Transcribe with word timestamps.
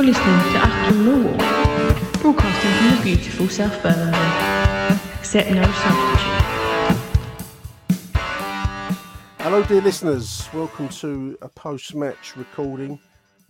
You're 0.00 0.14
listening 0.14 0.52
to 0.52 0.58
Acton 0.58 1.04
Millwall, 1.04 2.22
broadcasting 2.22 2.70
from 2.72 2.96
the 2.96 3.02
beautiful 3.02 3.48
South 3.50 3.82
Birmingham. 3.82 4.98
Accept 5.18 5.50
no 5.50 5.62
substitute. 5.62 6.40
Hello, 9.40 9.62
dear 9.62 9.82
listeners. 9.82 10.48
Welcome 10.54 10.88
to 10.88 11.36
a 11.42 11.50
post 11.50 11.94
match 11.94 12.34
recording 12.34 12.98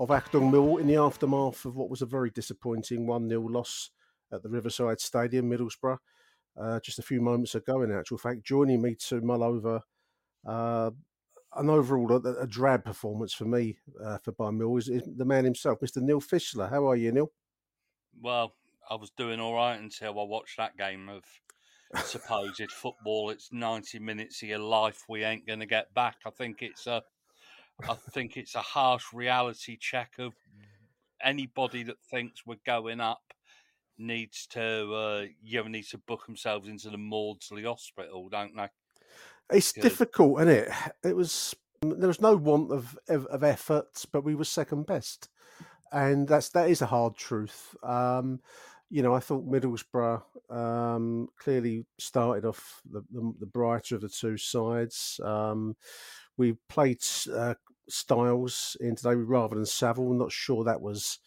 of 0.01 0.11
Acton 0.11 0.51
Mill 0.51 0.79
in 0.79 0.89
the 0.89 0.97
aftermath 0.97 1.65
of 1.67 1.77
what 1.77 1.89
was 1.89 2.03
a 2.03 2.07
very 2.07 2.31
disappointing 2.31 3.07
1 3.07 3.29
0 3.29 3.43
loss 3.43 3.91
at 4.33 4.43
the 4.43 4.49
Riverside 4.49 5.01
Stadium, 5.01 5.49
Middlesbrough, 5.49 5.99
uh, 6.61 6.81
just 6.81 6.99
a 6.99 7.03
few 7.03 7.21
moments 7.21 7.55
ago, 7.55 7.83
in 7.83 7.93
actual 7.93 8.19
fact. 8.19 8.43
Joining 8.43 8.83
me 8.83 8.97
to 9.07 9.21
mull 9.21 9.45
over 9.45 9.83
uh, 10.45 10.91
an 11.57 11.69
overall 11.69 12.13
a, 12.13 12.43
a 12.43 12.47
drab 12.47 12.85
performance 12.85 13.33
for 13.33 13.45
me 13.45 13.77
uh, 14.03 14.19
for 14.19 14.33
By 14.33 14.51
Mill 14.51 14.77
is, 14.77 14.89
is 14.89 15.03
the 15.17 15.25
man 15.25 15.45
himself, 15.45 15.81
Mr. 15.81 16.03
Neil 16.03 16.21
Fischler. 16.21 16.71
How 16.71 16.89
are 16.89 16.97
you, 16.97 17.13
Neil? 17.13 17.31
Well, 18.21 18.55
I 18.89 18.95
was 18.95 19.11
doing 19.11 19.41
all 19.41 19.55
right 19.55 19.79
until 19.79 20.19
I 20.19 20.25
watched 20.25 20.57
that 20.59 20.77
game 20.77 21.09
of 21.09 21.25
supposed 22.05 22.71
football. 22.71 23.31
It's 23.31 23.53
ninety 23.53 23.99
minutes 23.99 24.43
of 24.43 24.49
your 24.49 24.59
life 24.59 25.05
we 25.09 25.25
ain't 25.25 25.47
going 25.47 25.61
to 25.61 25.67
get 25.67 25.93
back. 25.95 26.17
I 26.27 26.31
think 26.31 26.63
it's 26.63 26.87
a, 26.87 27.03
I 27.89 27.95
think 28.13 28.37
it's 28.37 28.55
a 28.55 28.61
harsh 28.61 29.05
reality 29.13 29.77
check 29.77 30.15
of 30.19 30.35
anybody 31.23 31.83
that 31.85 32.01
thinks 32.11 32.47
we're 32.47 32.57
going 32.65 33.01
up 33.01 33.21
needs 33.99 34.47
to, 34.47 34.95
uh, 34.95 35.25
you 35.43 35.63
know, 35.63 35.69
needs 35.69 35.91
to 35.91 35.99
book 35.99 36.27
themselves 36.27 36.69
into 36.69 36.91
the 36.91 36.99
Maudsley 36.99 37.65
Hospital, 37.65 38.29
don't 38.29 38.57
they? 38.57 38.69
It's 39.53 39.73
Good. 39.73 39.83
difficult, 39.83 40.41
isn't 40.41 40.55
it? 40.55 40.69
It 41.05 41.17
was 41.17 41.55
there 41.83 42.09
was 42.09 42.21
no 42.21 42.37
want 42.37 42.73
of 42.73 42.99
of, 43.09 43.27
of 43.27 43.43
effort, 43.43 44.05
but 44.13 44.25
we 44.25 44.35
were 44.35 44.45
second 44.45 44.87
best, 44.87 45.29
and 45.93 46.29
that's 46.29 46.51
that 46.51 46.71
is 46.71 46.83
a 46.83 46.87
hard 46.87 47.17
truth. 47.17 47.75
Um, 47.83 48.41
you 48.91 49.03
know, 49.03 49.15
I 49.15 49.21
thought 49.21 49.49
Middlesbrough 49.49 50.23
um, 50.51 51.29
clearly 51.39 51.87
started 51.99 52.45
off 52.45 52.81
the, 52.91 53.03
the, 53.13 53.33
the 53.41 53.47
brighter 53.47 53.95
of 53.95 54.01
the 54.01 54.09
two 54.09 54.37
sides. 54.37 55.21
Um, 55.25 55.77
we 56.37 56.57
played 56.69 56.99
uh, 57.33 57.55
Styles 57.89 58.77
in 58.81 58.97
today 58.97 59.15
rather 59.15 59.55
than 59.55 59.67
Saville. 59.67 60.13
Not 60.13 60.33
sure 60.33 60.65
that 60.65 60.81
was 60.81 61.19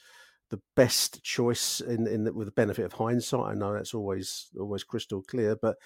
the 0.50 0.62
best 0.76 1.24
choice 1.24 1.80
in, 1.82 2.06
in 2.06 2.26
the, 2.26 2.34
with 2.34 2.48
the 2.48 2.52
benefit 2.52 2.86
of 2.86 2.94
hindsight. 2.94 3.52
I 3.52 3.54
know 3.54 3.74
that's 3.74 3.94
always 3.94 4.50
always 4.60 4.84
crystal 4.84 5.24
clear, 5.24 5.56
but 5.56 5.78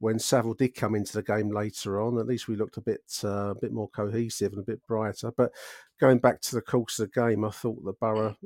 when 0.00 0.18
Saville 0.18 0.54
did 0.54 0.74
come 0.74 0.94
into 0.94 1.12
the 1.12 1.22
game 1.22 1.50
later 1.50 2.00
on, 2.00 2.18
at 2.18 2.26
least 2.26 2.48
we 2.48 2.56
looked 2.56 2.76
a 2.76 2.82
bit 2.82 3.02
uh, 3.24 3.50
a 3.50 3.54
bit 3.54 3.72
more 3.72 3.88
cohesive 3.88 4.52
and 4.52 4.60
a 4.60 4.66
bit 4.66 4.86
brighter. 4.86 5.32
But 5.36 5.52
going 6.00 6.18
back 6.18 6.40
to 6.42 6.54
the 6.54 6.62
course 6.62 6.98
of 6.98 7.10
the 7.10 7.20
game, 7.20 7.44
I 7.44 7.50
thought 7.50 7.84
the 7.84 7.94
Borough, 8.00 8.36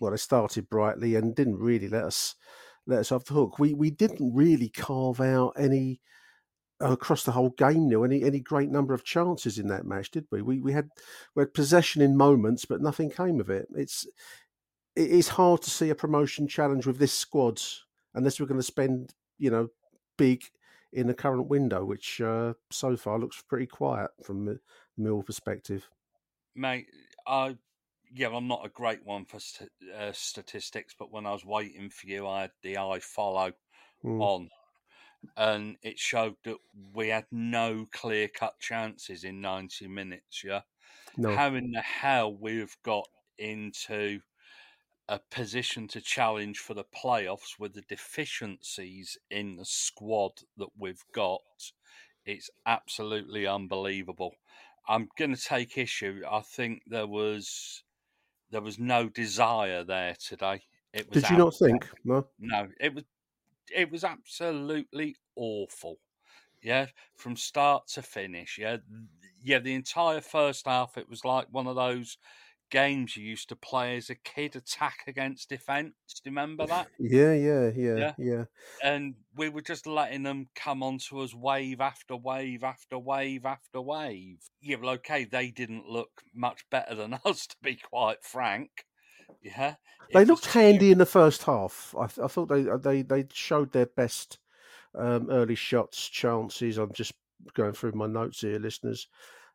well, 0.00 0.12
they 0.12 0.16
started 0.16 0.68
brightly 0.68 1.16
and 1.16 1.34
didn't 1.34 1.58
really 1.58 1.88
let 1.88 2.04
us 2.04 2.36
let 2.86 3.00
us 3.00 3.12
off 3.12 3.24
the 3.24 3.34
hook. 3.34 3.58
We 3.58 3.74
we 3.74 3.90
didn't 3.90 4.34
really 4.34 4.68
carve 4.68 5.20
out 5.20 5.54
any 5.58 6.00
uh, 6.80 6.92
across 6.92 7.24
the 7.24 7.32
whole 7.32 7.50
game. 7.50 7.88
Neil, 7.88 8.04
any 8.04 8.22
any 8.22 8.40
great 8.40 8.70
number 8.70 8.94
of 8.94 9.04
chances 9.04 9.58
in 9.58 9.68
that 9.68 9.86
match, 9.86 10.10
did 10.10 10.26
we? 10.30 10.42
We 10.42 10.60
we 10.60 10.72
had 10.72 10.88
we 11.34 11.42
had 11.42 11.54
possession 11.54 12.02
in 12.02 12.16
moments, 12.16 12.64
but 12.64 12.80
nothing 12.80 13.10
came 13.10 13.40
of 13.40 13.50
it. 13.50 13.66
It's 13.74 14.06
it 14.94 15.10
is 15.10 15.28
hard 15.28 15.62
to 15.62 15.70
see 15.70 15.90
a 15.90 15.94
promotion 15.94 16.46
challenge 16.46 16.86
with 16.86 16.98
this 16.98 17.12
squad 17.12 17.60
unless 18.14 18.38
we're 18.38 18.46
going 18.46 18.60
to 18.60 18.62
spend 18.62 19.14
you 19.38 19.50
know 19.50 19.68
big 20.18 20.44
in 20.92 21.06
the 21.06 21.14
current 21.14 21.48
window, 21.48 21.84
which 21.84 22.20
uh, 22.20 22.54
so 22.70 22.96
far 22.96 23.18
looks 23.18 23.42
pretty 23.42 23.66
quiet 23.66 24.10
from 24.22 24.44
the 24.44 24.60
Mill 24.96 25.22
perspective. 25.22 25.88
Mate, 26.54 26.88
I 27.26 27.58
yeah, 28.10 28.28
I'm 28.28 28.46
not 28.46 28.66
a 28.66 28.68
great 28.68 29.04
one 29.04 29.24
for 29.24 29.40
st- 29.40 29.70
uh, 29.94 30.12
statistics, 30.12 30.94
but 30.98 31.10
when 31.10 31.24
I 31.26 31.32
was 31.32 31.44
waiting 31.46 31.88
for 31.88 32.06
you, 32.06 32.26
I 32.26 32.42
had 32.42 32.52
the 32.62 32.76
eye 32.78 33.00
follow 33.00 33.54
Mm. 34.04 34.28
on, 34.28 34.50
and 35.36 35.78
it 35.82 35.98
showed 35.98 36.36
that 36.44 36.58
we 36.74 37.08
had 37.10 37.26
no 37.32 37.86
clear 37.86 38.28
cut 38.28 38.60
chances 38.60 39.24
in 39.24 39.40
90 39.42 39.88
minutes. 39.88 40.44
Yeah, 40.44 40.62
No, 41.16 41.38
how 41.38 41.54
in 41.54 41.72
the 41.72 41.82
hell 41.82 42.34
we've 42.36 42.76
got 42.82 43.08
into 43.38 44.22
a 45.12 45.20
position 45.30 45.86
to 45.86 46.00
challenge 46.00 46.58
for 46.58 46.72
the 46.72 46.84
playoffs 46.84 47.58
with 47.58 47.74
the 47.74 47.82
deficiencies 47.82 49.18
in 49.30 49.56
the 49.56 49.64
squad 49.66 50.32
that 50.56 50.70
we've 50.78 51.04
got, 51.14 51.42
it's 52.24 52.48
absolutely 52.64 53.46
unbelievable. 53.46 54.32
I'm 54.88 55.10
going 55.18 55.34
to 55.34 55.40
take 55.40 55.76
issue. 55.76 56.22
I 56.28 56.40
think 56.40 56.84
there 56.86 57.06
was 57.06 57.84
there 58.50 58.62
was 58.62 58.78
no 58.78 59.10
desire 59.10 59.84
there 59.84 60.16
today. 60.18 60.62
It 60.94 61.10
was 61.10 61.22
did 61.22 61.30
you 61.30 61.36
not 61.36 61.56
think? 61.56 61.86
No, 62.04 62.26
No, 62.38 62.68
it 62.80 62.94
was 62.94 63.04
it 63.70 63.92
was 63.92 64.04
absolutely 64.04 65.16
awful. 65.36 65.98
Yeah, 66.62 66.86
from 67.16 67.36
start 67.36 67.88
to 67.88 68.02
finish. 68.02 68.56
Yeah, 68.58 68.78
yeah. 69.42 69.58
The 69.58 69.74
entire 69.74 70.22
first 70.22 70.66
half, 70.66 70.96
it 70.96 71.10
was 71.10 71.22
like 71.22 71.48
one 71.50 71.66
of 71.66 71.76
those 71.76 72.16
games 72.72 73.16
you 73.16 73.24
used 73.24 73.48
to 73.50 73.56
play 73.56 73.96
as 73.96 74.10
a 74.10 74.16
kid, 74.16 74.56
attack 74.56 75.04
against 75.06 75.48
defence. 75.48 75.94
Do 76.08 76.30
you 76.30 76.30
remember 76.32 76.66
that? 76.66 76.88
yeah, 76.98 77.34
yeah, 77.34 77.70
yeah, 77.76 77.96
Yeah. 77.96 78.12
yeah. 78.18 78.44
And 78.82 79.14
we 79.36 79.48
were 79.48 79.62
just 79.62 79.86
letting 79.86 80.24
them 80.24 80.48
come 80.56 80.82
onto 80.82 81.20
us 81.20 81.32
wave 81.32 81.80
after 81.80 82.16
wave 82.16 82.64
after 82.64 82.98
wave 82.98 83.46
after 83.46 83.80
wave. 83.80 84.38
Yeah, 84.60 84.76
well, 84.80 84.94
okay, 84.94 85.24
they 85.24 85.50
didn't 85.52 85.86
look 85.86 86.22
much 86.34 86.68
better 86.70 86.96
than 86.96 87.14
us, 87.24 87.46
to 87.46 87.56
be 87.62 87.76
quite 87.76 88.24
frank. 88.24 88.70
Yeah, 89.42 89.74
They 90.12 90.24
looked 90.24 90.46
handy 90.46 90.90
in 90.90 90.98
the 90.98 91.06
first 91.06 91.44
half. 91.44 91.94
I, 91.98 92.06
th- 92.06 92.24
I 92.24 92.28
thought 92.28 92.48
they 92.48 92.62
they 92.62 93.02
they 93.02 93.26
showed 93.32 93.72
their 93.72 93.86
best 93.86 94.38
um, 94.94 95.28
early 95.30 95.54
shots, 95.54 96.08
chances. 96.08 96.78
I'm 96.78 96.92
just 96.92 97.12
going 97.54 97.72
through 97.72 97.92
my 97.92 98.06
notes 98.06 98.40
here, 98.40 98.58
listeners. 98.58 99.08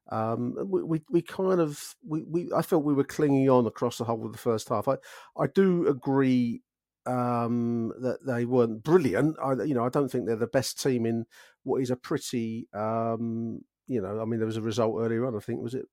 Um, 0.09 0.55
we, 0.69 0.83
we 0.83 1.01
we 1.09 1.21
kind 1.21 1.59
of 1.59 1.95
we, 2.05 2.23
we 2.23 2.49
I 2.55 2.61
felt 2.61 2.83
we 2.83 2.93
were 2.93 3.03
clinging 3.03 3.49
on 3.49 3.65
across 3.67 3.97
the 3.97 4.05
whole 4.05 4.25
of 4.25 4.31
the 4.31 4.37
first 4.37 4.69
half. 4.69 4.87
I 4.87 4.95
I 5.37 5.47
do 5.47 5.87
agree 5.87 6.61
um, 7.05 7.93
that 8.01 8.25
they 8.25 8.45
weren't 8.45 8.83
brilliant. 8.83 9.37
I 9.43 9.53
you 9.63 9.73
know 9.73 9.85
I 9.85 9.89
don't 9.89 10.09
think 10.09 10.25
they're 10.25 10.35
the 10.35 10.47
best 10.47 10.81
team 10.81 11.05
in 11.05 11.25
what 11.63 11.81
is 11.81 11.91
a 11.91 11.95
pretty 11.95 12.67
um, 12.73 13.61
you 13.87 14.01
know 14.01 14.21
I 14.21 14.25
mean 14.25 14.39
there 14.39 14.47
was 14.47 14.57
a 14.57 14.61
result 14.61 14.95
earlier 14.99 15.25
on. 15.25 15.35
I 15.35 15.39
think 15.39 15.61
was 15.61 15.73
it 15.75 15.85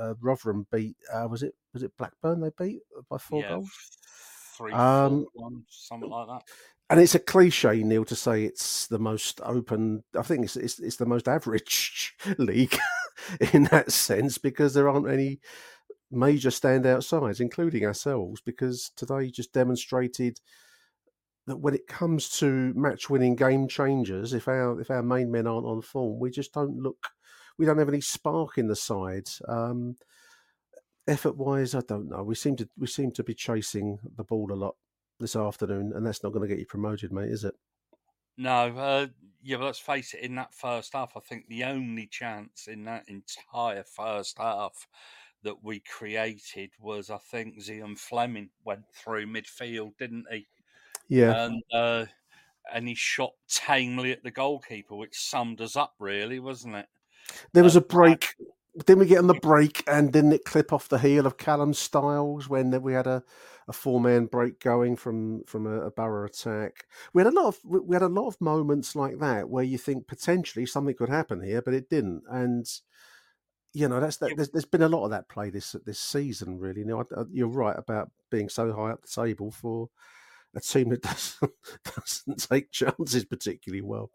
uh, 0.00 0.14
Rotherham 0.20 0.66
beat 0.72 0.96
uh, 1.12 1.26
was 1.30 1.42
it 1.42 1.54
was 1.74 1.82
it 1.82 1.96
Blackburn 1.96 2.40
they 2.40 2.50
beat 2.58 2.80
by 3.10 3.18
four 3.18 3.42
yeah, 3.42 3.48
goals. 3.50 3.70
three, 4.56 4.72
Um, 4.72 5.26
four, 5.34 5.44
one, 5.50 5.64
something 5.68 6.08
like 6.10 6.26
that. 6.28 6.42
and 6.90 7.00
it's 7.00 7.14
a 7.14 7.18
cliche, 7.18 7.82
Neil, 7.82 8.04
to 8.04 8.16
say 8.16 8.44
it's 8.44 8.86
the 8.86 8.98
most 8.98 9.40
open. 9.44 10.04
I 10.18 10.22
think 10.22 10.44
it's 10.44 10.56
it's, 10.56 10.78
it's 10.78 10.96
the 10.96 11.06
most 11.06 11.28
average 11.28 12.14
league 12.38 12.78
in 13.52 13.64
that 13.64 13.92
sense 13.92 14.38
because 14.38 14.74
there 14.74 14.88
aren't 14.88 15.08
any 15.08 15.40
major 16.10 16.50
standout 16.50 17.02
sides, 17.02 17.40
including 17.40 17.84
ourselves. 17.84 18.40
Because 18.40 18.90
today 18.96 19.30
just 19.30 19.52
demonstrated 19.52 20.40
that 21.46 21.56
when 21.56 21.74
it 21.74 21.86
comes 21.86 22.28
to 22.38 22.72
match 22.74 23.10
winning 23.10 23.34
game 23.34 23.66
changers, 23.68 24.32
if 24.32 24.48
our 24.48 24.80
if 24.80 24.90
our 24.90 25.02
main 25.02 25.30
men 25.30 25.46
aren't 25.46 25.66
on 25.66 25.82
form, 25.82 26.20
we 26.20 26.30
just 26.30 26.52
don't 26.52 26.76
look. 26.76 27.08
We 27.58 27.66
don't 27.66 27.78
have 27.78 27.88
any 27.88 28.00
spark 28.00 28.58
in 28.58 28.68
the 28.68 28.76
side. 28.76 29.28
Um, 29.46 29.96
effort 31.06 31.36
wise, 31.36 31.74
I 31.74 31.80
don't 31.80 32.08
know. 32.08 32.22
We 32.22 32.34
seem 32.34 32.56
to 32.56 32.68
we 32.78 32.86
seem 32.86 33.10
to 33.12 33.24
be 33.24 33.34
chasing 33.34 33.98
the 34.16 34.24
ball 34.24 34.52
a 34.52 34.54
lot 34.54 34.76
this 35.20 35.36
afternoon, 35.36 35.92
and 35.94 36.06
that's 36.06 36.22
not 36.22 36.32
going 36.32 36.42
to 36.42 36.48
get 36.48 36.60
you 36.60 36.66
promoted, 36.66 37.12
mate, 37.12 37.30
is 37.30 37.44
it? 37.44 37.54
No, 38.36 38.76
uh, 38.76 39.06
yeah, 39.42 39.56
but 39.56 39.66
let's 39.66 39.78
face 39.78 40.14
it. 40.14 40.20
In 40.20 40.34
that 40.36 40.54
first 40.54 40.92
half, 40.94 41.12
I 41.16 41.20
think 41.20 41.48
the 41.48 41.64
only 41.64 42.06
chance 42.06 42.68
in 42.68 42.84
that 42.84 43.04
entire 43.08 43.84
first 43.84 44.38
half 44.38 44.86
that 45.42 45.62
we 45.62 45.80
created 45.80 46.70
was, 46.80 47.10
I 47.10 47.18
think, 47.18 47.58
Zian 47.60 47.98
Flemming 47.98 48.50
went 48.64 48.84
through 48.94 49.26
midfield, 49.26 49.96
didn't 49.98 50.26
he? 50.30 50.46
Yeah, 51.08 51.44
and 51.44 51.62
uh, 51.72 52.06
and 52.72 52.88
he 52.88 52.94
shot 52.94 53.32
tamely 53.48 54.12
at 54.12 54.22
the 54.22 54.30
goalkeeper, 54.30 54.94
which 54.94 55.18
summed 55.18 55.60
us 55.60 55.76
up, 55.76 55.94
really, 55.98 56.38
wasn't 56.38 56.76
it? 56.76 56.86
there 57.52 57.64
was 57.64 57.76
a 57.76 57.80
break. 57.80 58.34
Didn't 58.78 59.00
we 59.00 59.06
get 59.06 59.18
on 59.18 59.26
the 59.26 59.34
break 59.34 59.84
and 59.86 60.12
didn't 60.12 60.32
it 60.32 60.46
clip 60.46 60.72
off 60.72 60.88
the 60.88 60.98
heel 60.98 61.26
of 61.26 61.36
Callum 61.36 61.74
Styles 61.74 62.48
when 62.48 62.80
we 62.82 62.94
had 62.94 63.06
a, 63.06 63.22
a 63.68 63.72
four 63.72 64.00
man 64.00 64.26
break 64.26 64.60
going 64.60 64.96
from 64.96 65.44
from 65.44 65.66
a, 65.66 65.82
a 65.82 65.90
Borough 65.90 66.26
attack? 66.26 66.86
We 67.12 67.20
had 67.22 67.32
a 67.32 67.36
lot 67.36 67.48
of 67.48 67.58
we 67.64 67.94
had 67.94 68.02
a 68.02 68.08
lot 68.08 68.28
of 68.28 68.40
moments 68.40 68.96
like 68.96 69.18
that 69.18 69.50
where 69.50 69.64
you 69.64 69.76
think 69.76 70.06
potentially 70.06 70.64
something 70.64 70.94
could 70.94 71.10
happen 71.10 71.42
here, 71.42 71.60
but 71.60 71.74
it 71.74 71.90
didn't. 71.90 72.22
And 72.30 72.66
you 73.74 73.88
know 73.88 74.00
that's 74.00 74.16
that. 74.18 74.32
There's, 74.36 74.50
there's 74.50 74.64
been 74.64 74.82
a 74.82 74.88
lot 74.88 75.04
of 75.04 75.10
that 75.10 75.28
play 75.28 75.50
this 75.50 75.76
this 75.84 76.00
season. 76.00 76.58
Really, 76.58 76.80
you 76.80 76.86
know, 76.86 77.04
you're 77.30 77.48
right 77.48 77.76
about 77.76 78.10
being 78.30 78.48
so 78.48 78.72
high 78.72 78.92
up 78.92 79.02
the 79.02 79.22
table 79.22 79.50
for 79.50 79.88
a 80.54 80.60
team 80.60 80.90
that 80.90 81.02
doesn't, 81.02 81.52
doesn't 81.84 82.48
take 82.50 82.70
chances 82.70 83.24
particularly 83.24 83.82
well. 83.82 84.10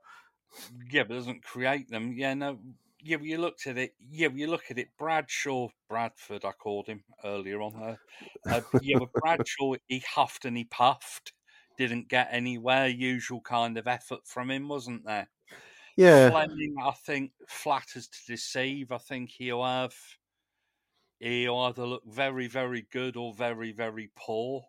Yeah, 0.91 1.03
but 1.03 1.15
doesn't 1.15 1.43
create 1.43 1.89
them. 1.89 2.13
Yeah, 2.15 2.33
no. 2.33 2.59
Yeah, 3.01 3.17
you 3.21 3.37
looked 3.37 3.67
at 3.67 3.77
it. 3.77 3.93
Yeah, 3.99 4.29
you 4.33 4.47
look 4.47 4.71
at 4.71 4.79
it. 4.79 4.89
Bradshaw, 4.97 5.69
Bradford, 5.87 6.43
I 6.43 6.51
called 6.51 6.87
him 6.87 7.03
earlier 7.23 7.61
on 7.61 7.73
there. 7.79 7.99
Uh, 8.45 8.61
yeah, 8.81 8.97
but 8.99 9.13
Bradshaw, 9.13 9.75
he 9.87 9.99
huffed 9.99 10.45
and 10.45 10.57
he 10.57 10.63
puffed. 10.65 11.33
Didn't 11.77 12.09
get 12.09 12.29
anywhere. 12.31 12.87
Usual 12.87 13.41
kind 13.41 13.77
of 13.77 13.87
effort 13.87 14.21
from 14.25 14.49
him, 14.49 14.67
wasn't 14.67 15.05
there? 15.05 15.29
Yeah, 15.95 16.29
Flemming, 16.29 16.75
I 16.81 16.91
think, 16.91 17.31
flatters 17.47 18.07
to 18.07 18.19
deceive. 18.27 18.91
I 18.91 18.97
think 18.97 19.31
he'll 19.31 19.63
have. 19.63 19.95
He'll 21.19 21.57
either 21.57 21.85
look 21.85 22.03
very, 22.05 22.47
very 22.47 22.85
good 22.91 23.15
or 23.15 23.33
very, 23.33 23.71
very 23.71 24.11
poor. 24.15 24.63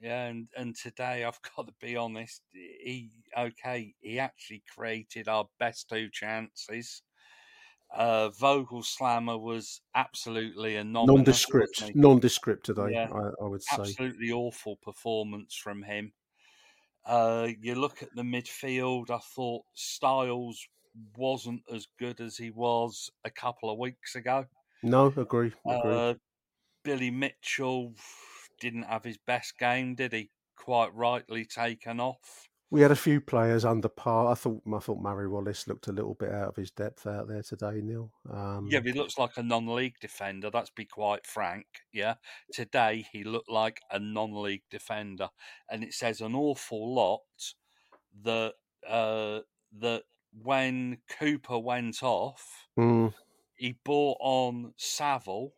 Yeah, 0.00 0.24
and, 0.26 0.48
and 0.56 0.74
today 0.74 1.24
I've 1.24 1.40
got 1.56 1.68
to 1.68 1.74
be 1.80 1.96
honest. 1.96 2.42
He 2.52 3.10
okay. 3.38 3.94
He 4.00 4.18
actually 4.18 4.62
created 4.74 5.28
our 5.28 5.48
best 5.58 5.88
two 5.88 6.08
chances. 6.10 7.02
Uh, 7.94 8.30
Voglsammer 8.30 9.38
was 9.38 9.82
absolutely 9.94 10.76
a 10.76 10.84
nondescript, 10.84 11.94
nondescript 11.94 12.64
today. 12.64 12.92
Yeah, 12.92 13.08
I, 13.12 13.44
I, 13.44 13.48
would 13.48 13.62
say 13.62 13.82
absolutely 13.82 14.30
awful 14.30 14.76
performance 14.82 15.54
from 15.54 15.82
him. 15.82 16.12
Uh, 17.04 17.48
you 17.60 17.74
look 17.74 18.02
at 18.02 18.14
the 18.14 18.22
midfield. 18.22 19.10
I 19.10 19.18
thought 19.18 19.64
Styles 19.74 20.66
wasn't 21.16 21.62
as 21.72 21.86
good 21.98 22.20
as 22.20 22.36
he 22.36 22.50
was 22.50 23.10
a 23.24 23.30
couple 23.30 23.70
of 23.70 23.78
weeks 23.78 24.14
ago. 24.14 24.46
No, 24.82 25.06
agree. 25.16 25.52
agree. 25.66 25.94
Uh, 25.94 26.14
Billy 26.84 27.10
Mitchell 27.10 27.92
didn't 28.60 28.84
have 28.84 29.04
his 29.04 29.18
best 29.18 29.58
game, 29.58 29.94
did 29.94 30.12
he? 30.12 30.30
Quite 30.56 30.94
rightly 30.94 31.44
taken 31.44 32.00
off. 32.00 32.48
We 32.72 32.80
had 32.80 32.90
a 32.90 32.96
few 32.96 33.20
players 33.20 33.66
under 33.66 33.90
par. 33.90 34.32
I 34.32 34.34
thought 34.34 34.62
I 34.66 34.78
thought 34.78 34.98
Murray 34.98 35.28
Wallace 35.28 35.68
looked 35.68 35.88
a 35.88 35.92
little 35.92 36.14
bit 36.14 36.30
out 36.32 36.48
of 36.48 36.56
his 36.56 36.70
depth 36.70 37.06
out 37.06 37.28
there 37.28 37.42
today, 37.42 37.82
Neil. 37.82 38.10
Um, 38.32 38.66
yeah, 38.70 38.80
he 38.82 38.92
looks 38.92 39.18
like 39.18 39.32
a 39.36 39.42
non-league 39.42 39.96
defender. 40.00 40.48
Let's 40.50 40.70
be 40.70 40.86
quite 40.86 41.26
frank. 41.26 41.66
Yeah, 41.92 42.14
today 42.50 43.04
he 43.12 43.24
looked 43.24 43.50
like 43.50 43.82
a 43.90 43.98
non-league 43.98 44.62
defender, 44.70 45.28
and 45.68 45.84
it 45.84 45.92
says 45.92 46.22
an 46.22 46.34
awful 46.34 46.94
lot 46.94 47.20
that 48.24 48.54
uh, 48.88 49.40
that 49.78 50.04
when 50.42 50.96
Cooper 51.18 51.58
went 51.58 52.02
off, 52.02 52.68
mm. 52.78 53.12
he 53.54 53.76
brought 53.84 54.16
on 54.18 54.72
Saville 54.78 55.52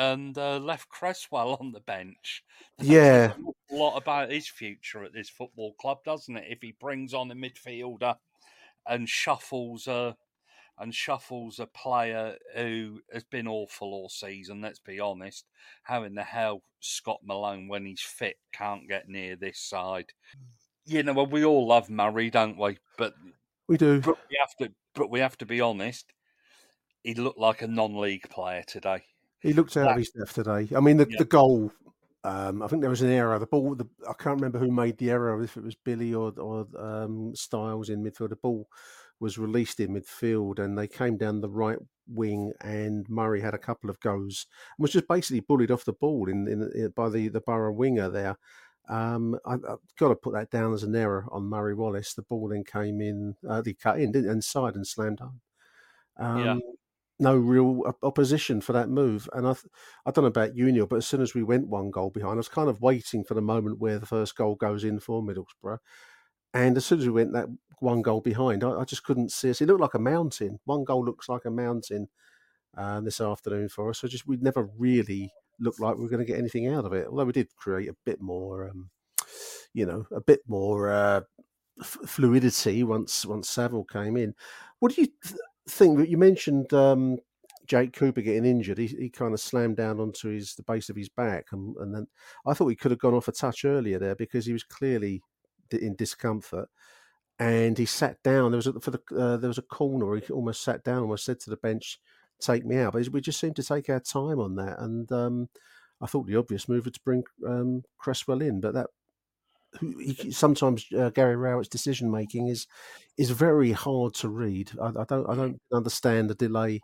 and 0.00 0.38
uh, 0.38 0.56
left 0.58 0.88
Cresswell 0.88 1.58
on 1.60 1.72
the 1.72 1.80
bench. 1.80 2.42
That 2.78 2.86
yeah, 2.86 3.32
a 3.70 3.74
lot 3.74 3.96
about 3.96 4.30
his 4.30 4.48
future 4.48 5.04
at 5.04 5.12
this 5.12 5.28
football 5.28 5.74
club, 5.78 5.98
doesn't 6.04 6.36
it? 6.36 6.46
If 6.48 6.62
he 6.62 6.74
brings 6.80 7.12
on 7.12 7.30
a 7.30 7.34
midfielder 7.34 8.16
and 8.86 9.06
shuffles 9.06 9.86
a 9.86 10.16
and 10.78 10.94
shuffles 10.94 11.60
a 11.60 11.66
player 11.66 12.36
who 12.56 13.00
has 13.12 13.24
been 13.24 13.46
awful 13.46 13.88
all 13.88 14.08
season. 14.08 14.62
Let's 14.62 14.78
be 14.78 14.98
honest. 14.98 15.44
How 15.82 16.04
in 16.04 16.14
the 16.14 16.22
hell 16.22 16.62
Scott 16.80 17.20
Malone, 17.22 17.68
when 17.68 17.84
he's 17.84 18.00
fit, 18.00 18.36
can't 18.54 18.88
get 18.88 19.06
near 19.06 19.36
this 19.36 19.60
side? 19.60 20.14
You 20.86 21.02
know, 21.02 21.12
well, 21.12 21.26
we 21.26 21.44
all 21.44 21.68
love 21.68 21.90
Murray, 21.90 22.30
don't 22.30 22.58
we? 22.58 22.78
But 22.96 23.12
we 23.68 23.76
do. 23.76 24.00
But 24.00 24.16
we 24.30 24.38
have 24.40 24.56
to. 24.56 24.74
But 24.94 25.10
we 25.10 25.20
have 25.20 25.36
to 25.38 25.46
be 25.46 25.60
honest. 25.60 26.14
He 27.02 27.12
looked 27.12 27.38
like 27.38 27.60
a 27.60 27.66
non-league 27.66 28.30
player 28.30 28.62
today. 28.66 29.02
He 29.40 29.52
looked 29.52 29.76
out 29.76 29.92
of 29.92 29.96
his 29.96 30.10
depth 30.10 30.34
today. 30.34 30.68
I 30.76 30.80
mean, 30.80 30.98
the, 30.98 31.06
yeah. 31.08 31.16
the 31.18 31.24
goal. 31.24 31.72
Um, 32.22 32.62
I 32.62 32.68
think 32.68 32.82
there 32.82 32.90
was 32.90 33.02
an 33.02 33.10
error. 33.10 33.38
The 33.38 33.46
ball. 33.46 33.74
The, 33.74 33.88
I 34.08 34.12
can't 34.12 34.36
remember 34.36 34.58
who 34.58 34.70
made 34.70 34.98
the 34.98 35.10
error. 35.10 35.42
If 35.42 35.56
it 35.56 35.64
was 35.64 35.74
Billy 35.74 36.12
or 36.12 36.32
or 36.38 36.66
um, 36.78 37.34
Styles 37.34 37.88
in 37.88 38.04
midfield. 38.04 38.30
The 38.30 38.36
ball 38.36 38.68
was 39.18 39.38
released 39.38 39.80
in 39.80 39.94
midfield, 39.94 40.58
and 40.58 40.76
they 40.76 40.86
came 40.86 41.16
down 41.16 41.40
the 41.40 41.48
right 41.48 41.78
wing, 42.06 42.52
and 42.60 43.08
Murray 43.08 43.40
had 43.40 43.54
a 43.54 43.58
couple 43.58 43.88
of 43.88 43.98
goes, 44.00 44.46
and 44.76 44.82
was 44.82 44.92
just 44.92 45.08
basically 45.08 45.40
bullied 45.40 45.70
off 45.70 45.84
the 45.84 45.94
ball 45.94 46.28
in, 46.28 46.46
in, 46.46 46.70
in 46.74 46.92
by 46.94 47.08
the 47.08 47.28
the 47.28 47.40
Borough 47.40 47.72
winger 47.72 48.10
there. 48.10 48.36
Um, 48.90 49.38
I, 49.46 49.52
have 49.52 49.78
got 49.98 50.08
to 50.08 50.16
put 50.16 50.34
that 50.34 50.50
down 50.50 50.74
as 50.74 50.82
an 50.82 50.96
error 50.96 51.24
on 51.30 51.44
Murray 51.44 51.74
Wallace. 51.74 52.12
The 52.12 52.22
ball 52.22 52.48
then 52.48 52.64
came 52.64 53.00
in, 53.00 53.36
uh, 53.48 53.62
cut 53.80 54.00
in, 54.00 54.10
didn't, 54.12 54.30
inside 54.30 54.74
and 54.74 54.86
slammed 54.86 55.20
home. 55.20 55.40
Um, 56.18 56.44
yeah 56.44 56.56
no 57.20 57.36
real 57.36 57.82
opposition 58.02 58.60
for 58.60 58.72
that 58.72 58.88
move. 58.88 59.28
And 59.32 59.46
I, 59.46 59.54
I 60.06 60.10
don't 60.10 60.24
know 60.24 60.28
about 60.28 60.56
you, 60.56 60.70
Neil, 60.72 60.86
but 60.86 60.96
as 60.96 61.06
soon 61.06 61.20
as 61.20 61.34
we 61.34 61.42
went 61.42 61.68
one 61.68 61.90
goal 61.90 62.10
behind, 62.10 62.34
I 62.34 62.36
was 62.36 62.48
kind 62.48 62.68
of 62.68 62.80
waiting 62.80 63.24
for 63.24 63.34
the 63.34 63.42
moment 63.42 63.78
where 63.78 63.98
the 63.98 64.06
first 64.06 64.36
goal 64.36 64.54
goes 64.54 64.84
in 64.84 65.00
for 65.00 65.22
Middlesbrough. 65.22 65.78
And 66.52 66.76
as 66.76 66.84
soon 66.86 66.98
as 67.00 67.06
we 67.06 67.12
went 67.12 67.32
that 67.32 67.46
one 67.78 68.02
goal 68.02 68.20
behind, 68.20 68.64
I, 68.64 68.80
I 68.80 68.84
just 68.84 69.04
couldn't 69.04 69.32
see 69.32 69.50
us. 69.50 69.60
It 69.60 69.66
looked 69.66 69.80
like 69.80 69.94
a 69.94 70.00
mountain. 70.00 70.58
One 70.64 70.84
goal 70.84 71.04
looks 71.04 71.28
like 71.28 71.44
a 71.44 71.50
mountain 71.50 72.08
uh, 72.76 73.00
this 73.00 73.20
afternoon 73.20 73.68
for 73.68 73.90
us. 73.90 74.00
So 74.00 74.08
just 74.08 74.26
we 74.26 74.36
never 74.36 74.68
really 74.78 75.32
looked 75.60 75.80
like 75.80 75.96
we 75.96 76.02
were 76.02 76.08
going 76.08 76.24
to 76.24 76.30
get 76.30 76.38
anything 76.38 76.68
out 76.68 76.84
of 76.84 76.92
it. 76.92 77.06
Although 77.08 77.26
we 77.26 77.32
did 77.32 77.54
create 77.56 77.88
a 77.88 77.96
bit 78.04 78.20
more, 78.20 78.68
um, 78.68 78.90
you 79.74 79.86
know, 79.86 80.06
a 80.12 80.20
bit 80.20 80.40
more 80.48 80.90
uh, 80.90 81.20
f- 81.80 81.98
fluidity 82.06 82.82
once 82.82 83.24
once 83.26 83.48
Saville 83.48 83.84
came 83.84 84.16
in. 84.16 84.34
What 84.80 84.94
do 84.94 85.02
you? 85.02 85.08
Th- 85.24 85.40
thing 85.70 85.96
that 85.96 86.08
you 86.08 86.18
mentioned 86.18 86.72
um, 86.72 87.18
Jake 87.66 87.92
Cooper 87.92 88.20
getting 88.20 88.44
injured, 88.44 88.78
he, 88.78 88.86
he 88.86 89.08
kind 89.08 89.32
of 89.32 89.40
slammed 89.40 89.76
down 89.76 90.00
onto 90.00 90.28
his 90.28 90.54
the 90.54 90.62
base 90.62 90.90
of 90.90 90.96
his 90.96 91.08
back, 91.08 91.46
and, 91.52 91.76
and 91.76 91.94
then 91.94 92.06
I 92.46 92.54
thought 92.54 92.68
he 92.68 92.76
could 92.76 92.90
have 92.90 93.00
gone 93.00 93.14
off 93.14 93.28
a 93.28 93.32
touch 93.32 93.64
earlier 93.64 93.98
there 93.98 94.14
because 94.14 94.46
he 94.46 94.52
was 94.52 94.64
clearly 94.64 95.22
in 95.70 95.94
discomfort, 95.96 96.68
and 97.38 97.78
he 97.78 97.86
sat 97.86 98.22
down. 98.22 98.50
There 98.50 98.58
was 98.58 98.66
a, 98.66 98.80
for 98.80 98.90
the 98.90 99.00
uh, 99.16 99.36
there 99.36 99.48
was 99.48 99.58
a 99.58 99.62
corner. 99.62 100.16
He 100.16 100.32
almost 100.32 100.62
sat 100.62 100.82
down, 100.82 101.02
almost 101.02 101.24
said 101.24 101.40
to 101.40 101.50
the 101.50 101.56
bench, 101.56 102.00
"Take 102.40 102.66
me 102.66 102.76
out." 102.76 102.94
But 102.94 103.08
we 103.08 103.20
just 103.20 103.40
seemed 103.40 103.56
to 103.56 103.62
take 103.62 103.88
our 103.88 104.00
time 104.00 104.40
on 104.40 104.56
that, 104.56 104.80
and 104.80 105.10
um, 105.12 105.48
I 106.00 106.06
thought 106.06 106.26
the 106.26 106.36
obvious 106.36 106.68
move 106.68 106.86
was 106.86 106.94
to 106.94 107.00
bring 107.04 107.22
um, 107.46 107.82
Cresswell 107.98 108.42
in, 108.42 108.60
but 108.60 108.74
that 108.74 108.88
sometimes 110.30 110.86
uh, 110.96 111.10
Gary 111.10 111.36
Rowett's 111.36 111.68
decision 111.68 112.10
making 112.10 112.48
is 112.48 112.66
is 113.16 113.30
very 113.30 113.72
hard 113.72 114.14
to 114.14 114.28
read. 114.28 114.70
I, 114.80 114.88
I, 114.88 115.04
don't 115.08 115.28
I 115.28 115.34
don't 115.34 115.60
understand 115.72 116.30
the 116.30 116.34
delay 116.34 116.80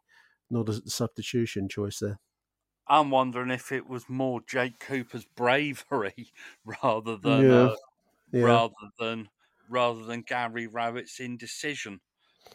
nor 0.50 0.64
the 0.64 0.82
substitution 0.86 1.68
choice 1.68 1.98
there. 1.98 2.18
I'm 2.88 3.10
wondering 3.10 3.50
if 3.50 3.72
it 3.72 3.88
was 3.88 4.08
more 4.08 4.40
Jake 4.48 4.78
Cooper's 4.78 5.26
bravery 5.36 6.32
rather 6.82 7.16
than 7.16 7.42
yeah. 7.42 7.56
Uh, 7.56 7.76
yeah. 8.32 8.42
rather 8.42 8.74
than 8.98 9.28
rather 9.68 10.04
than 10.04 10.22
Gary 10.22 10.66
Rowett's 10.66 11.18
indecision. 11.18 12.00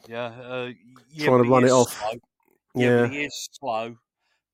Yeah, 0.07 0.27
uh, 0.27 0.71
yeah 1.11 1.25
trying 1.25 1.43
to 1.43 1.50
run 1.50 1.65
it 1.65 1.71
off. 1.71 1.91
Slow. 1.91 2.19
Yeah, 2.75 3.01
yeah. 3.01 3.07
he 3.07 3.23
is 3.25 3.50
slow. 3.51 3.97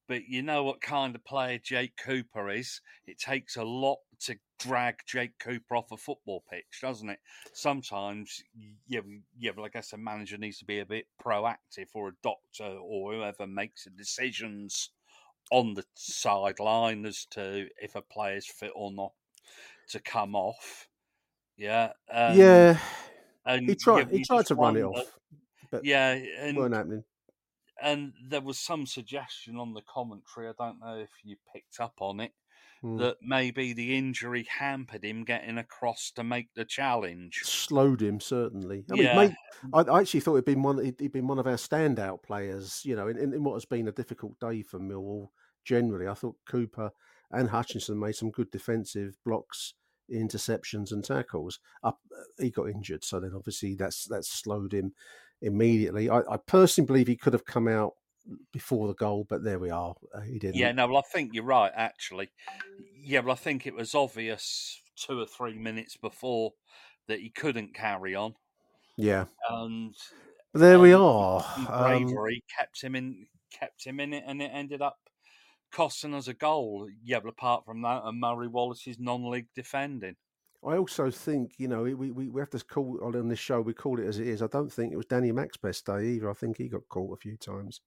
But 0.07 0.27
you 0.27 0.41
know 0.41 0.63
what 0.63 0.81
kind 0.81 1.15
of 1.15 1.25
player 1.25 1.59
Jake 1.61 1.97
Cooper 2.03 2.49
is? 2.49 2.81
It 3.05 3.19
takes 3.19 3.57
a 3.57 3.63
lot 3.63 3.97
to 4.21 4.37
drag 4.59 4.95
Jake 5.05 5.39
Cooper 5.39 5.75
off 5.75 5.91
a 5.91 5.97
football 5.97 6.43
pitch, 6.49 6.81
doesn't 6.81 7.09
it? 7.09 7.19
Sometimes, 7.53 8.43
yeah, 8.87 9.01
yeah, 9.39 9.51
but 9.55 9.63
I 9.63 9.69
guess 9.69 9.93
a 9.93 9.97
manager 9.97 10.37
needs 10.37 10.59
to 10.59 10.65
be 10.65 10.79
a 10.79 10.85
bit 10.85 11.07
proactive, 11.23 11.87
or 11.93 12.09
a 12.09 12.13
doctor, 12.23 12.77
or 12.81 13.13
whoever 13.13 13.47
makes 13.47 13.83
the 13.83 13.89
decisions 13.91 14.91
on 15.51 15.73
the 15.75 15.83
sideline 15.95 17.05
as 17.05 17.25
to 17.31 17.67
if 17.81 17.95
a 17.95 18.01
player's 18.01 18.45
fit 18.47 18.71
or 18.75 18.91
not 18.91 19.13
to 19.89 19.99
come 19.99 20.35
off. 20.35 20.87
Yeah, 21.55 21.93
and, 22.09 22.37
yeah, 22.37 22.79
and 23.45 23.69
he 23.69 23.75
tried. 23.75 24.09
yeah, 24.11 24.17
he 24.17 24.23
tried 24.23 24.45
to 24.47 24.55
run 24.55 24.75
it 24.77 24.83
off, 24.83 25.17
but 25.71 25.85
Yeah, 25.85 26.13
it 26.13 26.29
and 26.39 26.57
weren't 26.57 26.75
happening. 26.75 27.03
and 27.81 28.13
there 28.29 28.41
was 28.41 28.59
some 28.59 28.85
suggestion 28.85 29.57
on 29.57 29.73
the 29.73 29.81
commentary. 29.81 30.49
I 30.49 30.53
don't 30.57 30.79
know 30.79 30.97
if 30.97 31.09
you 31.23 31.37
picked 31.53 31.79
up 31.79 31.95
on 31.99 32.19
it 32.19 32.33
Mm. 32.83 32.99
that 32.99 33.17
maybe 33.21 33.73
the 33.73 33.97
injury 33.97 34.45
hampered 34.59 35.03
him 35.03 35.23
getting 35.23 35.57
across 35.57 36.11
to 36.11 36.23
make 36.23 36.53
the 36.53 36.63
challenge. 36.65 37.41
slowed 37.43 38.01
him 38.01 38.19
certainly. 38.19 38.85
I 38.91 38.93
mean, 38.93 39.03
Yeah. 39.03 39.15
mate, 39.15 39.35
I, 39.73 39.79
I 39.81 40.01
actually 40.01 40.19
thought 40.19 40.35
he'd 40.35 40.45
been 40.45 40.61
one. 40.61 40.83
He'd, 40.83 40.99
he'd 40.99 41.11
been 41.11 41.27
one 41.27 41.39
of 41.39 41.47
our 41.47 41.53
standout 41.55 42.21
players. 42.21 42.81
You 42.85 42.95
know, 42.95 43.07
in, 43.07 43.17
in, 43.17 43.33
in 43.33 43.43
what 43.43 43.55
has 43.55 43.65
been 43.65 43.87
a 43.87 43.91
difficult 43.91 44.39
day 44.39 44.61
for 44.61 44.79
Millwall 44.79 45.29
generally. 45.65 46.07
I 46.07 46.13
thought 46.13 46.35
Cooper 46.47 46.91
and 47.31 47.49
Hutchinson 47.49 47.99
made 47.99 48.15
some 48.15 48.31
good 48.31 48.51
defensive 48.51 49.17
blocks, 49.25 49.73
interceptions, 50.13 50.91
and 50.91 51.03
tackles. 51.03 51.59
Up, 51.83 51.99
he 52.39 52.49
got 52.51 52.69
injured, 52.69 53.03
so 53.03 53.19
then 53.19 53.33
obviously 53.35 53.75
that's 53.75 54.05
that's 54.05 54.29
slowed 54.29 54.73
him 54.73 54.93
immediately. 55.41 56.09
I, 56.09 56.19
I 56.19 56.37
personally 56.37 56.85
believe 56.87 57.07
he 57.07 57.15
could 57.15 57.33
have 57.33 57.45
come 57.45 57.67
out 57.67 57.93
before 58.51 58.87
the 58.87 58.93
goal, 58.95 59.25
but 59.29 59.43
there 59.43 59.59
we 59.59 59.69
are. 59.69 59.95
Uh, 60.13 60.21
he 60.21 60.39
didn't. 60.39 60.55
Yeah, 60.55 60.71
no, 60.71 60.87
well, 60.87 60.97
I 60.97 61.01
think 61.13 61.33
you're 61.33 61.43
right, 61.43 61.71
actually. 61.75 62.29
Yeah, 62.95 63.19
well, 63.21 63.33
I 63.33 63.35
think 63.35 63.65
it 63.67 63.73
was 63.75 63.95
obvious 63.95 64.81
two 64.95 65.19
or 65.19 65.25
three 65.25 65.57
minutes 65.57 65.97
before 65.97 66.53
that 67.07 67.19
he 67.19 67.29
couldn't 67.29 67.73
carry 67.73 68.15
on. 68.15 68.35
yeah. 68.97 69.25
And 69.49 69.95
But 70.53 70.59
there 70.59 70.79
we 70.79 70.93
um, 70.93 71.01
are. 71.01 71.45
and 71.55 71.67
Um, 71.67 72.03
bravery 72.05 72.43
kept 72.57 72.81
him 72.81 72.95
in 72.95 73.27
kept 73.51 73.85
him 73.85 73.99
in 73.99 74.13
it 74.13 74.23
and 74.27 74.41
it 74.41 74.51
ended 74.53 74.81
up 74.81 74.97
costing 75.71 76.13
us 76.13 76.27
a 76.27 76.33
goal. 76.33 76.89
Yeah, 77.03 77.19
but 77.21 77.29
apart 77.29 77.65
from 77.65 77.81
that 77.83 78.03
and 78.03 78.19
Murray 78.19 78.47
Wallace's 78.47 78.99
non 78.99 79.29
league 79.29 79.49
defending. 79.55 80.17
I 80.65 80.77
also 80.77 81.11
think, 81.11 81.53
you 81.59 81.67
know, 81.67 81.83
we, 81.83 81.93
we, 81.93 82.29
we 82.29 82.41
have 82.41 82.49
to 82.49 82.59
call 82.59 82.99
on 83.03 83.27
this 83.29 83.39
show, 83.39 83.61
we 83.61 83.73
call 83.73 83.99
it 83.99 84.07
as 84.07 84.19
it 84.19 84.27
is. 84.27 84.41
I 84.41 84.47
don't 84.47 84.71
think 84.71 84.91
it 84.91 84.97
was 84.97 85.05
Danny 85.05 85.31
Mack's 85.31 85.57
best 85.57 85.85
day 85.85 86.05
either. 86.15 86.29
I 86.29 86.33
think 86.33 86.57
he 86.57 86.67
got 86.67 86.87
caught 86.89 87.13
a 87.13 87.21
few 87.21 87.37
times. 87.37 87.81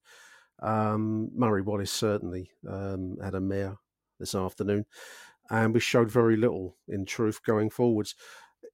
Um, 0.60 1.30
Murray 1.34 1.62
Wallace 1.62 1.92
certainly 1.92 2.50
um, 2.68 3.16
had 3.22 3.34
a 3.34 3.40
mare 3.40 3.76
this 4.18 4.34
afternoon, 4.34 4.84
and 5.50 5.74
we 5.74 5.80
showed 5.80 6.10
very 6.10 6.36
little 6.36 6.76
in 6.88 7.04
truth 7.04 7.42
going 7.42 7.70
forwards. 7.70 8.14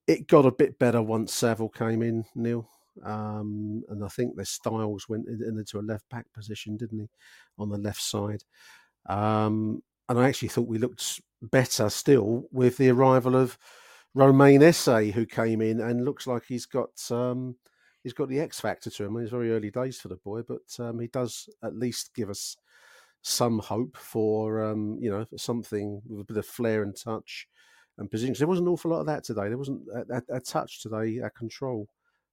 It 0.07 0.27
got 0.29 0.47
a 0.47 0.53
bit 0.53 0.79
better 0.79 1.03
once 1.03 1.33
Saville 1.33 1.69
came 1.69 2.03
in, 2.03 2.25
Neil. 2.35 2.69
Um, 3.05 3.83
and 3.89 4.05
I 4.05 4.09
think 4.09 4.37
their 4.37 4.45
styles 4.45 5.09
went 5.09 5.29
in- 5.29 5.43
into 5.43 5.79
a 5.79 5.81
left 5.81 6.09
back 6.09 6.27
position, 6.33 6.77
didn't 6.77 7.01
he, 7.01 7.11
on 7.59 7.69
the 7.69 7.79
left 7.79 8.01
side? 8.01 8.43
Um, 9.09 9.83
and 10.09 10.19
I 10.19 10.29
actually 10.29 10.49
thought 10.49 10.69
we 10.69 10.79
looked 10.79 11.21
better 11.43 11.91
still 11.91 12.49
with 12.51 12.77
the 12.77 12.91
arrival 12.91 13.37
of 13.37 13.59
Romain 14.15 14.63
Esse, 14.63 15.13
who 15.15 15.27
came 15.27 15.61
in 15.61 15.81
and 15.81 16.05
looks 16.05 16.27
like 16.27 16.45
he's 16.47 16.67
got 16.67 16.91
um, 17.11 17.57
he's 18.07 18.13
got 18.13 18.29
the 18.29 18.39
X 18.39 18.61
factor 18.61 18.89
to 18.89 19.05
him. 19.05 19.15
Mean, 19.15 19.25
it's 19.25 19.33
very 19.33 19.51
early 19.51 19.73
days 19.73 19.99
for 19.99 20.07
the 20.07 20.15
boy, 20.15 20.43
but 20.43 20.61
um, 20.79 21.01
he 21.01 21.09
does 21.09 21.49
at 21.65 21.75
least 21.75 22.15
give 22.15 22.31
us 22.31 22.57
some 23.23 23.59
hope 23.59 23.97
for 23.97 24.63
um, 24.63 24.97
you 25.01 25.11
know 25.11 25.27
something 25.37 26.01
with 26.07 26.21
a 26.21 26.25
bit 26.25 26.37
of 26.37 26.47
flair 26.47 26.85
and 26.85 26.97
touch 26.97 27.49
and 27.99 28.09
position. 28.09 28.37
There 28.39 28.47
wasn't 28.47 28.69
an 28.69 28.73
awful 28.73 28.93
lot 28.93 29.01
of 29.01 29.07
that 29.07 29.25
today. 29.25 29.49
There 29.49 29.59
wasn't 29.59 29.83
a, 29.93 30.23
a, 30.35 30.37
a 30.37 30.41
touch 30.41 30.83
today. 30.83 31.19
Our 31.21 31.31
control 31.31 31.89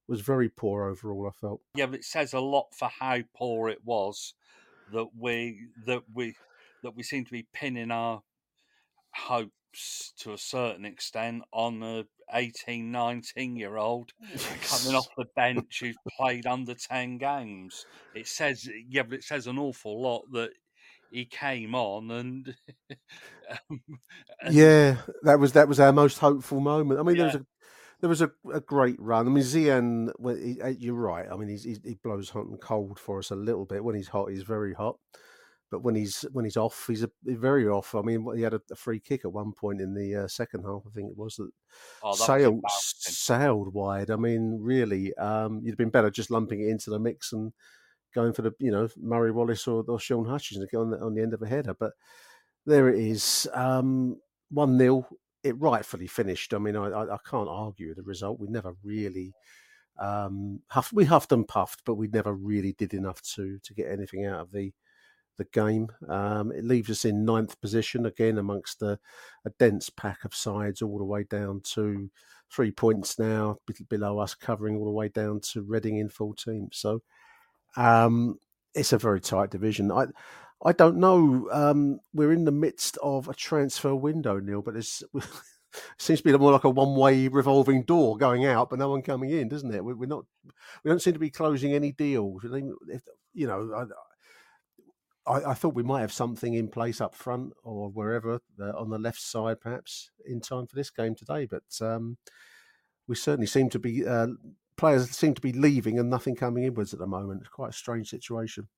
was 0.06 0.20
very 0.20 0.48
poor 0.48 0.84
overall. 0.84 1.26
I 1.26 1.32
felt. 1.32 1.60
Yeah, 1.74 1.86
but 1.86 1.98
it 1.98 2.04
says 2.04 2.34
a 2.34 2.40
lot 2.40 2.66
for 2.72 2.88
how 2.88 3.22
poor 3.34 3.68
it 3.68 3.84
was 3.84 4.34
that 4.92 5.08
we 5.18 5.58
that 5.86 6.04
we 6.14 6.36
that 6.84 6.94
we 6.94 7.02
seem 7.02 7.24
to 7.24 7.32
be 7.32 7.48
pinning 7.52 7.90
our 7.90 8.22
hopes 9.12 9.50
to 10.20 10.32
a 10.32 10.38
certain 10.38 10.84
extent 10.84 11.42
on 11.52 11.82
a 11.82 12.04
18, 12.32 12.90
19 12.90 13.56
year 13.56 13.76
old 13.76 14.10
coming 14.62 14.94
off 14.96 15.06
the 15.16 15.26
bench 15.36 15.80
who's 15.80 15.96
played 16.18 16.46
under 16.46 16.74
10 16.74 17.18
games. 17.18 17.86
It 18.14 18.26
says, 18.28 18.68
yeah, 18.88 19.02
but 19.02 19.14
it 19.14 19.24
says 19.24 19.46
an 19.46 19.58
awful 19.58 20.00
lot 20.02 20.22
that 20.32 20.50
he 21.10 21.24
came 21.26 21.74
on 21.74 22.10
and. 22.10 22.54
um, 22.90 23.80
and- 24.40 24.54
Yeah, 24.54 24.96
that 25.22 25.38
was 25.38 25.52
that 25.52 25.68
was 25.68 25.80
our 25.80 25.92
most 25.92 26.18
hopeful 26.18 26.60
moment. 26.60 27.00
I 27.00 27.02
mean, 27.02 27.16
there 27.16 27.26
was 27.26 27.34
a 27.36 27.46
there 28.00 28.08
was 28.08 28.22
a, 28.22 28.30
a 28.52 28.60
great 28.60 29.00
run. 29.00 29.26
I 29.26 29.30
mean, 29.30 29.44
Zian, 29.44 30.12
well, 30.18 30.34
he, 30.36 30.60
uh, 30.60 30.68
you're 30.68 30.94
right. 30.94 31.26
I 31.30 31.36
mean, 31.36 31.48
he 31.48 31.98
blows 32.02 32.30
hot 32.30 32.46
and 32.46 32.60
cold 32.60 32.98
for 32.98 33.18
us 33.18 33.30
a 33.30 33.36
little 33.36 33.64
bit. 33.64 33.82
When 33.84 33.94
he's 33.94 34.08
hot, 34.08 34.30
he's 34.30 34.42
very 34.42 34.74
hot. 34.74 34.98
But 35.74 35.82
when 35.82 35.96
he's 35.96 36.24
when 36.30 36.44
he's 36.44 36.56
off, 36.56 36.84
he's 36.86 37.02
a, 37.02 37.10
very 37.24 37.66
off. 37.66 37.96
I 37.96 38.02
mean, 38.02 38.24
he 38.36 38.42
had 38.42 38.54
a, 38.54 38.60
a 38.70 38.76
free 38.76 39.00
kick 39.00 39.24
at 39.24 39.32
one 39.32 39.50
point 39.52 39.80
in 39.80 39.92
the 39.92 40.14
uh, 40.14 40.28
second 40.28 40.62
half. 40.62 40.82
I 40.86 40.90
think 40.90 41.10
it 41.10 41.16
was 41.16 41.34
that 41.34 41.50
Oh, 42.00 42.14
that 42.14 42.22
sailed 42.24 42.54
embarrassing. 42.54 43.12
sailed 43.12 43.74
wide. 43.74 44.08
I 44.08 44.14
mean, 44.14 44.60
really, 44.60 45.12
um, 45.14 45.62
you'd 45.64 45.72
have 45.72 45.78
been 45.78 45.90
better 45.90 46.10
just 46.10 46.30
lumping 46.30 46.60
it 46.60 46.68
into 46.68 46.90
the 46.90 47.00
mix 47.00 47.32
and 47.32 47.52
going 48.14 48.32
for 48.32 48.42
the 48.42 48.52
you 48.60 48.70
know 48.70 48.88
Murray 48.96 49.32
Wallace 49.32 49.66
or, 49.66 49.84
or 49.88 49.98
Sean 49.98 50.26
Hutchins 50.26 50.64
on 50.76 50.90
the, 50.90 51.00
on 51.00 51.14
the 51.14 51.22
end 51.22 51.34
of 51.34 51.42
a 51.42 51.48
header. 51.48 51.74
But 51.74 51.94
there 52.66 52.88
it 52.88 53.00
is, 53.00 53.48
um, 53.52 54.20
one 54.50 54.78
0 54.78 55.08
It 55.42 55.60
rightfully 55.60 56.06
finished. 56.06 56.54
I 56.54 56.58
mean, 56.58 56.76
I, 56.76 56.86
I, 56.90 57.14
I 57.14 57.18
can't 57.28 57.48
argue 57.48 57.96
the 57.96 58.04
result. 58.04 58.38
We 58.38 58.46
never 58.46 58.76
really 58.84 59.34
um, 59.98 60.60
huffed, 60.68 60.92
we 60.92 61.04
huffed 61.04 61.32
and 61.32 61.48
puffed, 61.48 61.82
but 61.84 61.96
we 61.96 62.06
never 62.06 62.32
really 62.32 62.74
did 62.74 62.94
enough 62.94 63.20
to 63.34 63.58
to 63.58 63.74
get 63.74 63.90
anything 63.90 64.24
out 64.24 64.40
of 64.40 64.52
the 64.52 64.72
the 65.36 65.46
game. 65.52 65.88
Um, 66.08 66.52
it 66.52 66.64
leaves 66.64 66.90
us 66.90 67.04
in 67.04 67.24
ninth 67.24 67.60
position 67.60 68.06
again 68.06 68.38
amongst 68.38 68.82
a, 68.82 68.98
a 69.44 69.50
dense 69.58 69.90
pack 69.90 70.24
of 70.24 70.34
sides 70.34 70.82
all 70.82 70.98
the 70.98 71.04
way 71.04 71.24
down 71.24 71.60
to 71.74 72.10
three 72.50 72.70
points 72.70 73.18
now 73.18 73.56
be- 73.66 73.74
below 73.88 74.18
us, 74.18 74.34
covering 74.34 74.76
all 74.76 74.84
the 74.84 74.90
way 74.90 75.08
down 75.08 75.40
to 75.40 75.62
Reading 75.62 75.98
in 75.98 76.08
full 76.08 76.34
team. 76.34 76.68
So 76.72 77.02
um, 77.76 78.38
it's 78.74 78.92
a 78.92 78.98
very 78.98 79.20
tight 79.20 79.50
division. 79.50 79.90
I 79.92 80.06
I 80.64 80.72
don't 80.72 80.96
know. 80.96 81.48
Um, 81.52 82.00
we're 82.14 82.32
in 82.32 82.44
the 82.44 82.52
midst 82.52 82.96
of 83.02 83.28
a 83.28 83.34
transfer 83.34 83.94
window, 83.94 84.38
Neil, 84.40 84.62
but 84.62 84.74
there's 84.74 85.02
seems 85.98 86.20
to 86.20 86.24
be 86.24 86.36
more 86.38 86.52
like 86.52 86.64
a 86.64 86.70
one-way 86.70 87.28
revolving 87.28 87.82
door 87.82 88.16
going 88.16 88.46
out, 88.46 88.70
but 88.70 88.78
no 88.78 88.88
one 88.88 89.02
coming 89.02 89.30
in, 89.30 89.48
doesn't 89.48 89.74
it? 89.74 89.84
We- 89.84 89.94
We're 89.94 90.06
not. 90.06 90.24
We 90.84 90.90
don't 90.90 91.02
seem 91.02 91.12
to 91.14 91.18
be 91.18 91.30
closing 91.30 91.74
any 91.74 91.92
deals. 91.92 92.44
You 92.44 93.46
know, 93.46 93.88
I, 95.26 95.50
I, 95.50 95.54
thought 95.54 95.74
we 95.74 95.82
might 95.82 96.00
have 96.00 96.12
something 96.12 96.54
in 96.54 96.68
place 96.68 97.00
up 97.00 97.14
front 97.14 97.52
or 97.62 97.88
wherever 97.88 98.40
uh, 98.60 98.72
on 98.76 98.90
the 98.90 98.98
left 98.98 99.20
side, 99.20 99.60
perhaps 99.60 100.10
in 100.26 100.40
time 100.40 100.66
for 100.66 100.76
this 100.76 100.90
game 100.90 101.14
today. 101.14 101.46
But 101.46 101.62
um, 101.80 102.18
we 103.06 103.14
certainly 103.14 103.46
seem 103.46 103.70
to 103.70 103.78
be 103.78 104.06
uh, 104.06 104.28
players 104.76 105.10
seem 105.10 105.34
to 105.34 105.40
be 105.40 105.52
leaving 105.52 105.98
and 105.98 106.10
nothing 106.10 106.36
coming 106.36 106.64
inwards 106.64 106.92
at 106.92 106.98
the 106.98 107.06
moment. 107.06 107.40
It's 107.40 107.50
quite 107.50 107.70
a 107.70 107.74
strange 107.74 108.10
situation. 108.10 108.68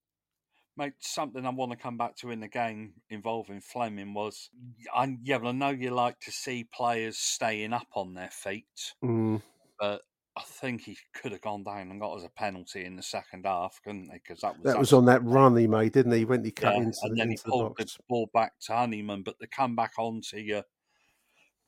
Mate, 0.79 0.93
something 1.01 1.47
I 1.47 1.51
want 1.51 1.73
to 1.73 1.79
come 1.79 1.97
back 1.97 2.17
to 2.17 2.31
in 2.31 2.41
the 2.41 2.49
game 2.49 2.93
involving 3.09 3.63
Flemming 3.63 4.13
was, 4.13 4.51
I, 4.95 5.17
yeah, 5.23 5.39
well, 5.39 5.49
I 5.49 5.53
know 5.53 5.71
you 5.71 5.91
like 5.91 6.21
to 6.21 6.31
see 6.31 6.69
players 6.71 7.17
staying 7.17 7.73
up 7.73 7.87
on 7.95 8.13
their 8.13 8.29
feet, 8.29 8.93
Mm, 9.03 9.41
but 9.81 10.03
I 10.37 10.43
think 10.43 10.83
he 10.83 10.99
could 11.15 11.33
have 11.33 11.41
gone 11.41 11.65
down 11.65 11.91
and 11.91 11.99
got 11.99 12.19
us 12.19 12.25
a 12.25 12.29
penalty 12.29 12.85
in 12.85 12.97
the 12.97 13.03
second 13.03 13.47
half, 13.47 13.81
couldn't 13.83 14.11
he? 14.11 14.19
Because 14.19 14.43
that 14.43 14.57
was 14.57 14.65
that 14.65 14.79
was 14.79 14.93
on 14.93 15.07
that 15.07 15.25
run 15.25 15.57
he 15.57 15.67
made, 15.67 15.93
didn't 15.93 16.13
he? 16.13 16.27
When 16.27 16.45
he 16.45 16.51
cut 16.51 16.75
yeah, 16.75 16.83
into, 16.83 16.99
and 17.03 17.13
the, 17.13 17.17
then 17.17 17.29
he 17.29 17.33
into 17.33 17.45
the 17.45 17.51
pulled 17.51 17.77
box. 17.77 17.97
the 17.97 18.03
ball 18.07 18.31
back 18.35 18.53
to 18.67 18.75
Honeyman. 18.75 19.23
But 19.23 19.39
to 19.41 19.47
come 19.47 19.75
back 19.75 19.93
onto 19.99 20.37
your 20.37 20.65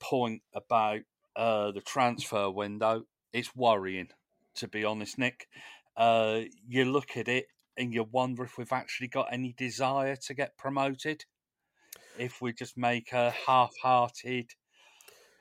point 0.01 0.43
about 0.55 1.01
uh, 1.35 1.71
the 1.73 1.81
transfer 1.81 2.51
window, 2.51 3.05
it's 3.33 3.57
worrying, 3.57 4.09
to 4.57 4.69
be 4.69 4.85
honest, 4.85 5.19
Nick. 5.19 5.49
Uh, 5.97 6.43
you 6.69 6.85
look 6.85 7.17
at 7.17 7.27
it 7.27 7.47
and 7.77 7.95
you 7.95 8.05
wonder 8.11 8.45
if 8.45 8.59
we've 8.59 8.73
actually 8.73 9.09
got 9.09 9.33
any 9.33 9.55
desire 9.57 10.17
to 10.17 10.35
get 10.35 10.59
promoted. 10.59 11.25
If 12.19 12.43
we 12.43 12.53
just 12.53 12.77
make 12.77 13.13
a 13.13 13.31
half-hearted, 13.47 14.51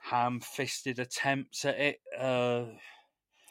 ham-fisted 0.00 0.98
attempts 0.98 1.64
at 1.64 1.78
it. 1.78 2.00
Uh, 2.18 2.64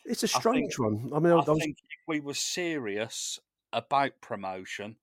It's 0.07 0.23
a 0.23 0.27
I 0.27 0.39
think- 0.39 0.41
strange 0.41 0.79
one. 0.79 1.11
I 1.13 1.19
mean, 1.19 1.33
I, 1.33 1.37
I 1.37 1.49
was, 1.49 1.59
think 1.59 1.77
if 1.77 2.07
we 2.07 2.19
were 2.19 2.33
serious 2.33 3.39
about 3.73 4.21
promotion, 4.21 4.95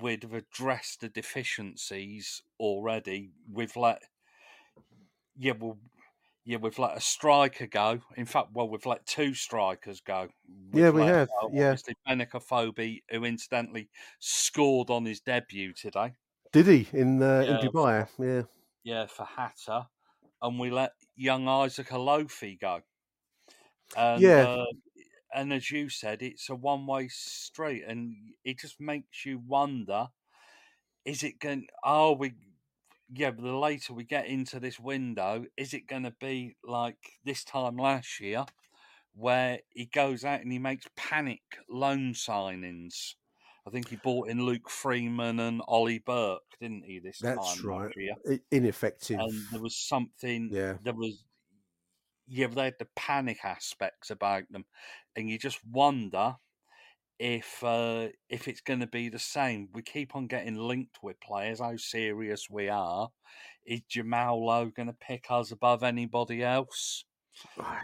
we'd 0.00 0.22
have 0.22 0.34
addressed 0.34 1.00
the 1.00 1.08
deficiencies 1.08 2.42
already. 2.60 3.32
We've 3.52 3.76
let, 3.76 4.02
yeah, 5.36 5.52
well, 5.58 5.78
yeah, 6.44 6.58
we've 6.58 6.78
let 6.78 6.96
a 6.96 7.00
striker 7.00 7.66
go. 7.66 8.00
In 8.16 8.24
fact, 8.24 8.50
well, 8.52 8.68
we've 8.68 8.86
let 8.86 9.04
two 9.06 9.34
strikers 9.34 10.00
go. 10.00 10.28
Yeah, 10.72 10.90
We've 10.90 10.94
we 10.94 11.02
have, 11.02 11.28
uh, 11.42 11.48
yeah. 11.52 11.70
obviously 11.70 11.96
Benica 12.08 13.02
who 13.10 13.24
incidentally 13.24 13.88
scored 14.20 14.90
on 14.90 15.04
his 15.04 15.20
debut 15.20 15.72
today. 15.72 16.12
did 16.52 16.68
he 16.68 16.88
in 16.92 17.20
uh, 17.20 17.40
in 17.40 17.68
Dubai? 17.68 18.06
Yeah. 18.18 18.42
yeah, 18.84 19.06
for 19.06 19.24
Hatta, 19.24 19.88
and 20.40 20.60
we 20.60 20.70
let 20.70 20.92
young 21.16 21.48
Isaac 21.48 21.88
Olaofe 21.88 22.60
go. 22.60 22.82
And, 23.94 24.22
Yeah. 24.22 24.46
uh, 24.46 24.66
and 25.34 25.52
as 25.52 25.70
you 25.70 25.88
said, 25.88 26.22
it's 26.22 26.48
a 26.48 26.54
one 26.56 26.86
way 26.86 27.08
street, 27.08 27.84
and 27.86 28.34
it 28.44 28.58
just 28.60 28.80
makes 28.80 29.24
you 29.26 29.38
wonder: 29.38 30.08
is 31.04 31.22
it 31.22 31.38
going? 31.38 31.68
Are 31.82 32.14
we? 32.14 32.34
yeah, 33.10 33.30
but 33.32 33.44
the 33.44 33.56
later 33.56 33.94
we 33.94 34.04
get 34.04 34.26
into 34.26 34.60
this 34.60 34.80
window, 34.80 35.44
is 35.56 35.74
it 35.74 35.86
going 35.88 36.04
to 36.04 36.12
be 36.20 36.56
like 36.64 36.98
this 37.24 37.44
time 37.44 37.76
last 37.76 38.20
year, 38.20 38.46
where 39.14 39.60
he 39.70 39.86
goes 39.86 40.24
out 40.24 40.40
and 40.42 40.52
he 40.52 40.58
makes 40.58 40.86
panic 40.96 41.42
loan 41.68 42.14
signings? 42.14 43.14
I 43.66 43.70
think 43.70 43.88
he 43.88 43.96
bought 43.96 44.28
in 44.30 44.44
Luke 44.46 44.70
Freeman 44.70 45.40
and 45.40 45.62
Ollie 45.68 45.98
Burke, 46.00 46.42
didn't 46.60 46.84
he? 46.84 46.98
This 47.00 47.20
That's 47.20 47.34
time 47.36 47.64
right. 47.64 47.92
year, 47.96 48.14
Ineffective. 48.50 49.18
and 49.18 49.48
there 49.50 49.60
was 49.60 49.76
something. 49.76 50.50
Yeah. 50.54 50.78
there 50.82 50.94
was. 50.94 51.24
They 52.28 52.42
had 52.42 52.74
the 52.78 52.88
panic 52.96 53.38
aspects 53.44 54.10
about 54.10 54.44
them, 54.50 54.64
and 55.14 55.30
you 55.30 55.38
just 55.38 55.60
wonder 55.64 56.36
if 57.18 57.62
uh, 57.64 58.08
if 58.28 58.48
it's 58.48 58.60
going 58.60 58.80
to 58.80 58.86
be 58.86 59.08
the 59.08 59.18
same. 59.18 59.68
We 59.72 59.82
keep 59.82 60.14
on 60.14 60.26
getting 60.26 60.56
linked 60.56 60.98
with 61.02 61.20
players. 61.20 61.60
How 61.60 61.76
serious 61.76 62.48
we 62.50 62.68
are? 62.68 63.08
Is 63.64 63.80
Jamal 63.88 64.44
Lowe 64.44 64.70
going 64.70 64.88
to 64.88 64.92
pick 64.92 65.26
us 65.30 65.50
above 65.50 65.82
anybody 65.82 66.42
else? 66.42 67.04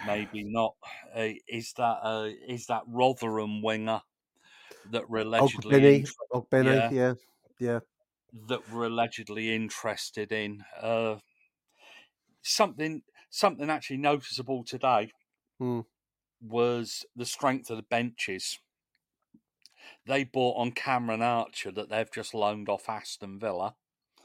Maybe 0.06 0.44
not. 0.46 0.74
Uh, 1.14 1.28
is 1.48 1.72
that 1.76 1.98
uh, 2.02 2.28
is 2.48 2.66
that 2.66 2.82
Rotherham 2.86 3.62
winger 3.62 4.02
that 4.90 5.08
we're 5.08 5.18
allegedly 5.18 6.04
Ogbene, 6.32 6.58
inter- 6.58 6.72
yeah. 6.72 6.90
yeah, 6.90 7.14
yeah. 7.58 7.78
that 8.48 8.70
we're 8.70 8.86
allegedly 8.86 9.54
interested 9.54 10.32
in? 10.32 10.64
Uh, 10.80 11.16
something 12.42 13.02
something 13.32 13.70
actually 13.70 13.96
noticeable 13.98 14.64
today 14.64 15.10
Hmm. 15.58 15.80
was 16.40 17.06
the 17.16 17.24
strength 17.24 17.70
of 17.70 17.76
the 17.78 17.82
benches. 17.82 18.58
They 20.04 20.22
bought 20.22 20.58
on 20.58 20.70
Cameron 20.70 21.22
Archer 21.22 21.72
that 21.72 21.88
they've 21.88 22.08
just 22.12 22.34
loaned 22.34 22.68
off 22.68 22.88
Aston 22.88 23.40
Villa, 23.40 23.76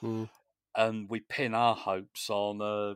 Hmm. 0.01 0.25
and 0.75 1.09
we 1.09 1.19
pin 1.19 1.53
our 1.53 1.75
hopes 1.75 2.29
on 2.29 2.61
uh, 2.61 2.95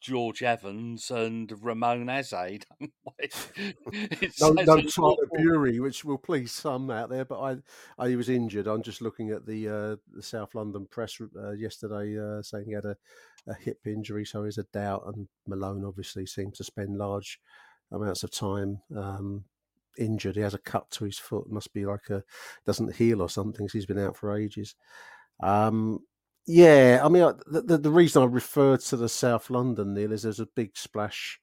George 0.00 0.42
Evans 0.42 1.10
and 1.10 1.52
Romain 1.62 2.08
Esse. 2.08 2.32
don't 2.32 2.92
we? 3.04 3.28
It 3.92 4.32
No, 4.40 4.50
no 4.50 4.80
Tyler 4.80 5.28
Burey, 5.36 5.80
which 5.80 6.04
will 6.04 6.18
please 6.18 6.52
some 6.52 6.90
out 6.90 7.10
there, 7.10 7.24
but 7.24 7.40
I, 7.40 7.56
I 7.98 8.16
was 8.16 8.28
injured. 8.28 8.66
I'm 8.66 8.82
just 8.82 9.02
looking 9.02 9.30
at 9.30 9.46
the 9.46 9.68
uh, 9.68 9.96
the 10.14 10.22
South 10.22 10.54
London 10.54 10.86
press 10.90 11.20
uh, 11.36 11.52
yesterday, 11.52 12.18
uh, 12.18 12.42
saying 12.42 12.66
he 12.66 12.72
had 12.72 12.84
a, 12.84 12.96
a 13.46 13.54
hip 13.54 13.80
injury, 13.86 14.24
so 14.24 14.44
he's 14.44 14.58
a 14.58 14.64
doubt. 14.72 15.04
And 15.06 15.28
Malone 15.46 15.84
obviously 15.84 16.26
seemed 16.26 16.54
to 16.54 16.64
spend 16.64 16.96
large 16.96 17.40
amounts 17.92 18.22
of 18.22 18.30
time 18.30 18.80
um, 18.96 19.44
injured. 19.98 20.36
He 20.36 20.42
has 20.42 20.54
a 20.54 20.58
cut 20.58 20.90
to 20.92 21.04
his 21.04 21.18
foot, 21.18 21.50
must 21.50 21.72
be 21.72 21.84
like 21.84 22.08
a 22.10 22.22
doesn't 22.64 22.96
heal 22.96 23.20
or 23.20 23.28
something. 23.28 23.68
So 23.68 23.78
he's 23.78 23.86
been 23.86 23.98
out 23.98 24.16
for 24.16 24.36
ages. 24.36 24.74
Um, 25.42 26.00
yeah, 26.52 27.00
I 27.04 27.08
mean, 27.08 27.22
I- 27.22 27.34
the, 27.46 27.78
the 27.78 27.90
reason 27.90 28.22
I 28.22 28.26
refer 28.26 28.76
to 28.76 28.96
the 28.96 29.08
South 29.08 29.50
London 29.50 29.94
Neil 29.94 30.12
is 30.12 30.22
there's 30.22 30.40
a 30.40 30.46
big 30.46 30.76
splash 30.76 31.38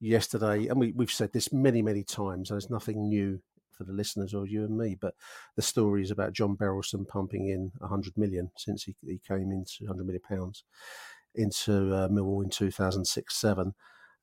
yesterday, 0.00 0.66
and 0.68 0.78
we, 0.80 0.92
we've 0.92 1.10
said 1.12 1.32
this 1.32 1.52
many, 1.52 1.82
many 1.82 2.04
times. 2.04 2.48
There's 2.50 2.70
nothing 2.70 3.08
new 3.08 3.40
for 3.72 3.84
the 3.84 3.92
listeners 3.92 4.34
or 4.34 4.46
you 4.46 4.64
and 4.64 4.76
me, 4.78 4.96
but 5.00 5.14
the 5.56 5.62
stories 5.62 6.10
about 6.10 6.32
John 6.32 6.56
Berylson 6.56 7.08
pumping 7.08 7.48
in 7.48 7.72
100 7.78 8.16
million 8.16 8.50
since 8.56 8.84
he, 8.84 8.94
he 9.04 9.20
came 9.26 9.50
into 9.50 9.84
100 9.86 10.04
million 10.06 10.22
pounds 10.28 10.64
into 11.34 11.94
uh, 11.94 12.08
Millwall 12.08 12.44
in 12.44 12.50
2006 12.50 13.36
7. 13.36 13.74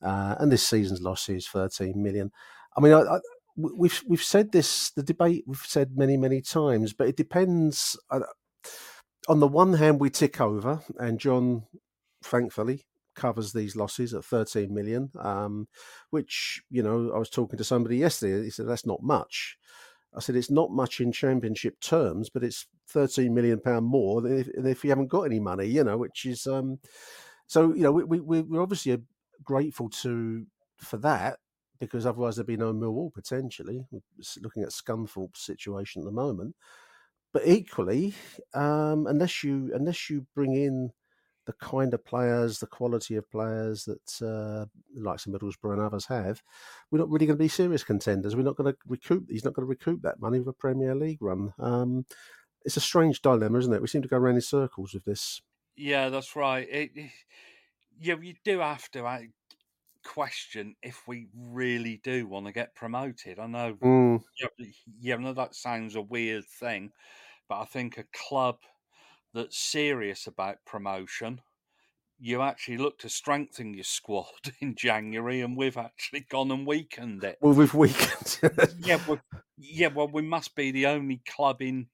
Uh, 0.02 0.36
and 0.40 0.52
this 0.52 0.66
season's 0.66 1.02
loss 1.02 1.30
is 1.30 1.48
13 1.48 2.02
million. 2.02 2.32
I 2.78 2.82
mean, 2.82 2.94
I, 2.94 3.02
I, 3.02 3.20
we- 3.58 3.72
we've 3.76 4.04
we've 4.08 4.24
said 4.24 4.52
this, 4.52 4.92
the 4.92 5.04
debate 5.04 5.44
we've 5.46 5.58
said 5.66 5.98
many, 5.98 6.18
many 6.18 6.42
times, 6.42 6.94
but 6.94 7.08
it 7.08 7.18
depends. 7.18 8.00
Uh, 8.10 8.22
on 9.28 9.40
the 9.40 9.48
one 9.48 9.74
hand, 9.74 10.00
we 10.00 10.10
tick 10.10 10.42
over, 10.42 10.82
and 10.98 11.20
John, 11.20 11.64
thankfully, 12.24 12.86
covers 13.16 13.54
these 13.54 13.76
losses 13.76 14.14
at 14.14 14.26
13 14.26 14.74
million, 14.74 15.12
um, 15.20 15.68
which, 16.10 16.62
you 16.70 16.82
know, 16.82 17.12
I 17.14 17.20
was 17.20 17.30
talking 17.30 17.58
to 17.58 17.64
somebody 17.64 17.98
yesterday. 17.98 18.44
He 18.44 18.50
said, 18.50 18.68
that's 18.68 18.86
not 18.86 19.04
much. 19.04 19.58
I 20.16 20.20
said, 20.20 20.36
it's 20.36 20.52
not 20.52 20.72
much 20.72 21.00
in 21.00 21.12
championship 21.12 21.80
terms, 21.80 22.30
but 22.30 22.44
it's 22.44 22.68
13 22.90 23.34
million 23.34 23.60
pound 23.60 23.86
more 23.86 24.22
than 24.22 24.40
if, 24.40 24.50
if 24.66 24.84
you 24.84 24.90
haven't 24.90 25.08
got 25.08 25.24
any 25.24 25.40
money, 25.40 25.68
you 25.68 25.84
know, 25.84 25.98
which 25.98 26.26
is, 26.26 26.48
um, 26.48 26.80
so, 27.48 27.74
you 27.74 27.84
know, 27.84 27.92
we, 27.92 28.20
we, 28.20 28.42
we're 28.42 28.62
obviously 28.62 28.94
uh, 28.94 28.98
grateful 29.44 29.90
to, 29.90 30.46
for 30.78 30.98
that, 30.98 31.38
because 31.80 32.06
otherwise 32.06 32.36
there'd 32.36 32.48
be 32.48 32.58
no 32.58 32.74
Millwall 32.74 33.14
potentially. 33.14 33.86
We're 33.92 34.02
looking 34.42 34.64
at 34.64 34.70
Scunthorpe's 34.70 35.42
situation 35.42 36.02
at 36.02 36.06
the 36.06 36.12
moment. 36.12 36.56
But 37.34 37.48
equally, 37.48 38.14
um, 38.54 39.08
unless 39.08 39.44
you 39.44 39.72
unless 39.74 40.10
you 40.10 40.26
bring 40.36 40.54
in 40.54 40.92
the 41.46 41.54
kind 41.54 41.94
of 41.94 42.06
players, 42.06 42.60
the 42.60 42.68
quality 42.68 43.16
of 43.16 43.30
players 43.32 43.86
that 43.86 44.26
uh, 44.26 44.66
likes 44.96 45.26
of 45.26 45.34
Middlesbrough 45.34 45.74
and 45.74 45.82
others 45.82 46.06
have, 46.06 46.42
we're 46.92 47.00
not 47.00 47.10
really 47.10 47.26
going 47.26 47.38
to 47.38 47.44
be 47.44 47.48
serious 47.48 47.84
contenders. 47.84 48.36
We're 48.36 48.44
not 48.44 48.58
going 48.58 48.72
to 48.72 48.78
recoup. 48.88 49.26
He's 49.30 49.46
not 49.46 49.54
going 49.54 49.66
to 49.66 49.70
recoup 49.70 50.02
that 50.04 50.22
money 50.22 50.40
with 50.40 50.50
a 50.50 50.54
Premier 50.54 50.94
League 50.94 51.22
run. 51.22 51.54
Um, 51.58 52.06
it's 52.64 52.78
a 52.78 52.82
strange 52.82 53.22
dilemma, 53.22 53.58
isn't 53.60 53.74
it? 53.74 53.82
We 53.82 53.88
seem 53.88 54.04
to 54.04 54.08
go 54.08 54.18
around 54.18 54.36
in 54.36 54.42
circles 54.42 54.94
with 54.94 55.06
this. 55.06 55.42
Yeah, 55.76 56.10
that's 56.10 56.36
right. 56.36 56.68
It, 56.70 56.92
yeah, 58.00 58.16
you 58.22 58.36
do 58.44 58.60
have 58.60 58.90
to 58.92 59.06
question 60.04 60.76
if 60.82 61.08
we 61.08 61.30
really 61.36 61.98
do 62.04 62.28
want 62.28 62.46
to 62.48 62.52
get 62.52 62.76
promoted. 62.76 63.40
I 63.40 63.48
know, 63.48 63.80
Mm, 63.82 64.22
yeah, 65.00 65.16
I 65.16 65.18
know 65.18 65.34
that 65.34 65.56
sounds 65.56 65.96
a 65.96 66.02
weird 66.02 66.46
thing, 66.46 66.92
but 67.50 67.62
I 67.62 67.66
think 67.66 67.98
a 67.98 68.06
club 68.14 68.60
that's 69.34 69.58
serious 69.60 70.28
about 70.28 70.66
promotion, 70.66 71.42
you 72.20 72.42
actually 72.42 72.78
look 72.78 73.00
to 73.00 73.10
strengthen 73.10 73.74
your 73.76 73.84
squad 73.86 74.28
in 74.62 74.76
January, 74.76 75.42
and 75.42 75.58
we've 75.58 75.78
actually 75.78 76.22
gone 76.22 76.52
and 76.52 76.68
weakened 76.68 77.24
it. 77.24 77.40
well, 77.42 77.54
we've 77.54 77.74
weakened. 77.74 78.40
yeah, 78.78 78.98
well, 79.06 79.20
yeah, 79.58 79.88
well, 79.88 80.08
we 80.08 80.22
must 80.22 80.56
be 80.56 80.72
the 80.72 80.88
only 80.88 81.22
club 81.28 81.62
in 81.62 81.88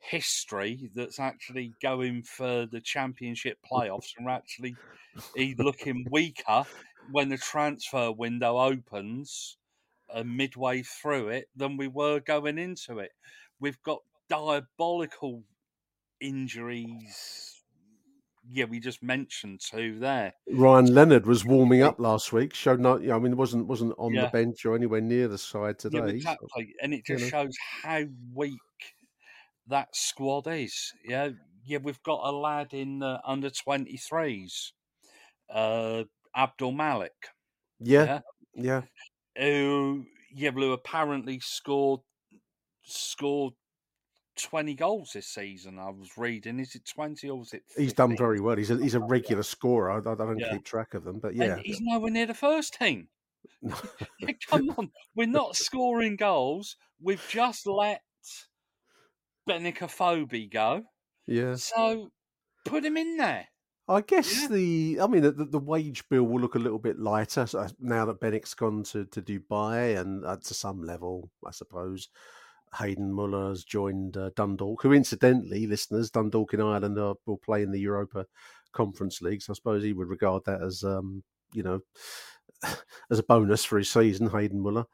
history 0.00 0.90
that's 0.94 1.20
actually 1.20 1.76
going 1.82 2.22
for 2.22 2.66
the 2.66 2.80
championship 2.80 3.58
playoffs 3.70 4.12
and 4.16 4.26
we're 4.26 4.32
actually 4.32 4.78
e- 5.36 5.54
looking 5.58 6.06
weaker 6.10 6.66
when 7.10 7.28
the 7.28 7.38
transfer 7.38 8.12
window 8.12 8.58
opens 8.58 9.56
uh, 10.12 10.24
midway 10.24 10.82
through 10.82 11.28
it 11.28 11.48
than 11.54 11.76
we 11.76 11.88
were 11.88 12.20
going 12.20 12.58
into 12.58 12.98
it. 12.98 13.12
We've 13.58 13.80
got 13.82 14.00
diabolical 14.28 15.44
injuries. 16.20 17.62
Yeah, 18.48 18.64
we 18.64 18.80
just 18.80 19.02
mentioned 19.02 19.60
two 19.60 19.98
there. 19.98 20.32
Ryan 20.50 20.92
Leonard 20.94 21.26
was 21.26 21.44
warming 21.44 21.82
up 21.82 22.00
last 22.00 22.32
week. 22.32 22.54
Showed 22.54 22.80
no, 22.80 22.96
I 22.96 23.18
mean, 23.18 23.36
wasn't 23.36 23.66
wasn't 23.66 23.94
on 23.98 24.14
the 24.14 24.28
bench 24.32 24.64
or 24.64 24.74
anywhere 24.74 25.00
near 25.00 25.28
the 25.28 25.38
side 25.38 25.78
today. 25.78 25.98
Yeah, 25.98 26.06
exactly. 26.06 26.74
And 26.82 26.94
it 26.94 27.08
you 27.08 27.16
just 27.16 27.32
know. 27.32 27.44
shows 27.44 27.56
how 27.82 28.04
weak 28.34 28.58
that 29.68 29.94
squad 29.94 30.46
is. 30.48 30.92
Yeah, 31.06 31.30
yeah, 31.64 31.78
we've 31.78 32.02
got 32.02 32.20
a 32.24 32.32
lad 32.32 32.74
in 32.74 33.02
uh, 33.02 33.20
under 33.24 33.50
23s, 33.50 34.72
uh, 35.48 36.04
Abdul 36.36 36.72
Malik, 36.72 37.12
yeah, 37.78 38.20
yeah. 38.54 38.82
who, 39.36 40.04
yeah, 40.34 40.50
who 40.50 40.72
apparently 40.72 41.40
scored 41.40 42.00
scored 42.84 43.54
20 44.36 44.74
goals 44.74 45.10
this 45.12 45.26
season. 45.28 45.78
I 45.78 45.90
was 45.90 46.16
reading. 46.16 46.58
Is 46.60 46.74
it 46.74 46.82
20 46.86 47.28
or 47.28 47.38
was 47.38 47.52
it 47.52 47.62
15? 47.68 47.82
He's 47.84 47.92
done 47.92 48.16
very 48.16 48.40
well. 48.40 48.56
He's 48.56 48.70
a 48.70 48.76
he's 48.76 48.94
a 48.94 49.00
regular 49.00 49.42
scorer. 49.42 49.90
I, 49.90 49.98
I 49.98 50.14
don't 50.14 50.38
Yeah. 50.38 50.52
keep 50.52 50.64
track 50.64 50.94
of 50.94 51.04
them, 51.04 51.18
but 51.20 51.32
And 51.32 51.38
yeah, 51.42 51.56
he's 51.62 51.80
nowhere 51.80 52.10
near 52.10 52.26
the 52.26 52.34
first 52.34 52.74
team. 52.74 53.08
Come 54.50 54.70
on, 54.76 54.90
we're 55.14 55.26
not 55.26 55.56
scoring 55.56 56.16
goals. 56.16 56.76
We've 57.02 57.24
just 57.28 57.66
let 57.66 58.02
Benik 59.48 59.78
Afobe 59.78 60.50
go. 60.50 60.84
yeah. 61.26 61.54
So 61.56 62.10
put 62.64 62.84
him 62.84 62.96
in 62.96 63.16
there. 63.16 63.46
I 63.90 64.02
guess 64.02 64.42
Yeah. 64.42 64.48
the, 64.48 64.98
I 65.02 65.06
mean, 65.08 65.22
the, 65.22 65.32
the 65.32 65.58
wage 65.58 66.08
bill 66.08 66.22
will 66.22 66.40
look 66.40 66.54
a 66.54 66.60
little 66.60 66.78
bit 66.78 66.98
lighter 66.98 67.46
so 67.46 67.66
now 67.80 68.04
that 68.04 68.20
Benik's 68.20 68.54
gone 68.54 68.84
to, 68.84 69.04
to 69.06 69.20
Dubai, 69.20 69.98
and 69.98 70.24
uh, 70.24 70.36
to 70.36 70.54
some 70.54 70.82
level, 70.82 71.28
I 71.44 71.50
suppose, 71.50 72.08
Hayden 72.78 73.12
Muller 73.12 73.48
has 73.48 73.64
joined 73.64 74.16
uh, 74.16 74.30
Dundalk, 74.36 74.82
who 74.82 74.92
incidentally, 74.92 75.66
listeners, 75.66 76.10
Dundalk 76.10 76.54
in 76.54 76.60
Ireland 76.60 76.98
are, 76.98 77.16
will 77.26 77.38
play 77.38 77.62
in 77.62 77.72
the 77.72 77.80
Europa 77.80 78.26
Conference 78.72 79.20
League. 79.20 79.42
So 79.42 79.52
I 79.52 79.54
suppose 79.54 79.82
he 79.82 79.92
would 79.92 80.08
regard 80.08 80.44
that 80.44 80.62
as, 80.62 80.84
um, 80.84 81.24
you 81.52 81.64
know, 81.64 81.80
as 83.10 83.18
a 83.18 83.24
bonus 83.24 83.64
for 83.64 83.78
his 83.78 83.90
season, 83.90 84.30
Hayden 84.30 84.60
Muller. 84.60 84.84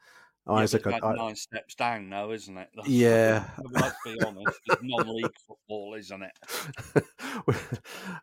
Yeah, 0.47 0.53
Isaac, 0.55 0.83
but 0.83 1.03
I- 1.03 1.15
nine 1.15 1.35
steps 1.35 1.75
down, 1.75 2.09
though, 2.09 2.31
isn't 2.31 2.57
it? 2.57 2.69
That's- 2.75 2.91
Yeah. 2.91 3.45
Let's 3.71 3.95
be 4.05 4.17
honest. 4.25 4.59
It's 4.65 4.81
non-league 4.81 5.37
football, 5.47 5.95
isn't 5.97 6.23
it? 6.23 7.03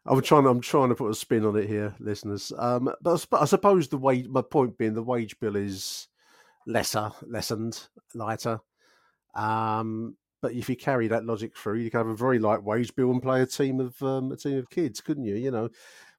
I'm 0.06 0.20
trying. 0.22 0.46
I'm 0.46 0.60
trying 0.60 0.88
to 0.90 0.94
put 0.94 1.10
a 1.10 1.14
spin 1.14 1.44
on 1.44 1.56
it 1.56 1.68
here, 1.68 1.94
listeners. 1.98 2.52
Um, 2.58 2.92
but 3.02 3.26
I, 3.32 3.44
suppose 3.44 3.88
the 3.88 3.98
wage. 3.98 4.28
My 4.28 4.42
point 4.42 4.76
being, 4.78 4.94
the 4.94 5.02
wage 5.02 5.38
bill 5.40 5.56
is 5.56 6.08
lesser, 6.66 7.10
lessened, 7.26 7.88
lighter. 8.14 8.60
Um, 9.34 10.16
but 10.42 10.52
if 10.52 10.68
you 10.68 10.76
carry 10.76 11.08
that 11.08 11.24
logic 11.24 11.56
through, 11.56 11.78
you 11.78 11.90
could 11.90 11.98
have 11.98 12.06
a 12.06 12.14
very 12.16 12.38
light 12.38 12.62
wage 12.62 12.94
bill 12.94 13.10
and 13.10 13.22
play 13.22 13.40
a 13.40 13.46
team 13.46 13.80
of 13.80 14.00
um, 14.02 14.30
a 14.32 14.36
team 14.36 14.58
of 14.58 14.68
kids, 14.70 15.00
couldn't 15.00 15.24
you? 15.24 15.36
You 15.36 15.50
know, 15.50 15.70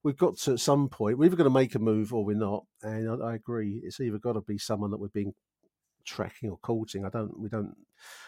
we've 0.03 0.17
got 0.17 0.37
to 0.37 0.53
at 0.53 0.59
some 0.59 0.89
point 0.89 1.17
we're 1.17 1.25
either 1.25 1.35
going 1.35 1.45
to 1.45 1.53
make 1.53 1.75
a 1.75 1.79
move 1.79 2.13
or 2.13 2.25
we're 2.25 2.35
not. 2.35 2.65
And 2.81 3.21
I, 3.21 3.27
I 3.27 3.35
agree, 3.35 3.81
it's 3.83 3.99
either 3.99 4.17
got 4.17 4.33
to 4.33 4.41
be 4.41 4.57
someone 4.57 4.91
that 4.91 4.99
we're 4.99 5.09
being 5.09 5.33
tracking 6.05 6.49
or 6.49 6.57
courting. 6.57 7.05
I 7.05 7.09
don't, 7.09 7.39
we 7.39 7.49
don't, 7.49 7.75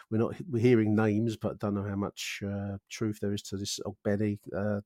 we're 0.09 0.17
not, 0.17 0.35
we're 0.49 0.61
hearing 0.61 0.95
names, 0.95 1.37
but 1.37 1.59
don't 1.59 1.75
know 1.75 1.83
how 1.83 1.95
much 1.95 2.41
uh, 2.45 2.77
truth 2.89 3.19
there 3.21 3.33
is 3.33 3.41
to 3.43 3.57
this 3.57 3.79
Ogbene 3.85 4.39
uh, 4.55 4.81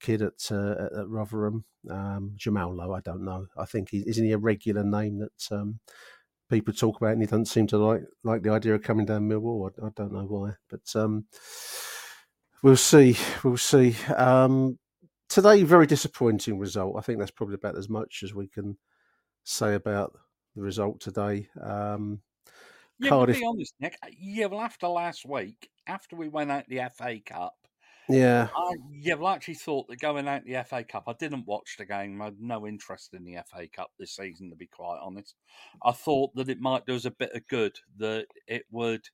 kid 0.00 0.22
at, 0.22 0.50
uh, 0.50 0.88
at 1.00 1.08
Rotherham. 1.08 1.64
Um, 1.90 2.32
Jamal 2.36 2.74
Lowe, 2.74 2.92
I 2.92 3.00
don't 3.00 3.24
know. 3.24 3.46
I 3.56 3.64
think 3.64 3.90
he 3.90 4.04
isn't 4.06 4.24
he 4.24 4.32
a 4.32 4.38
regular 4.38 4.84
name 4.84 5.18
that 5.18 5.56
um, 5.56 5.80
people 6.48 6.72
talk 6.72 6.96
about, 6.98 7.12
and 7.12 7.22
he 7.22 7.26
doesn't 7.26 7.46
seem 7.46 7.66
to 7.68 7.78
like 7.78 8.02
like 8.22 8.42
the 8.42 8.50
idea 8.50 8.74
of 8.74 8.82
coming 8.82 9.06
down 9.06 9.28
Millwall. 9.28 9.70
I, 9.82 9.86
I 9.86 9.90
don't 9.96 10.12
know 10.12 10.26
why, 10.26 10.52
but 10.68 10.80
um, 10.94 11.26
we'll 12.62 12.76
see. 12.76 13.16
We'll 13.42 13.56
see. 13.56 13.96
Um, 14.16 14.78
today, 15.28 15.62
very 15.62 15.86
disappointing 15.86 16.58
result. 16.58 16.96
I 16.96 17.00
think 17.00 17.18
that's 17.18 17.30
probably 17.30 17.54
about 17.56 17.78
as 17.78 17.88
much 17.88 18.22
as 18.22 18.34
we 18.34 18.46
can 18.46 18.76
say 19.44 19.74
about 19.74 20.16
the 20.54 20.62
result 20.62 21.00
today. 21.00 21.48
Um, 21.60 22.22
Yeah, 22.98 23.10
Cardiff- 23.10 23.38
be 23.40 23.44
honest, 23.44 23.74
Nick. 23.80 23.96
uh, 24.02 24.08
Yeah, 24.16 24.46
well, 24.46 24.60
after 24.60 24.86
last 24.88 25.24
week, 25.24 25.70
after 25.86 26.16
we 26.16 26.28
went 26.28 26.50
out 26.50 26.68
the 26.68 26.80
FA 26.80 27.20
Cup, 27.20 27.56
yeah, 28.08 28.48
I 28.54 28.74
yeah, 28.90 29.14
well, 29.14 29.28
I 29.28 29.34
actually 29.36 29.54
thought 29.54 29.88
that 29.88 29.96
going 30.00 30.28
out 30.28 30.44
the 30.44 30.56
FA 30.56 30.84
Cup, 30.84 31.04
I 31.06 31.14
didn't 31.14 31.46
watch 31.46 31.76
the 31.78 31.86
game. 31.86 32.20
I 32.20 32.26
had 32.26 32.40
no 32.40 32.66
interest 32.66 33.14
in 33.14 33.24
the 33.24 33.36
FA 33.36 33.66
Cup 33.68 33.92
this 33.98 34.16
season, 34.16 34.50
to 34.50 34.56
be 34.56 34.66
quite 34.66 34.98
honest. 35.00 35.36
I 35.82 35.92
thought 35.92 36.34
that 36.36 36.48
it 36.48 36.60
might 36.60 36.86
do 36.86 36.94
us 36.94 37.04
a 37.06 37.10
bit 37.10 37.32
of 37.32 37.46
good, 37.48 37.78
that 37.96 38.26
it 38.46 38.66
would, 38.70 39.08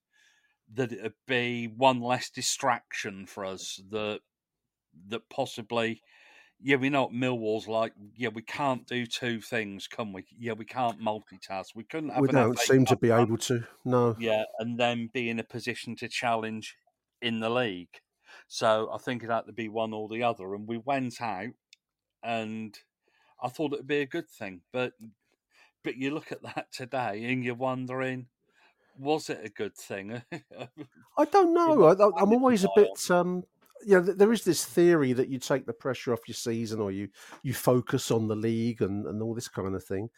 that 0.75 0.93
it'd 0.93 1.15
be 1.27 1.69
one 1.69 2.01
less 2.01 2.31
distraction 2.31 3.27
for 3.27 3.45
us, 3.45 3.81
that 3.91 4.21
that 5.09 5.29
possibly. 5.31 6.03
Yeah, 6.61 6.77
we 6.77 6.91
know 6.91 7.03
what 7.05 7.13
Millwall's 7.13 7.69
like. 7.69 7.93
Yeah, 8.17 8.31
we 8.31 8.43
can't 8.43 8.87
do 8.87 9.07
two 9.07 9.41
things, 9.41 9.87
can 9.87 10.13
we? 10.13 10.25
Yeah, 10.37 10.55
we 10.55 10.65
can't 10.65 11.01
multitask. 11.01 11.67
We 11.75 11.85
couldn't 11.85 12.11
have 12.11 12.21
we 12.21 12.29
don't 12.29 12.59
seem 12.59 12.85
to 12.87 12.97
be 12.97 13.11
able 13.11 13.39
to. 13.39 13.65
No, 13.85 14.17
Yeah, 14.19 14.45
and 14.59 14.79
then 14.79 15.09
be 15.13 15.31
in 15.31 15.39
a 15.39 15.45
position 15.45 15.95
to 15.97 16.09
challenge 16.09 16.77
in 17.23 17.41
the 17.41 17.51
league. 17.51 18.01
So 18.49 18.91
I 18.93 18.99
think 18.99 19.23
it 19.23 19.31
had 19.31 19.47
to 19.47 19.53
be 19.53 19.69
one 19.69 19.93
or 19.93 20.09
the 20.09 20.23
other. 20.25 20.55
And 20.55 20.67
we 20.67 20.79
went 20.79 21.21
out, 21.21 21.53
and 22.23 22.77
I 23.41 23.49
thought 23.49 23.73
it'd 23.73 23.87
be 23.87 24.01
a 24.01 24.07
good 24.07 24.29
thing. 24.29 24.63
But 24.73 24.95
but 25.85 25.97
you 25.97 26.11
look 26.13 26.33
at 26.33 26.43
that 26.43 26.73
today, 26.73 27.25
and 27.25 27.45
you're 27.45 27.55
wondering, 27.55 28.27
was 28.99 29.31
it 29.31 29.41
a 29.45 29.49
good 29.49 29.77
thing? 29.77 30.23
I 31.19 31.25
don't 31.25 31.55
know. 31.55 31.85
I, 31.85 32.21
I'm 32.21 32.33
always 32.33 32.65
a 32.65 32.69
bit. 32.75 33.11
Um, 33.11 33.45
yeah, 33.85 34.01
th- 34.01 34.17
there 34.17 34.33
is 34.33 34.45
this 34.45 34.65
theory 34.65 35.13
that 35.13 35.29
you 35.29 35.39
take 35.39 35.67
the 35.67 35.73
pressure 35.73 36.13
off 36.13 36.27
your 36.27 36.35
season, 36.35 36.81
or 36.81 36.91
you 36.91 37.09
you 37.43 37.55
focus 37.55 38.11
on 38.11 38.29
the 38.29 38.37
league 38.37 38.83
and, 38.83 39.07
and 39.07 39.23
all 39.23 39.35
this 39.35 39.49
kind 39.49 39.75
of 39.75 39.85
thing. 39.85 40.09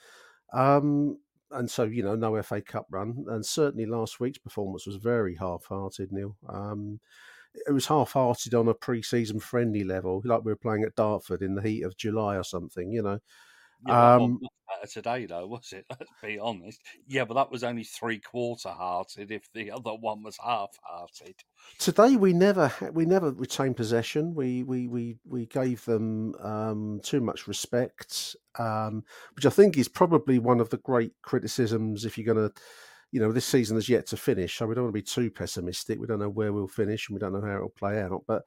Um, 0.52 1.18
and 1.50 1.70
so 1.70 1.84
you 1.84 2.02
know, 2.02 2.16
no 2.16 2.40
FA 2.42 2.60
Cup 2.60 2.86
run, 2.90 3.24
and 3.28 3.44
certainly 3.44 3.86
last 3.86 4.20
week's 4.20 4.38
performance 4.38 4.86
was 4.86 4.96
very 4.96 5.36
half-hearted. 5.36 6.12
Neil, 6.12 6.36
um, 6.48 7.00
it 7.66 7.72
was 7.72 7.86
half-hearted 7.86 8.54
on 8.54 8.68
a 8.68 8.74
pre-season 8.74 9.40
friendly 9.40 9.84
level, 9.84 10.22
like 10.24 10.44
we 10.44 10.52
were 10.52 10.56
playing 10.56 10.84
at 10.84 10.94
Dartford 10.94 11.42
in 11.42 11.54
the 11.54 11.62
heat 11.62 11.82
of 11.82 11.96
July 11.96 12.36
or 12.36 12.44
something. 12.44 12.92
You 12.92 13.02
know, 13.02 13.18
Yeah, 13.86 14.14
Um, 14.14 14.40
today, 14.90 15.26
though, 15.26 15.46
was 15.46 15.72
it? 15.72 15.84
Let's 15.90 16.10
be 16.22 16.38
honest. 16.38 16.80
Yeah, 17.06 17.24
but 17.24 17.34
that 17.34 17.50
was 17.50 17.64
only 17.64 17.84
three 17.84 18.18
quarter 18.18 18.70
hearted. 18.70 19.30
If 19.30 19.50
the 19.52 19.70
other 19.70 19.94
one 19.94 20.22
was 20.22 20.38
half 20.42 20.70
hearted, 20.82 21.34
Today 21.78 22.16
we 22.16 22.32
never 22.32 22.72
we 22.92 23.04
never 23.06 23.32
retained 23.32 23.76
possession. 23.76 24.34
We 24.34 24.62
we 24.62 24.86
we 24.86 25.16
we 25.24 25.46
gave 25.46 25.84
them 25.84 26.34
um, 26.36 27.00
too 27.02 27.20
much 27.20 27.46
respect, 27.46 28.36
um, 28.58 29.04
which 29.34 29.46
I 29.46 29.50
think 29.50 29.78
is 29.78 29.88
probably 29.88 30.38
one 30.38 30.60
of 30.60 30.70
the 30.70 30.78
great 30.78 31.12
criticisms. 31.22 32.04
If 32.04 32.18
you're 32.18 32.34
going 32.34 32.48
to, 32.48 32.54
you 33.12 33.20
know, 33.20 33.32
this 33.32 33.46
season 33.46 33.76
is 33.76 33.88
yet 33.88 34.06
to 34.08 34.16
finish, 34.16 34.56
so 34.56 34.66
we 34.66 34.74
don't 34.74 34.84
want 34.84 34.94
to 34.94 35.00
be 35.00 35.02
too 35.02 35.30
pessimistic. 35.30 35.98
We 35.98 36.06
don't 36.06 36.18
know 36.18 36.28
where 36.28 36.52
we'll 36.52 36.68
finish, 36.68 37.08
and 37.08 37.14
we 37.14 37.20
don't 37.20 37.32
know 37.32 37.40
how 37.40 37.56
it'll 37.56 37.70
play 37.70 38.00
out. 38.00 38.24
But 38.26 38.42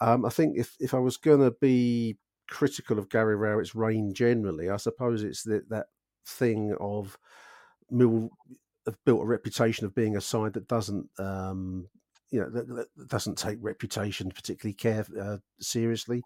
um, 0.00 0.24
I 0.24 0.30
think 0.30 0.56
if 0.56 0.74
if 0.80 0.94
I 0.94 0.98
was 0.98 1.16
going 1.16 1.40
to 1.40 1.50
be 1.60 2.16
critical 2.52 2.98
of 2.98 3.08
Gary 3.08 3.36
Rowett's 3.36 3.74
reign 3.74 4.12
generally, 4.14 4.70
I 4.70 4.76
suppose 4.76 5.22
it's 5.22 5.42
that 5.44 5.68
that 5.70 5.86
thing 6.26 6.74
of 6.80 7.18
Mill 7.90 8.30
have 8.86 8.96
built 9.04 9.22
a 9.22 9.26
reputation 9.26 9.86
of 9.86 9.94
being 9.94 10.16
a 10.16 10.20
side 10.20 10.54
that 10.54 10.68
doesn't 10.68 11.08
um, 11.18 11.88
you 12.30 12.40
know 12.40 12.48
that, 12.48 12.66
that 12.68 13.08
doesn't 13.08 13.38
take 13.38 13.58
reputation 13.60 14.30
particularly 14.30 14.74
care 14.74 15.04
uh, 15.20 15.36
seriously 15.60 16.22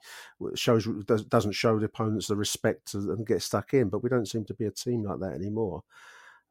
shows 0.55 0.87
does, 1.05 1.25
doesn't 1.25 1.53
show 1.53 1.79
the 1.79 1.87
opponents 1.87 2.29
the 2.29 2.37
respect 2.37 2.95
and 2.95 3.27
get 3.27 3.43
stuck 3.43 3.75
in 3.75 3.89
but 3.89 4.03
we 4.03 4.09
don't 4.09 4.29
seem 4.29 4.45
to 4.45 4.55
be 4.55 4.67
a 4.67 4.71
team 4.71 5.03
like 5.03 5.19
that 5.19 5.35
anymore. 5.35 5.83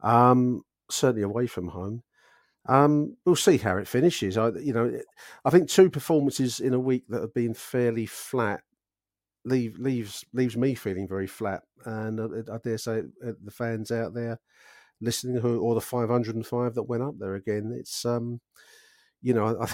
Um 0.02 0.64
certainly 0.92 1.24
away 1.24 1.48
from 1.48 1.70
home. 1.70 2.04
Um 2.68 3.16
we'll 3.26 3.36
see 3.38 3.58
how 3.58 3.78
it 3.78 3.88
finishes. 3.88 4.38
I 4.38 4.50
you 4.50 4.74
know 4.74 5.00
i 5.46 5.50
think 5.50 5.70
two 5.70 5.90
performances 5.90 6.60
in 6.60 6.74
a 6.74 6.80
week 6.80 7.06
that 7.10 7.22
have 7.22 7.34
been 7.34 7.54
fairly 7.54 8.06
flat 8.06 8.62
leave 9.46 9.78
leaves 9.78 10.26
leaves 10.34 10.58
me 10.58 10.76
feeling 10.76 11.08
very 11.08 11.28
flat 11.28 11.62
and 11.86 12.20
uh, 12.20 12.54
i 12.54 12.58
dare 12.64 12.78
say 12.78 13.00
uh, 13.26 13.32
the 13.44 13.52
fans 13.52 13.92
out 13.92 14.14
there 14.14 14.40
listening 15.02 15.38
who 15.38 15.60
or 15.60 15.76
the 15.76 15.82
505 15.82 16.74
that 16.74 16.84
went 16.84 17.04
up 17.04 17.16
there 17.20 17.36
again 17.36 17.76
it's 17.78 18.06
um 18.06 18.40
you 19.26 19.34
know, 19.34 19.58
I, 19.60 19.68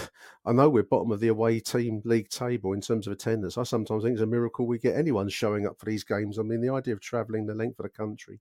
I 0.50 0.54
know 0.54 0.70
we're 0.70 0.84
bottom 0.84 1.12
of 1.12 1.20
the 1.20 1.28
away 1.28 1.60
team 1.60 2.02
league 2.06 2.30
table 2.30 2.72
in 2.72 2.80
terms 2.80 3.06
of 3.06 3.14
attendance. 3.14 3.58
I 3.58 3.64
sometimes 3.64 4.04
think 4.04 4.14
it's 4.14 4.24
a 4.24 4.26
miracle 4.28 4.66
we 4.66 4.80
get 4.80 4.96
anyone 4.96 5.28
showing 5.28 5.68
up 5.68 5.78
for 5.78 5.86
these 5.86 6.06
games. 6.06 6.40
I 6.40 6.44
mean, 6.44 6.62
the 6.62 6.74
idea 6.74 6.94
of 6.94 7.02
travelling 7.02 7.46
the 7.46 7.54
length 7.54 7.78
of 7.78 7.84
the 7.84 7.90
country 7.90 8.40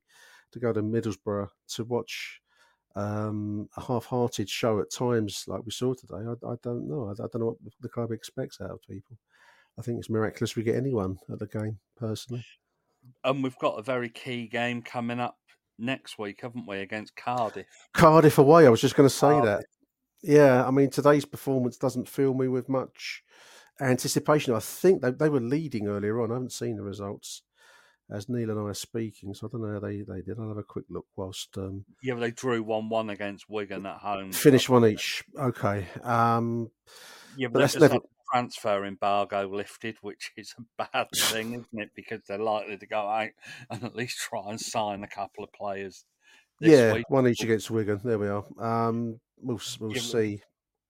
to 0.53 0.61
go 0.61 0.73
to 0.73 0.83
Middlesbrough 0.83 1.49
to 1.71 1.85
watch 1.85 2.41
um, 2.95 3.69
a 3.77 3.83
half-hearted 3.83 4.49
show 4.49 4.81
at 4.81 4.93
times, 4.93 5.45
like 5.49 5.63
we 5.65 5.73
saw 5.73 5.95
today, 5.95 6.15
I, 6.15 6.47
I 6.47 6.55
don't 6.63 6.89
know. 6.89 7.09
I, 7.09 7.13
I 7.13 7.27
don't 7.27 7.41
know 7.41 7.57
what 7.61 7.73
the 7.81 7.89
club 7.89 8.13
expects 8.13 8.61
out 8.61 8.71
of 8.71 8.83
people. 8.83 9.19
I 9.81 9.83
think 9.83 9.99
it's 9.99 10.11
miraculous 10.11 10.55
we 10.57 10.63
get 10.63 10.77
anyone 10.77 11.19
at 11.33 11.39
the 11.39 11.47
game, 11.47 11.79
personally. 11.97 12.45
and 13.25 13.43
we've 13.43 13.57
got 13.57 13.79
a 13.79 13.83
very 13.83 14.11
key 14.11 14.47
game 14.47 14.83
coming 14.83 15.19
up 15.19 15.39
next 15.79 16.19
week, 16.19 16.41
haven't 16.43 16.67
we, 16.69 16.81
against 16.81 17.17
Cardiff? 17.17 17.67
Cardiff 17.95 18.37
away. 18.37 18.67
I 18.67 18.69
was 18.69 18.83
just 18.83 18.95
going 18.95 19.09
to 19.09 19.15
say 19.15 19.29
Cardiff. 19.29 19.61
that. 19.61 19.65
Yeah, 20.23 20.67
I 20.67 20.71
mean 20.71 20.91
today's 20.91 21.25
performance 21.25 21.79
doesn't 21.79 22.11
fill 22.11 22.35
me 22.35 22.47
with 22.47 22.69
much 22.69 23.23
anticipation. 23.81 24.55
I 24.55 24.61
think 24.61 25.01
they 25.01 25.13
they 25.13 25.31
were 25.31 25.41
leading 25.41 25.89
earlier 25.89 26.21
on. 26.21 26.31
I 26.31 26.35
haven't 26.35 26.53
seen 26.53 26.77
the 26.77 26.83
results 26.83 27.41
as 28.11 28.29
Neil 28.29 28.51
and 28.51 28.59
I 28.59 28.65
are 28.65 28.75
speaking, 28.75 29.33
so 29.33 29.47
I 29.47 29.51
don't 29.51 29.63
know 29.63 29.73
how 29.73 29.81
they, 29.81 30.03
they 30.03 30.21
did. 30.21 30.39
I'll 30.39 30.49
have 30.49 30.59
a 30.59 30.63
quick 30.63 30.85
look 30.91 31.07
whilst 31.17 31.57
um, 31.57 31.87
Yeah, 32.03 32.15
but 32.15 32.21
they 32.21 32.33
drew 32.33 32.63
one-one 32.63 33.09
against 33.09 33.49
Wigan 33.49 33.87
at 33.87 33.99
home. 33.99 34.33
finish 34.33 34.69
one 34.69 34.85
each. 34.85 35.25
Okay. 35.39 35.87
Um, 36.03 36.71
Yeah, 37.37 37.47
but 37.49 37.55
but 37.55 37.59
that's 37.61 37.77
never 37.77 38.01
transfer 38.33 38.85
embargo 38.85 39.49
lifted, 39.49 39.97
which 40.01 40.33
is 40.37 40.55
a 40.59 40.87
bad 40.93 41.09
thing, 41.17 41.53
isn't 41.53 41.69
it? 41.73 41.91
Because 41.95 42.21
they're 42.27 42.39
likely 42.39 42.79
to 42.79 42.87
go 42.87 43.09
out 43.09 43.31
and 43.71 43.85
at 43.85 43.97
least 43.97 44.19
try 44.19 44.43
and 44.49 44.61
sign 44.61 45.03
a 45.03 45.09
couple 45.09 45.45
of 45.45 45.53
players. 45.53 46.05
This 46.61 46.79
yeah, 46.79 46.93
week. 46.93 47.09
one 47.09 47.27
each 47.27 47.43
against 47.43 47.71
Wigan. 47.71 48.01
There 48.05 48.19
we 48.19 48.29
are. 48.29 48.45
Um, 48.59 49.19
we'll 49.39 49.61
we'll 49.81 49.95
Yeah, 49.95 50.03
see. 50.03 50.43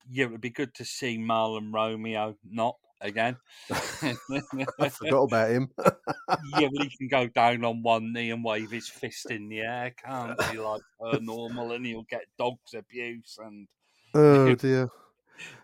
Yeah, 0.08 0.24
it 0.24 0.32
would 0.32 0.40
be 0.40 0.50
good 0.50 0.74
to 0.74 0.84
see 0.84 1.16
Mahlon 1.16 1.72
Romeo 1.72 2.36
not 2.42 2.76
again. 3.00 3.36
I 3.70 4.88
forgot 4.88 5.22
about 5.22 5.50
him. 5.50 5.70
yeah, 5.78 6.68
but 6.72 6.82
he 6.82 6.96
can 6.96 7.08
go 7.08 7.28
down 7.28 7.64
on 7.64 7.82
one 7.82 8.12
knee 8.12 8.30
and 8.30 8.42
wave 8.44 8.70
his 8.72 8.88
fist 8.88 9.30
in 9.30 9.48
the 9.48 9.60
air, 9.60 9.94
can't 9.96 10.42
he? 10.44 10.58
Like 10.58 10.82
per 11.00 11.20
normal, 11.20 11.72
and 11.72 11.86
he'll 11.86 12.02
get 12.02 12.24
dog's 12.36 12.74
abuse 12.74 13.38
and 13.40 13.68
oh 14.14 14.54
dear. 14.54 14.88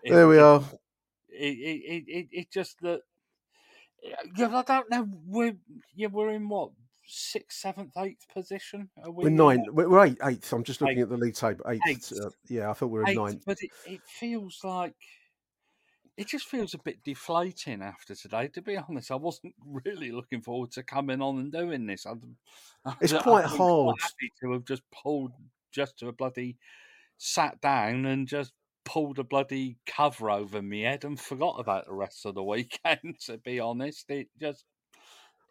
There 0.03 0.27
we 0.27 0.39
are. 0.39 0.63
It 1.37 1.57
it 1.57 2.03
it, 2.07 2.27
it, 2.31 2.51
just 2.51 2.79
that. 2.81 3.01
Yeah, 4.37 4.55
I 4.55 4.61
don't 4.63 4.89
know. 4.91 5.07
We're 5.25 5.55
yeah, 5.95 6.07
we're 6.07 6.29
in 6.31 6.47
what 6.49 6.71
sixth, 7.07 7.59
seventh, 7.59 7.93
eighth 7.97 8.27
position. 8.33 8.89
Are 9.03 9.11
we 9.11 9.29
nine. 9.29 9.63
that? 9.65 9.73
We're 9.73 10.05
eight, 10.05 10.17
eighth. 10.23 10.51
I'm 10.53 10.63
just 10.63 10.81
looking 10.81 10.97
Eighth. 10.99 11.03
at 11.03 11.09
the 11.09 11.17
league 11.17 11.35
table. 11.35 11.65
Eighth. 11.69 11.81
Eighth. 11.87 12.13
Uh, 12.21 12.29
yeah, 12.49 12.69
I 12.69 12.73
thought 12.73 12.87
we 12.87 12.99
were 12.99 13.03
in 13.05 13.09
Eighth, 13.09 13.17
ninth. 13.17 13.43
but 13.45 13.57
it, 13.61 13.71
it 13.85 14.01
feels 14.05 14.59
like 14.63 14.95
it 16.17 16.27
just 16.27 16.47
feels 16.47 16.73
a 16.73 16.79
bit 16.79 17.03
deflating 17.03 17.81
after 17.81 18.15
today. 18.15 18.47
To 18.49 18.61
be 18.61 18.77
honest, 18.77 19.11
I 19.11 19.15
wasn't 19.15 19.55
really 19.65 20.11
looking 20.11 20.41
forward 20.41 20.71
to 20.71 20.83
coming 20.83 21.21
on 21.21 21.39
and 21.39 21.51
doing 21.51 21.85
this. 21.87 22.05
I'd, 22.05 22.21
It's 23.01 23.13
I'd 23.13 23.21
quite 23.21 23.45
hard. 23.45 23.95
happy 24.01 24.31
to 24.41 24.51
have 24.53 24.65
just 24.65 24.83
pulled, 24.91 25.31
just 25.71 25.97
to 25.99 26.07
have 26.07 26.17
bloody 26.17 26.57
sat 27.17 27.59
down 27.61 28.05
and 28.05 28.27
just 28.27 28.53
pulled 28.87 29.19
a 29.19 29.23
bloody 29.23 29.77
cover 29.85 30.31
over 30.31 30.61
me 30.61 30.81
head 30.81 31.03
and 31.03 31.19
forgot 31.19 31.59
about 31.59 31.85
the 31.85 31.93
rest 31.93 32.25
of 32.25 32.35
the 32.35 32.43
weekend. 32.43 33.17
To 33.25 33.37
be 33.37 33.59
honest, 33.59 34.09
it 34.09 34.29
just. 34.39 34.65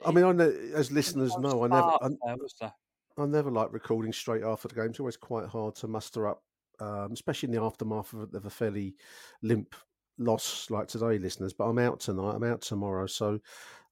I 0.05 0.11
mean, 0.11 0.25
I 0.25 0.33
know, 0.33 0.55
as 0.75 0.91
listeners 0.91 1.37
no 1.39 1.51
know, 1.51 1.65
I 1.65 1.69
never, 1.69 2.19
I, 2.27 2.37
there? 2.61 2.73
I 3.19 3.27
never 3.27 3.51
like 3.51 3.73
recording 3.73 4.13
straight 4.13 4.43
after 4.43 4.69
the 4.69 4.75
game. 4.75 4.87
It's 4.87 5.01
always 5.01 5.17
quite 5.17 5.47
hard 5.47 5.75
to 5.77 5.89
muster 5.89 6.29
up 6.29 6.43
um, 6.81 7.11
especially 7.13 7.49
in 7.49 7.55
the 7.55 7.63
aftermath 7.63 8.13
of, 8.13 8.35
of 8.35 8.47
a 8.47 8.51
fairly 8.51 8.95
limp 9.43 9.75
loss 10.19 10.71
like 10.71 10.89
today, 10.89 11.19
listeners. 11.19 11.53
But 11.53 11.65
I'm 11.65 11.79
out 11.79 12.01
tonight. 12.01 12.35
I'm 12.35 12.45
out 12.45 12.63
tomorrow, 12.63 13.07
so 13.07 13.39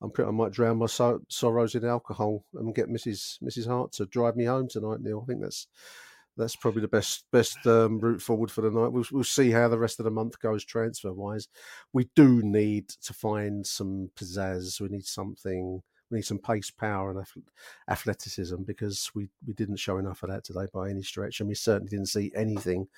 I'm 0.01 0.11
pretty. 0.11 0.29
I 0.29 0.33
might 0.33 0.53
drown 0.53 0.79
my 0.79 0.87
so- 0.87 1.23
sorrows 1.29 1.75
in 1.75 1.85
alcohol 1.85 2.45
and 2.55 2.75
get 2.75 2.89
Mrs. 2.89 3.39
Mrs. 3.43 3.67
Hart 3.67 3.93
to 3.93 4.07
drive 4.07 4.37
me 4.37 4.45
home 4.45 4.69
tonight. 4.69 5.01
Neil, 5.01 5.23
I 5.23 5.27
think 5.27 5.43
that's 5.43 5.67
that's 6.37 6.57
probably 6.57 6.83
the 6.83 6.89
best 6.89 7.25
best 7.33 7.67
um, 7.67 8.01
route 8.01 8.23
forward 8.23 8.51
for 8.51 8.61
the 8.61 8.71
night. 8.71 8.93
We'll, 8.93 9.05
we'll 9.13 9.25
see 9.25 9.51
how 9.51 9.69
the 9.69 9.79
rest 9.79 10.01
of 10.01 10.05
the 10.05 10.11
month 10.11 10.39
goes 10.41 10.65
transfer 10.65 11.13
wise. 11.13 11.49
We 11.93 12.09
do 12.15 12.43
need 12.43 12.89
to 12.89 13.15
find 13.15 13.67
some 13.67 14.11
pizzazz. 14.17 14.81
We 14.81 14.89
need 14.89 15.07
something. 15.07 15.83
We 16.11 16.19
need 16.19 16.25
some 16.27 16.39
pace, 16.39 16.71
power, 16.71 17.11
and 17.11 17.25
athleticism 17.89 18.63
because 18.65 19.11
we, 19.15 19.31
we 19.47 19.55
didn't 19.55 19.77
show 19.77 19.97
enough 19.99 20.23
of 20.23 20.31
that 20.31 20.45
today 20.45 20.67
by 20.73 20.91
any 20.91 21.03
stretch, 21.03 21.41
and 21.41 21.49
we 21.49 21.55
certainly 21.55 21.91
didn't 21.91 22.09
see 22.09 22.31
anything 22.37 22.89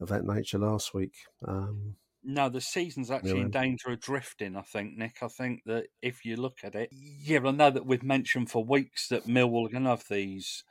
of 0.00 0.08
that 0.08 0.24
nature 0.24 0.58
last 0.58 0.92
week. 0.92 1.14
Um, 1.46 1.96
no, 2.24 2.48
the 2.48 2.60
season's 2.60 3.10
actually 3.10 3.40
in 3.40 3.50
danger 3.50 3.90
of 3.90 4.00
drifting, 4.00 4.56
I 4.56 4.62
think, 4.62 4.98
Nick. 4.98 5.18
I 5.22 5.28
think 5.28 5.62
that 5.66 5.86
if 6.02 6.24
you 6.24 6.36
look 6.36 6.58
at 6.64 6.74
it, 6.74 6.90
yeah, 6.92 7.38
I 7.44 7.52
know 7.52 7.70
that 7.70 7.86
we've 7.86 8.02
mentioned 8.02 8.50
for 8.50 8.64
weeks 8.64 9.08
that 9.08 9.26
Millwall 9.26 9.66
are 9.66 9.70
going 9.70 9.84
to 9.84 9.90
have 9.90 10.04
these 10.10 10.64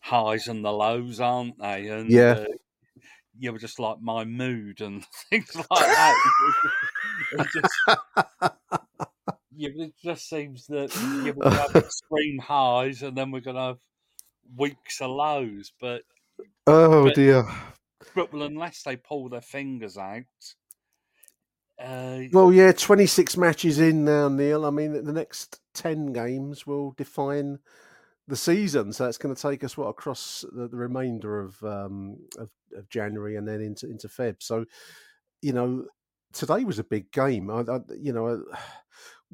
highs 0.00 0.48
and 0.48 0.64
the 0.64 0.72
lows, 0.72 1.20
aren't 1.20 1.58
they? 1.58 1.88
And 1.88 2.10
yeah. 2.10 2.32
Uh, 2.32 2.44
you 3.38 3.52
were 3.52 3.58
just 3.58 3.78
like 3.78 4.00
my 4.02 4.24
mood 4.24 4.80
and 4.82 5.04
things 5.30 5.54
like 5.56 5.66
that. 5.70 6.14
it, 7.32 7.46
just, 7.54 8.54
yeah, 9.56 9.68
it 9.76 9.94
just 10.02 10.28
seems 10.28 10.66
that 10.66 10.94
yeah, 11.24 11.32
we're 11.34 11.50
have 11.50 11.74
extreme 11.74 12.38
highs 12.38 13.02
and 13.02 13.16
then 13.16 13.30
we're 13.30 13.40
going 13.40 13.56
to 13.56 13.62
have 13.62 13.78
weeks 14.56 15.00
of 15.00 15.10
lows. 15.10 15.72
But 15.80 16.02
oh 16.66 17.04
but, 17.04 17.14
dear. 17.14 17.48
But 18.14 18.32
well, 18.32 18.42
unless 18.42 18.82
they 18.82 18.96
pull 18.96 19.28
their 19.28 19.40
fingers 19.40 19.96
out. 19.96 20.24
Uh, 21.82 22.24
well, 22.32 22.52
yeah, 22.52 22.72
26 22.72 23.38
matches 23.38 23.78
in 23.78 24.04
now, 24.04 24.28
Neil. 24.28 24.66
I 24.66 24.70
mean, 24.70 25.02
the 25.02 25.14
next 25.14 25.60
10 25.72 26.12
games 26.12 26.66
will 26.66 26.92
define 26.92 27.58
the 28.28 28.36
season. 28.36 28.92
So 28.92 29.06
it's 29.06 29.18
going 29.18 29.34
to 29.34 29.40
take 29.40 29.64
us 29.64 29.76
what 29.76 29.88
across 29.88 30.44
the, 30.52 30.68
the 30.68 30.76
remainder 30.76 31.40
of, 31.40 31.62
um, 31.62 32.18
of, 32.38 32.50
of 32.76 32.88
January 32.88 33.36
and 33.36 33.46
then 33.46 33.60
into 33.60 33.88
into 33.88 34.08
Feb. 34.08 34.36
So 34.40 34.64
you 35.42 35.52
know, 35.52 35.86
today 36.32 36.64
was 36.64 36.78
a 36.78 36.84
big 36.84 37.10
game. 37.12 37.50
I, 37.50 37.60
I 37.60 37.80
you 37.98 38.12
know. 38.12 38.44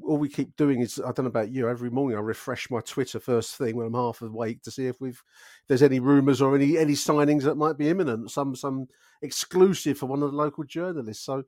all 0.03 0.17
we 0.17 0.29
keep 0.29 0.55
doing 0.55 0.81
is 0.81 0.99
I 0.99 1.11
don't 1.11 1.25
know 1.25 1.29
about 1.29 1.51
you. 1.51 1.67
Every 1.67 1.89
morning 1.89 2.17
I 2.17 2.21
refresh 2.21 2.69
my 2.69 2.81
Twitter 2.81 3.19
first 3.19 3.55
thing 3.55 3.75
when 3.75 3.87
I'm 3.87 3.95
half 3.95 4.21
awake 4.21 4.61
to 4.63 4.71
see 4.71 4.85
if 4.85 5.01
we've 5.01 5.23
if 5.63 5.67
there's 5.67 5.81
any 5.81 5.99
rumours 5.99 6.39
or 6.39 6.55
any 6.55 6.77
any 6.77 6.93
signings 6.93 7.43
that 7.43 7.55
might 7.55 7.77
be 7.77 7.89
imminent. 7.89 8.29
Some 8.29 8.55
some 8.55 8.87
exclusive 9.21 9.97
for 9.97 10.05
one 10.05 10.21
of 10.21 10.31
the 10.31 10.37
local 10.37 10.63
journalists. 10.63 11.25
So 11.25 11.43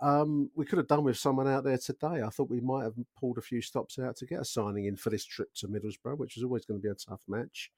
um, 0.00 0.50
we 0.54 0.66
could 0.66 0.78
have 0.78 0.88
done 0.88 1.04
with 1.04 1.16
someone 1.16 1.48
out 1.48 1.64
there 1.64 1.78
today. 1.78 2.22
I 2.22 2.28
thought 2.28 2.50
we 2.50 2.60
might 2.60 2.84
have 2.84 2.94
pulled 3.18 3.38
a 3.38 3.42
few 3.42 3.62
stops 3.62 3.98
out 3.98 4.16
to 4.16 4.26
get 4.26 4.40
a 4.40 4.44
signing 4.44 4.84
in 4.84 4.96
for 4.96 5.10
this 5.10 5.24
trip 5.24 5.54
to 5.56 5.68
Middlesbrough, 5.68 6.18
which 6.18 6.36
is 6.36 6.42
always 6.42 6.64
going 6.64 6.80
to 6.80 6.82
be 6.82 6.90
a 6.90 6.94
tough 6.94 7.22
match. 7.26 7.70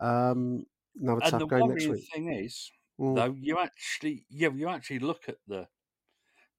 Um, 0.00 0.66
another 1.00 1.20
and 1.22 1.30
tough 1.30 1.48
game 1.48 1.68
next 1.68 1.86
week. 1.86 2.10
The 2.10 2.14
thing 2.14 2.32
is, 2.32 2.70
mm. 3.00 3.16
though, 3.16 3.34
you 3.38 3.58
actually, 3.58 4.24
yeah, 4.28 4.50
you 4.54 4.68
actually 4.68 4.98
look 4.98 5.28
at 5.28 5.36
the 5.48 5.68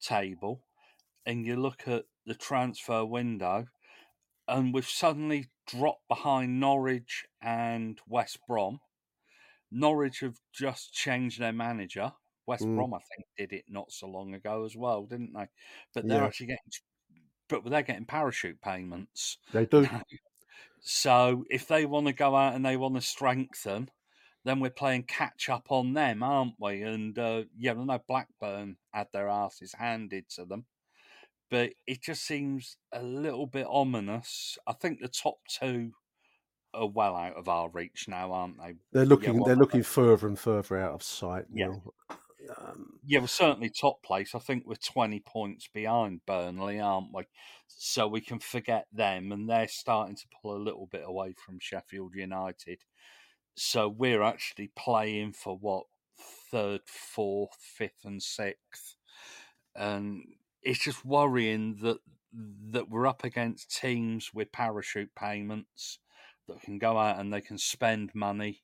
table 0.02 0.64
and 1.26 1.46
you 1.46 1.56
look 1.58 1.88
at 1.88 2.06
the 2.26 2.36
transfer 2.36 3.06
window, 3.06 3.66
and 4.48 4.74
we've 4.74 4.88
suddenly 4.88 5.48
dropped 5.68 6.08
behind 6.08 6.60
Norwich 6.60 7.26
and 7.42 8.00
West 8.08 8.40
Brom. 8.48 8.80
Norwich 9.70 10.22
have 10.22 10.38
just 10.54 10.94
changed 10.94 11.40
their 11.40 11.54
manager. 11.54 12.14
West 12.48 12.64
mm. 12.64 12.76
Brom, 12.76 12.94
I 12.94 13.00
think, 13.00 13.28
did 13.38 13.56
it 13.56 13.66
not 13.70 13.92
so 13.92 14.08
long 14.08 14.34
ago 14.34 14.66
as 14.66 14.76
well, 14.76 15.04
didn't 15.04 15.34
they? 15.34 15.48
But 15.94 16.08
they're 16.08 16.22
yeah. 16.22 16.26
actually 16.26 16.48
getting, 16.48 16.72
but 17.50 17.70
they're 17.70 17.82
getting 17.84 18.06
parachute 18.06 18.62
payments. 18.62 19.38
They 19.52 19.66
do. 19.66 19.88
so 20.80 21.44
if 21.50 21.68
they 21.68 21.86
want 21.86 22.08
to 22.08 22.14
go 22.14 22.36
out 22.36 22.56
and 22.56 22.66
they 22.66 22.78
want 22.78 22.96
to 22.96 23.02
strengthen, 23.02 23.92
then 24.46 24.62
we're 24.62 24.70
playing 24.70 25.04
catch 25.04 25.50
up 25.50 25.66
on 25.70 25.94
them, 25.94 26.24
aren't 26.24 26.56
we? 26.58 26.82
And 26.82 27.20
uh, 27.20 27.44
yeah, 27.58 27.72
I 27.72 27.84
know 27.84 28.00
Blackburn 28.08 28.78
had 28.92 29.08
their 29.12 29.28
asses 29.28 29.74
handed 29.78 30.30
to 30.30 30.46
them, 30.46 30.66
but 31.52 31.72
it 31.86 32.02
just 32.02 32.26
seems 32.26 32.78
a 32.94 33.04
little 33.04 33.46
bit 33.46 33.68
ominous. 33.70 34.58
I 34.66 34.72
think 34.72 35.02
the 35.02 35.10
top 35.10 35.38
two 35.50 35.92
are 36.74 36.88
well 36.88 37.16
out 37.16 37.36
of 37.36 37.50
our 37.50 37.70
reach 37.70 38.06
now, 38.08 38.32
aren't 38.32 38.58
they? 38.58 38.76
They're 38.94 39.06
looking. 39.06 39.36
Yeah, 39.36 39.42
they're 39.48 39.56
looking 39.58 39.84
further 39.84 40.28
and 40.28 40.40
further 40.40 40.78
out 40.78 40.94
of 40.94 41.04
sight. 41.04 41.46
Yeah. 41.54 41.74
Um, 42.50 43.00
yeah, 43.06 43.20
we're 43.20 43.28
certainly 43.28 43.70
top 43.70 44.04
place. 44.04 44.34
I 44.36 44.40
think 44.40 44.64
we're 44.66 44.76
20 44.76 45.20
points 45.22 45.68
behind 45.74 46.22
Burnley, 46.26 46.80
aren't 46.80 47.14
we? 47.14 47.24
So 47.68 48.08
we 48.08 48.22
can 48.22 48.40
forget 48.40 48.88
them, 48.92 49.32
and 49.32 49.50
they're 49.50 49.68
starting 49.68 50.16
to 50.16 50.28
pull 50.42 50.56
a 50.56 50.64
little 50.64 50.88
bit 50.92 51.04
away 51.06 51.34
from 51.34 51.60
Sheffield 51.60 52.14
United. 52.16 52.80
So 53.56 53.90
we're 53.90 54.24
actually 54.24 54.72
playing 54.76 55.34
for 55.34 55.58
what 55.58 55.86
third, 56.52 56.82
fourth, 56.86 57.58
fifth, 57.60 58.06
and 58.06 58.22
sixth, 58.22 58.96
and 59.76 60.24
it's 60.62 60.80
just 60.84 61.06
worrying 61.06 61.78
that 61.82 61.98
that 62.72 62.90
we're 62.90 63.08
up 63.08 63.24
against 63.24 63.76
teams 63.76 64.32
with 64.34 64.52
parachute 64.52 65.10
payments 65.16 66.00
that 66.48 66.62
can 66.62 66.78
go 66.78 66.98
out 66.98 67.20
and 67.20 67.34
they 67.34 67.42
can 67.42 67.58
spend 67.58 68.12
money 68.14 68.64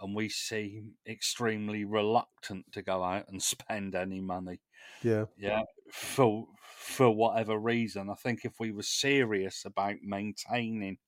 and 0.00 0.14
we 0.14 0.28
seem 0.28 0.92
extremely 1.06 1.84
reluctant 1.84 2.72
to 2.72 2.82
go 2.82 3.02
out 3.02 3.28
and 3.28 3.42
spend 3.42 3.94
any 3.94 4.20
money. 4.20 4.60
Yeah, 5.02 5.26
yeah, 5.38 5.62
for 5.90 6.46
for 6.62 7.10
whatever 7.10 7.58
reason. 7.58 8.10
I 8.10 8.14
think 8.14 8.44
if 8.44 8.60
we 8.60 8.72
were 8.72 8.82
serious 8.82 9.64
about 9.64 9.96
maintaining 10.02 10.98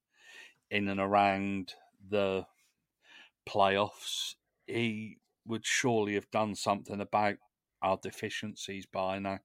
in 0.70 0.88
and 0.88 1.00
around 1.00 1.74
the 2.08 2.46
playoffs, 3.48 4.34
he 4.66 5.18
would 5.46 5.64
surely 5.64 6.14
have 6.14 6.30
done 6.30 6.54
something 6.54 7.00
about 7.00 7.36
our 7.82 7.98
deficiencies 8.02 8.86
by 8.86 9.18
now. 9.18 9.38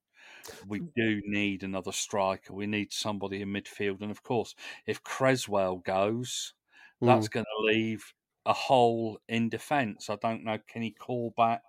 We 0.68 0.82
do 0.96 1.22
need 1.26 1.64
another 1.64 1.92
striker. 1.92 2.54
We 2.54 2.68
need 2.68 2.92
somebody 2.94 3.42
in 3.42 3.50
midfield, 3.50 4.02
and 4.02 4.12
of 4.12 4.24
course, 4.24 4.56
if 4.86 5.04
Cresswell 5.04 5.78
goes, 5.78 6.54
that's 7.02 7.28
mm. 7.28 7.32
going 7.32 7.46
to 7.46 7.66
leave 7.66 8.14
a 8.46 8.54
hole 8.54 9.20
in 9.28 9.50
defence. 9.50 10.10
I 10.10 10.18
don't 10.22 10.44
know. 10.44 10.58
Can 10.68 10.82
he 10.82 10.92
call 10.92 11.34
back? 11.36 11.62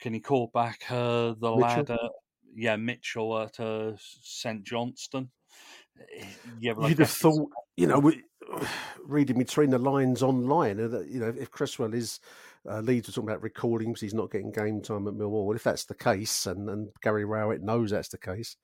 Can 0.00 0.14
he 0.14 0.20
call 0.20 0.50
back 0.52 0.82
uh, 0.90 1.34
the 1.38 1.54
Mitchell? 1.56 1.84
lad? 1.88 1.98
Yeah, 2.56 2.76
Mitchell 2.76 3.38
at 3.40 3.58
uh, 3.60 3.92
St 3.96 4.64
Johnstone. 4.64 5.30
Eh, 5.98 6.24
yeah, 6.60 6.72
well, 6.72 6.88
you'd 6.88 6.98
have 6.98 7.10
thought. 7.10 7.50
You 7.76 7.86
know, 7.88 7.98
we, 7.98 8.22
reading 9.04 9.38
between 9.38 9.70
the 9.70 9.78
lines 9.78 10.22
online, 10.22 10.80
uh, 10.80 11.00
you 11.00 11.20
know, 11.20 11.34
if 11.36 11.50
Cresswell 11.50 11.94
is 11.94 12.20
uh, 12.68 12.80
Leeds 12.80 13.08
were 13.08 13.12
talking 13.12 13.30
about 13.30 13.42
recalling 13.42 13.88
because 13.88 14.00
he's 14.00 14.14
not 14.14 14.30
getting 14.30 14.50
game 14.50 14.80
time 14.80 15.06
at 15.06 15.14
Millwall. 15.14 15.54
If 15.54 15.64
that's 15.64 15.84
the 15.84 15.94
case, 15.94 16.46
and, 16.46 16.68
and 16.68 16.88
Gary 17.02 17.24
Rowett 17.24 17.62
knows 17.62 17.90
that's 17.90 18.08
the 18.08 18.18
case, 18.18 18.56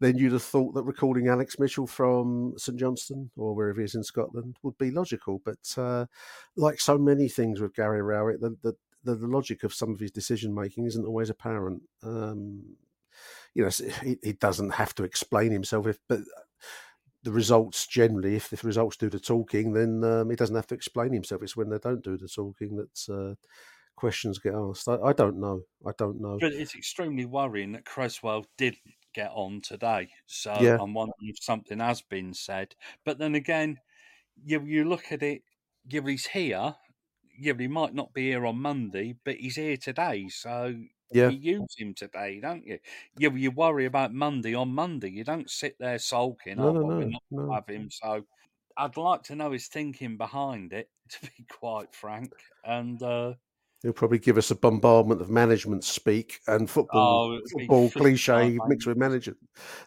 then 0.00 0.16
you'd 0.16 0.32
have 0.32 0.42
thought 0.42 0.74
that 0.74 0.82
recalling 0.82 1.28
Alex 1.28 1.58
Mitchell 1.58 1.86
from 1.86 2.54
St 2.56 2.78
Johnstone 2.78 3.30
or 3.36 3.54
wherever 3.54 3.80
he 3.80 3.84
is 3.84 3.94
in 3.94 4.02
Scotland 4.02 4.56
would 4.62 4.78
be 4.78 4.90
logical. 4.90 5.40
But 5.44 5.74
uh, 5.76 6.06
like 6.56 6.80
so 6.80 6.98
many 6.98 7.28
things 7.28 7.60
with 7.60 7.74
Gary 7.74 8.00
Rowett, 8.00 8.40
the, 8.40 8.56
the, 8.62 9.14
the, 9.14 9.26
logic 9.26 9.62
of 9.62 9.74
some 9.74 9.90
of 9.90 10.00
his 10.00 10.10
decision 10.10 10.54
making 10.54 10.86
isn't 10.86 11.06
always 11.06 11.28
apparent. 11.28 11.82
Um, 12.02 12.62
you 13.54 13.62
know, 13.62 13.70
he, 14.02 14.16
he, 14.22 14.32
doesn't 14.32 14.70
have 14.70 14.94
to 14.94 15.04
explain 15.04 15.52
himself, 15.52 15.86
if, 15.86 15.98
but 16.08 16.20
the 17.22 17.32
results 17.32 17.86
generally, 17.86 18.36
if 18.36 18.48
the 18.48 18.66
results 18.66 18.96
do 18.96 19.10
the 19.10 19.20
talking, 19.20 19.74
then 19.74 20.02
um, 20.04 20.30
he 20.30 20.36
doesn't 20.36 20.56
have 20.56 20.66
to 20.68 20.74
explain 20.74 21.12
himself. 21.12 21.42
It's 21.42 21.56
when 21.56 21.68
they 21.68 21.78
don't 21.78 22.02
do 22.02 22.16
the 22.16 22.28
talking 22.28 22.76
that 22.76 23.14
uh, 23.14 23.34
questions 23.96 24.38
get 24.38 24.54
asked. 24.54 24.88
I, 24.88 24.96
I, 24.96 25.12
don't 25.12 25.38
know. 25.38 25.60
I 25.86 25.90
don't 25.98 26.20
know. 26.20 26.38
But 26.40 26.54
it's 26.54 26.74
extremely 26.74 27.26
worrying 27.26 27.72
that 27.72 27.84
Cresswell 27.84 28.46
did 28.56 28.76
get 29.14 29.30
on 29.34 29.60
today. 29.60 30.10
So 30.26 30.56
yeah. 30.60 30.78
I'm 30.80 30.94
wondering 30.94 31.28
if 31.28 31.42
something 31.42 31.80
has 31.80 32.02
been 32.02 32.34
said. 32.34 32.74
But 33.04 33.18
then 33.18 33.34
again, 33.34 33.78
you 34.44 34.62
you 34.62 34.84
look 34.84 35.12
at 35.12 35.22
it, 35.22 35.42
yeah, 35.88 36.00
he's 36.06 36.26
here. 36.26 36.76
Yeah, 37.38 37.54
he 37.58 37.68
might 37.68 37.94
not 37.94 38.12
be 38.12 38.28
here 38.28 38.44
on 38.46 38.60
Monday, 38.60 39.16
but 39.24 39.36
he's 39.36 39.56
here 39.56 39.76
today. 39.76 40.28
So 40.28 40.74
yeah. 41.10 41.28
you 41.30 41.58
use 41.60 41.74
him 41.76 41.94
today, 41.94 42.40
don't 42.40 42.66
you? 42.66 42.78
Yeah, 43.18 43.30
you 43.30 43.50
worry 43.50 43.86
about 43.86 44.12
Monday 44.12 44.54
on 44.54 44.68
Monday. 44.74 45.10
You 45.10 45.24
don't 45.24 45.50
sit 45.50 45.76
there 45.78 45.98
sulking. 45.98 46.58
No, 46.58 46.68
oh, 46.68 46.72
no, 46.72 46.82
well, 46.84 46.98
no, 46.98 47.18
no. 47.30 47.52
have 47.52 47.66
him. 47.66 47.88
So 47.90 48.24
I'd 48.76 48.96
like 48.96 49.22
to 49.24 49.34
know 49.34 49.52
his 49.52 49.66
thinking 49.66 50.16
behind 50.16 50.72
it, 50.72 50.88
to 51.10 51.20
be 51.22 51.44
quite 51.48 51.94
frank. 51.94 52.32
And 52.64 53.02
uh, 53.02 53.34
He'll 53.82 53.94
probably 53.94 54.18
give 54.18 54.36
us 54.36 54.50
a 54.50 54.54
bombardment 54.54 55.22
of 55.22 55.30
management 55.30 55.84
speak 55.84 56.40
and 56.46 56.68
football, 56.68 57.40
Oh, 57.40 57.40
football 57.50 57.90
cliche 57.90 58.58
mixed 58.66 58.86
with 58.86 58.98
manager 58.98 59.36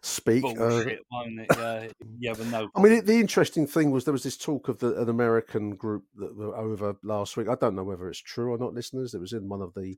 speak. 0.01 0.43
Uh, 0.43 0.53
bullshit, 0.55 0.99
won't? 1.11 1.39
Yeah, 1.55 1.87
yeah, 2.17 2.33
but 2.35 2.47
no. 2.47 2.69
I 2.75 2.81
mean, 2.81 3.05
the 3.05 3.19
interesting 3.19 3.67
thing 3.67 3.91
was 3.91 4.05
there 4.05 4.11
was 4.11 4.23
this 4.23 4.37
talk 4.37 4.67
of 4.67 4.79
the, 4.79 4.99
an 4.99 5.09
American 5.09 5.75
group 5.75 6.05
that 6.15 6.35
were 6.35 6.57
over 6.57 6.95
last 7.03 7.37
week. 7.37 7.47
I 7.47 7.55
don't 7.55 7.75
know 7.75 7.83
whether 7.83 8.09
it's 8.09 8.19
true 8.19 8.51
or 8.51 8.57
not, 8.57 8.73
listeners. 8.73 9.13
It 9.13 9.21
was 9.21 9.33
in 9.33 9.47
one 9.47 9.61
of 9.61 9.75
the. 9.75 9.95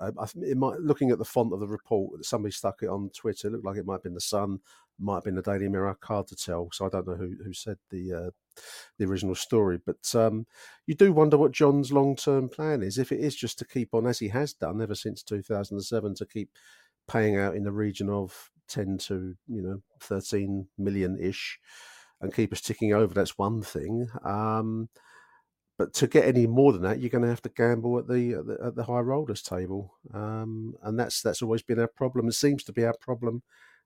Uh, 0.00 0.12
I 0.20 0.26
it 0.42 0.56
might, 0.56 0.78
looking 0.78 1.10
at 1.10 1.18
the 1.18 1.24
font 1.24 1.52
of 1.52 1.58
the 1.58 1.66
report, 1.66 2.24
somebody 2.24 2.52
stuck 2.52 2.82
it 2.82 2.88
on 2.88 3.10
Twitter. 3.10 3.48
It 3.48 3.52
looked 3.54 3.64
like 3.64 3.76
it 3.76 3.86
might 3.86 3.94
have 3.94 4.02
been 4.04 4.14
the 4.14 4.20
Sun, 4.20 4.60
might 5.00 5.16
have 5.16 5.24
been 5.24 5.34
the 5.34 5.42
Daily 5.42 5.68
Mirror. 5.68 5.98
Hard 6.02 6.28
to 6.28 6.36
tell. 6.36 6.68
So 6.72 6.86
I 6.86 6.90
don't 6.90 7.08
know 7.08 7.16
who 7.16 7.34
who 7.44 7.52
said 7.52 7.78
the 7.90 8.12
uh, 8.12 8.30
the 8.98 9.06
original 9.06 9.34
story. 9.34 9.78
But 9.84 10.14
um, 10.14 10.46
you 10.86 10.94
do 10.94 11.12
wonder 11.12 11.36
what 11.36 11.52
John's 11.52 11.92
long 11.92 12.16
term 12.16 12.48
plan 12.48 12.82
is. 12.82 12.98
If 12.98 13.12
it 13.12 13.20
is 13.20 13.36
just 13.36 13.58
to 13.58 13.66
keep 13.66 13.94
on 13.94 14.06
as 14.06 14.18
he 14.18 14.28
has 14.28 14.52
done 14.52 14.80
ever 14.80 14.94
since 14.94 15.22
2007, 15.22 16.14
to 16.14 16.26
keep 16.26 16.50
paying 17.08 17.36
out 17.36 17.56
in 17.56 17.64
the 17.64 17.72
region 17.72 18.08
of 18.08 18.50
10 18.68 18.98
to 18.98 19.34
you 19.48 19.62
know 19.62 19.82
13 20.00 20.66
million 20.78 21.18
ish 21.20 21.58
and 22.20 22.34
keep 22.34 22.52
us 22.52 22.60
ticking 22.60 22.94
over 22.94 23.12
that's 23.12 23.36
one 23.38 23.62
thing 23.62 24.08
um, 24.24 24.88
but 25.78 25.92
to 25.94 26.06
get 26.06 26.24
any 26.24 26.46
more 26.46 26.72
than 26.72 26.82
that 26.82 27.00
you're 27.00 27.10
going 27.10 27.22
to 27.22 27.28
have 27.28 27.42
to 27.42 27.50
gamble 27.50 27.98
at 27.98 28.08
the 28.08 28.34
at 28.34 28.46
the, 28.46 28.58
at 28.64 28.76
the 28.76 28.84
high 28.84 29.00
rollers 29.00 29.42
table 29.42 29.94
um, 30.14 30.74
and 30.82 30.98
that's 30.98 31.20
that's 31.22 31.42
always 31.42 31.62
been 31.62 31.80
our 31.80 31.88
problem 31.88 32.28
it 32.28 32.32
seems 32.32 32.64
to 32.64 32.72
be 32.72 32.84
our 32.84 32.94
problem 33.00 33.42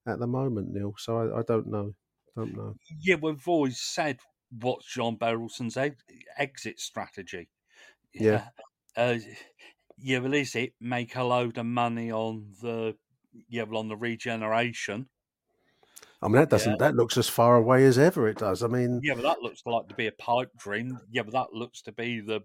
at 0.07 0.19
the 0.19 0.27
moment 0.27 0.73
neil 0.73 0.95
so 0.99 1.17
i, 1.17 1.41
I 1.41 1.43
don't 1.43 1.67
know 1.67 1.95
don't 2.37 2.55
know 2.55 2.75
Yeah, 3.01 3.17
we've 3.21 3.49
always 3.49 3.81
said 3.81 4.19
what's 4.51 4.87
John 4.87 5.17
Berylson's 5.17 5.77
ex- 5.77 6.03
exit 6.37 6.81
strategy. 6.81 7.49
Yeah. 8.13 8.49
Uh, 8.97 9.19
yeah, 9.99 10.19
well, 10.19 10.35
is 10.35 10.55
it 10.55 10.75
make 10.81 11.17
a 11.17 11.23
load 11.23 11.59
of 11.59 11.67
money 11.67 12.11
on 12.13 12.47
the 12.63 12.97
yeah, 13.49 13.65
well, 13.65 13.81
on 13.81 13.89
the 13.89 13.97
regeneration? 13.97 15.09
i 16.23 16.29
mean 16.29 16.37
that 16.37 16.49
doesn't 16.49 16.79
that 16.79 16.95
looks 16.95 17.19
as 17.19 17.29
far 17.29 17.57
away 17.57 17.85
as 17.85 17.99
ever 17.99 18.27
it 18.27 18.39
does 18.39 18.63
i 18.63 18.67
mean 18.67 19.01
Yeah, 19.03 19.15
but 19.15 19.23
that 19.23 19.43
looks 19.43 19.63
like 19.67 19.89
to 19.89 19.95
be 19.95 20.07
a 20.07 20.13
pipe 20.13 20.51
dream. 20.57 20.99
Yeah, 21.11 21.23
but 21.23 21.33
that 21.33 21.53
looks 21.53 21.83
to 21.83 21.93
be 21.93 22.21
the 22.21 22.41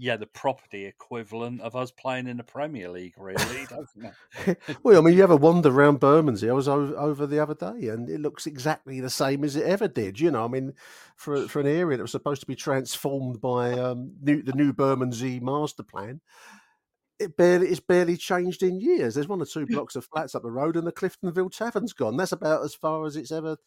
yeah 0.00 0.16
the 0.16 0.26
property 0.26 0.86
equivalent 0.86 1.60
of 1.60 1.76
us 1.76 1.90
playing 1.90 2.26
in 2.26 2.38
the 2.38 2.42
Premier 2.42 2.88
League, 2.88 3.14
really, 3.18 3.66
doesn't 3.68 4.12
it? 4.46 4.58
well, 4.82 4.98
I 4.98 5.00
mean, 5.02 5.14
you 5.14 5.22
ever 5.22 5.36
wander 5.36 5.68
around 5.68 6.00
Bermondsey. 6.00 6.48
I 6.48 6.54
was 6.54 6.68
over, 6.68 7.26
the 7.26 7.38
other 7.38 7.54
day, 7.54 7.88
and 7.88 8.08
it 8.08 8.20
looks 8.20 8.46
exactly 8.46 9.00
the 9.00 9.10
same 9.10 9.44
as 9.44 9.56
it 9.56 9.66
ever 9.66 9.88
did. 9.88 10.18
You 10.18 10.30
know, 10.30 10.44
I 10.44 10.48
mean, 10.48 10.72
for 11.16 11.46
for 11.48 11.60
an 11.60 11.66
area 11.66 11.98
that 11.98 12.02
was 12.02 12.12
supposed 12.12 12.40
to 12.40 12.46
be 12.46 12.56
transformed 12.56 13.40
by 13.40 13.72
um, 13.72 14.12
new, 14.22 14.42
the 14.42 14.54
new 14.54 14.72
Bermondsey 14.72 15.38
master 15.38 15.82
plan, 15.82 16.22
it 17.18 17.36
barely 17.36 17.68
it's 17.68 17.80
barely 17.80 18.16
changed 18.16 18.62
in 18.62 18.80
years. 18.80 19.14
There's 19.14 19.28
one 19.28 19.42
or 19.42 19.46
two 19.46 19.66
blocks 19.70 19.96
of 19.96 20.06
flats 20.06 20.34
up 20.34 20.42
the 20.42 20.50
road, 20.50 20.76
and 20.76 20.86
the 20.86 20.92
Cliftonville 20.92 21.54
Tavern's 21.54 21.92
gone. 21.92 22.16
That's 22.16 22.32
about 22.32 22.64
as 22.64 22.74
far 22.74 23.04
as 23.04 23.16
it's 23.16 23.30
ever, 23.30 23.58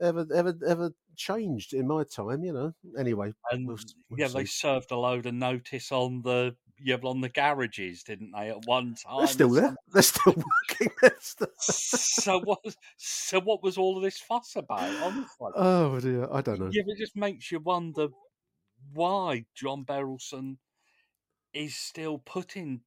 ever, 0.00 0.26
ever, 0.34 0.54
ever 0.66 0.92
changed 1.16 1.72
in 1.72 1.86
my 1.86 2.04
time. 2.04 2.44
You 2.44 2.52
know. 2.52 2.74
Anyway, 2.98 3.32
And 3.50 3.66
we'll, 3.66 3.78
we'll 4.10 4.20
yeah, 4.20 4.28
they 4.28 4.44
served 4.44 4.90
a 4.90 4.96
load 4.96 5.26
of 5.26 5.34
notice 5.34 5.92
on 5.92 6.22
the 6.22 6.54
yeah 6.78 6.96
on 7.02 7.20
the 7.22 7.28
garages, 7.28 8.02
didn't 8.02 8.32
they? 8.32 8.50
At 8.50 8.66
one 8.66 8.94
time, 8.94 9.18
They're 9.18 9.26
still 9.26 9.50
there. 9.50 9.74
They're 9.92 10.02
still 10.02 10.34
working. 10.34 10.90
They're 11.02 11.16
still- 11.20 11.48
so 11.58 12.40
what? 12.40 12.60
So 12.98 13.40
what 13.40 13.62
was 13.62 13.78
all 13.78 13.96
of 13.96 14.02
this 14.02 14.18
fuss 14.18 14.56
about? 14.56 14.94
Honestly, 15.02 15.50
oh 15.54 15.98
dear, 16.00 16.28
I 16.30 16.40
don't 16.42 16.60
know. 16.60 16.70
yeah, 16.72 16.82
it 16.86 16.98
just 16.98 17.16
makes 17.16 17.50
you 17.50 17.60
wonder 17.60 18.08
why 18.92 19.46
John 19.54 19.84
Berylson 19.84 20.58
is 21.54 21.74
still 21.74 22.18
putting 22.18 22.82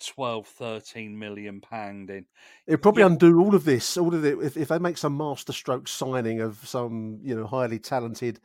12, 0.00 0.46
13 0.46 1.18
million 1.18 1.60
pound 1.60 2.10
in. 2.10 2.26
It'd 2.66 2.82
probably 2.82 3.02
Yeah. 3.02 3.06
undo 3.06 3.40
all 3.40 3.54
of 3.54 3.64
this. 3.64 3.96
All 3.96 4.14
of 4.14 4.24
it 4.24 4.38
if, 4.38 4.56
if 4.56 4.68
they 4.68 4.78
make 4.78 4.98
some 4.98 5.16
masterstroke 5.16 5.88
signing 5.88 6.40
of 6.40 6.66
some 6.66 7.20
you 7.22 7.34
know 7.34 7.46
highly 7.46 7.78
talented 7.78 8.40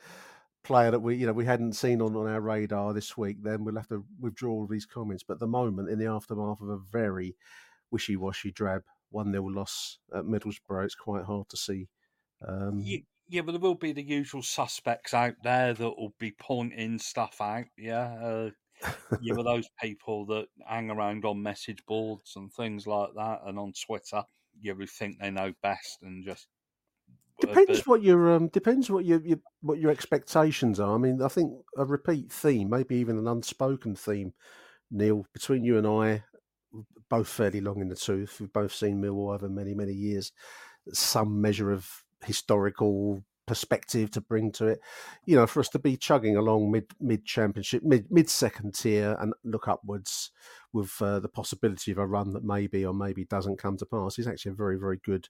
player 0.63 0.91
that 0.91 0.99
we 0.99 1.15
you 1.15 1.25
know 1.27 1.33
we 1.33 1.45
hadn't 1.45 1.73
seen 1.73 2.01
on, 2.01 2.15
on 2.15 2.27
our 2.27 2.41
radar 2.41 2.93
this 2.93 3.17
week, 3.17 3.37
then 3.43 3.63
we'll 3.63 3.75
have 3.75 3.87
to 3.89 4.05
withdraw 4.19 4.51
all 4.51 4.63
of 4.63 4.69
these 4.69 4.85
comments. 4.85 5.23
But 5.23 5.35
at 5.35 5.39
the 5.39 5.47
moment, 5.47 5.89
in 5.89 5.99
the 5.99 6.07
aftermath 6.07 6.61
of 6.61 6.69
a 6.69 6.77
very 6.77 7.35
wishy-washy, 7.91 8.51
drab 8.51 8.83
one 9.09 9.31
0 9.31 9.43
loss 9.49 9.99
at 10.13 10.25
Middlesbrough, 10.25 10.85
it's 10.85 10.95
quite 10.95 11.23
hard 11.25 11.47
to 11.49 11.57
see. 11.57 11.87
Um, 12.45 12.79
Yeah, 12.83 12.99
yeah, 13.27 13.41
but 13.41 13.53
there 13.53 13.61
will 13.61 13.75
be 13.75 13.91
the 13.93 14.03
usual 14.03 14.41
suspects 14.41 15.13
out 15.13 15.35
there 15.43 15.73
that 15.73 15.83
will 15.97 16.13
be 16.19 16.31
pointing 16.31 16.99
stuff 16.99 17.39
out. 17.39 17.65
Yeah, 17.77 18.13
uh, 18.21 18.49
yeah, 19.21 19.33
with 19.33 19.45
those 19.45 19.69
people 19.81 20.25
that 20.27 20.47
hang 20.67 20.89
around 20.89 21.25
on 21.25 21.41
message 21.41 21.85
boards 21.85 22.33
and 22.35 22.51
things 22.51 22.87
like 22.87 23.09
that, 23.15 23.41
and 23.45 23.57
on 23.59 23.73
Twitter, 23.73 24.23
you 24.61 24.73
who 24.73 24.85
think 24.85 25.19
they 25.19 25.31
know 25.31 25.53
best 25.61 25.99
and 26.01 26.25
just 26.25 26.47
Depends 27.41 27.85
what 27.85 28.01
your 28.01 28.33
um, 28.33 28.47
depends 28.47 28.89
what 28.89 29.03
your, 29.03 29.19
your 29.21 29.39
what 29.61 29.77
your 29.77 29.91
expectations 29.91 30.79
are. 30.79 30.95
I 30.95 30.97
mean, 30.97 31.21
I 31.21 31.27
think 31.27 31.51
a 31.77 31.83
repeat 31.83 32.31
theme, 32.31 32.69
maybe 32.69 32.95
even 32.95 33.17
an 33.17 33.27
unspoken 33.27 33.95
theme, 33.95 34.33
Neil, 34.89 35.25
between 35.33 35.65
you 35.65 35.77
and 35.77 35.85
I, 35.85 36.23
both 37.09 37.27
fairly 37.27 37.59
long 37.59 37.81
in 37.81 37.89
the 37.89 37.95
tooth. 37.95 38.39
We've 38.39 38.53
both 38.53 38.73
seen 38.73 39.01
Millwall 39.01 39.33
over 39.33 39.49
many 39.49 39.73
many 39.73 39.91
years. 39.91 40.31
Some 40.93 41.41
measure 41.41 41.73
of 41.73 42.05
historical 42.23 43.21
perspective 43.45 44.11
to 44.11 44.21
bring 44.21 44.51
to 44.53 44.67
it. 44.67 44.79
You 45.25 45.35
know, 45.35 45.47
for 45.47 45.59
us 45.59 45.69
to 45.69 45.79
be 45.79 45.97
chugging 45.97 46.35
along 46.35 46.71
mid 46.71 46.87
mid 46.99 47.25
championship, 47.25 47.83
mid 47.83 48.11
mid 48.11 48.29
second 48.29 48.75
tier, 48.75 49.15
and 49.19 49.33
look 49.43 49.67
upwards 49.67 50.31
with 50.73 50.93
uh, 51.01 51.19
the 51.19 51.29
possibility 51.29 51.91
of 51.91 51.97
a 51.97 52.05
run 52.07 52.33
that 52.33 52.43
maybe 52.43 52.85
or 52.85 52.93
maybe 52.93 53.25
doesn't 53.25 53.57
come 53.57 53.77
to 53.77 53.85
pass 53.85 54.19
is 54.19 54.27
actually 54.27 54.51
a 54.51 54.55
very 54.55 54.77
very 54.77 54.99
good 55.03 55.29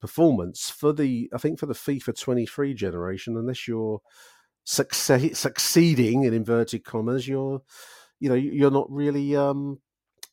performance 0.00 0.70
for 0.70 0.92
the 0.92 1.30
I 1.34 1.38
think 1.38 1.58
for 1.58 1.66
the 1.66 1.74
FIFA 1.74 2.18
23 2.18 2.72
generation 2.74 3.36
unless 3.36 3.68
you're 3.68 4.00
succe- 4.66 5.36
succeeding 5.36 6.24
in 6.24 6.32
inverted 6.32 6.84
commas 6.84 7.28
you're 7.28 7.60
you 8.18 8.30
know 8.30 8.34
you're 8.34 8.70
not 8.70 8.90
really 8.90 9.36
um 9.36 9.78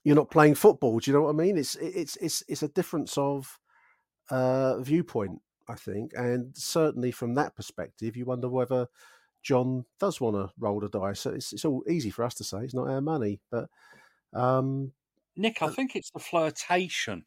you're 0.03 0.15
not 0.15 0.31
playing 0.31 0.55
football. 0.55 0.99
Do 0.99 1.11
you 1.11 1.17
know 1.17 1.23
what 1.23 1.31
I 1.31 1.37
mean? 1.37 1.57
It's 1.57 1.75
it's 1.75 2.15
it's 2.17 2.41
it's 2.47 2.63
a 2.63 2.69
difference 2.69 3.17
of 3.17 3.59
uh 4.29 4.79
viewpoint 4.79 5.41
I 5.67 5.75
think 5.75 6.11
and 6.15 6.55
certainly 6.55 7.11
from 7.11 7.35
that 7.35 7.55
perspective 7.55 8.15
you 8.15 8.25
wonder 8.25 8.49
whether 8.49 8.87
John 9.43 9.85
does 9.99 10.19
want 10.19 10.35
to 10.35 10.53
roll 10.59 10.79
the 10.79 10.89
dice 10.89 11.21
so 11.21 11.31
it's, 11.31 11.53
it's 11.53 11.65
all 11.65 11.83
easy 11.87 12.09
for 12.09 12.23
us 12.23 12.35
to 12.35 12.43
say 12.43 12.59
it's 12.59 12.73
not 12.73 12.89
our 12.89 13.01
money 13.01 13.39
but 13.51 13.69
um 14.33 14.91
Nick, 15.39 15.61
I 15.61 15.69
think 15.69 15.95
it's 15.95 16.09
the 16.09 16.19
flirtation 16.19 17.25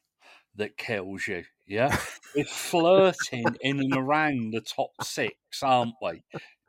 that 0.57 0.77
kills 0.77 1.29
you. 1.29 1.45
Yeah, 1.65 1.97
we're 2.35 2.45
flirting 2.45 3.45
in 3.61 3.79
and 3.79 3.95
around 3.95 4.53
the 4.53 4.61
top 4.61 4.91
six, 5.01 5.33
aren't 5.63 5.95
we? 6.03 6.25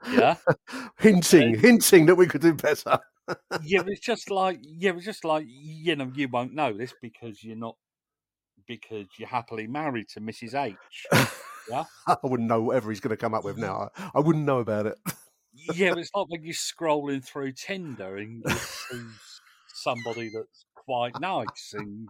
Yeah, 0.07 0.35
hinting 0.99 1.57
hinting 1.57 2.05
that 2.05 2.15
we 2.15 2.27
could 2.27 2.41
do 2.41 2.53
better 2.53 2.99
yeah. 3.63 3.81
It's 3.87 3.99
just 3.99 4.29
like 4.29 4.59
yeah, 4.61 4.91
it's 4.95 5.05
just 5.05 5.25
like 5.25 5.45
you 5.47 5.95
know, 5.95 6.11
you 6.13 6.27
won't 6.27 6.53
know 6.53 6.73
this 6.73 6.93
because 7.01 7.43
you're 7.43 7.55
not 7.55 7.75
because 8.67 9.07
you're 9.17 9.27
happily 9.27 9.67
married 9.67 10.07
to 10.09 10.21
Mrs 10.21 10.55
H. 10.55 11.37
Yeah, 11.69 11.83
I 12.07 12.17
wouldn't 12.23 12.49
know 12.49 12.61
whatever 12.61 12.89
he's 12.89 12.99
going 12.99 13.11
to 13.11 13.17
come 13.17 13.33
up 13.33 13.43
with 13.43 13.57
now. 13.57 13.89
I, 13.95 14.11
I 14.15 14.19
wouldn't 14.19 14.45
know 14.45 14.59
about 14.59 14.85
it. 14.85 14.97
yeah. 15.73 15.89
but 15.89 15.97
It's 15.99 16.11
like 16.15 16.29
when 16.29 16.43
you're 16.43 16.53
scrolling 16.53 17.23
through 17.23 17.53
Tinder 17.53 18.17
and 18.17 18.43
you 18.45 18.55
see 18.55 19.03
somebody 19.73 20.31
that's 20.33 20.65
quite 20.75 21.19
nice, 21.19 21.73
and 21.73 22.09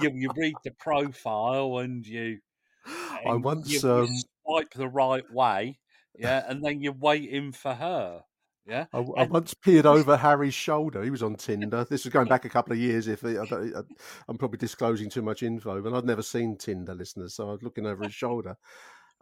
you 0.00 0.10
you 0.14 0.30
read 0.36 0.54
the 0.64 0.72
profile 0.72 1.78
and 1.78 2.06
you 2.06 2.38
I 2.86 3.20
and 3.24 3.44
once, 3.44 3.68
you, 3.70 3.80
you 3.80 3.90
um, 3.90 4.08
swipe 4.44 4.74
the 4.74 4.88
right 4.88 5.30
way, 5.32 5.78
yeah, 6.18 6.44
and 6.46 6.64
then 6.64 6.80
you're 6.82 6.92
waiting 6.92 7.52
for 7.52 7.74
her, 7.74 8.22
yeah. 8.66 8.86
I, 8.92 8.98
I 8.98 9.24
once 9.24 9.54
peered 9.54 9.86
over 9.86 10.16
Harry's 10.16 10.54
shoulder. 10.54 11.02
He 11.02 11.10
was 11.10 11.22
on 11.22 11.36
Tinder. 11.36 11.84
This 11.88 12.04
was 12.04 12.12
going 12.12 12.28
back 12.28 12.44
a 12.44 12.48
couple 12.48 12.72
of 12.72 12.78
years. 12.78 13.08
If 13.08 13.24
I 13.24 13.36
I, 13.38 13.82
I'm 14.28 14.38
probably 14.38 14.58
disclosing 14.58 15.10
too 15.10 15.22
much 15.22 15.42
info, 15.42 15.80
but 15.82 15.94
I'd 15.94 16.04
never 16.04 16.22
seen 16.22 16.56
Tinder, 16.56 16.94
listeners. 16.94 17.34
So 17.34 17.48
I 17.48 17.52
was 17.52 17.62
looking 17.62 17.86
over 17.86 18.04
his 18.04 18.14
shoulder, 18.14 18.56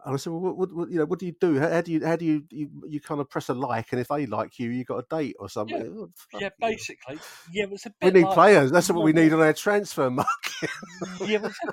and 0.05 0.13
I 0.13 0.17
said, 0.17 0.33
"Well, 0.33 0.53
what, 0.53 0.73
what, 0.73 0.89
you 0.89 0.97
know, 0.97 1.05
what 1.05 1.19
do 1.19 1.25
you 1.25 1.35
do? 1.39 1.59
How, 1.59 1.69
how 1.69 1.81
do 1.81 1.91
you, 1.91 2.05
how 2.05 2.15
do 2.15 2.25
you, 2.25 2.43
you, 2.49 2.69
you 2.87 2.99
kind 2.99 3.21
of 3.21 3.29
press 3.29 3.49
a 3.49 3.53
like, 3.53 3.91
and 3.91 4.01
if 4.01 4.07
they 4.07 4.25
like 4.25 4.57
you, 4.59 4.69
you 4.69 4.83
got 4.83 4.97
a 4.97 5.05
date 5.09 5.35
or 5.39 5.49
something." 5.49 5.95
Oh, 5.97 6.09
Yeah, 6.39 6.49
basically, 6.59 7.19
yeah, 7.51 7.63
it 7.63 7.69
was 7.69 7.85
a 7.85 7.93
We 8.01 8.11
need 8.11 8.23
like, 8.23 8.33
players. 8.33 8.71
That's 8.71 8.89
what 8.89 9.03
we 9.03 9.13
need 9.13 9.33
on 9.33 9.41
our 9.41 9.53
transfer 9.53 10.09
market. 10.09 10.69
Yeah, 11.21 11.35
it 11.35 11.41
was 11.41 11.55
a, 11.67 11.71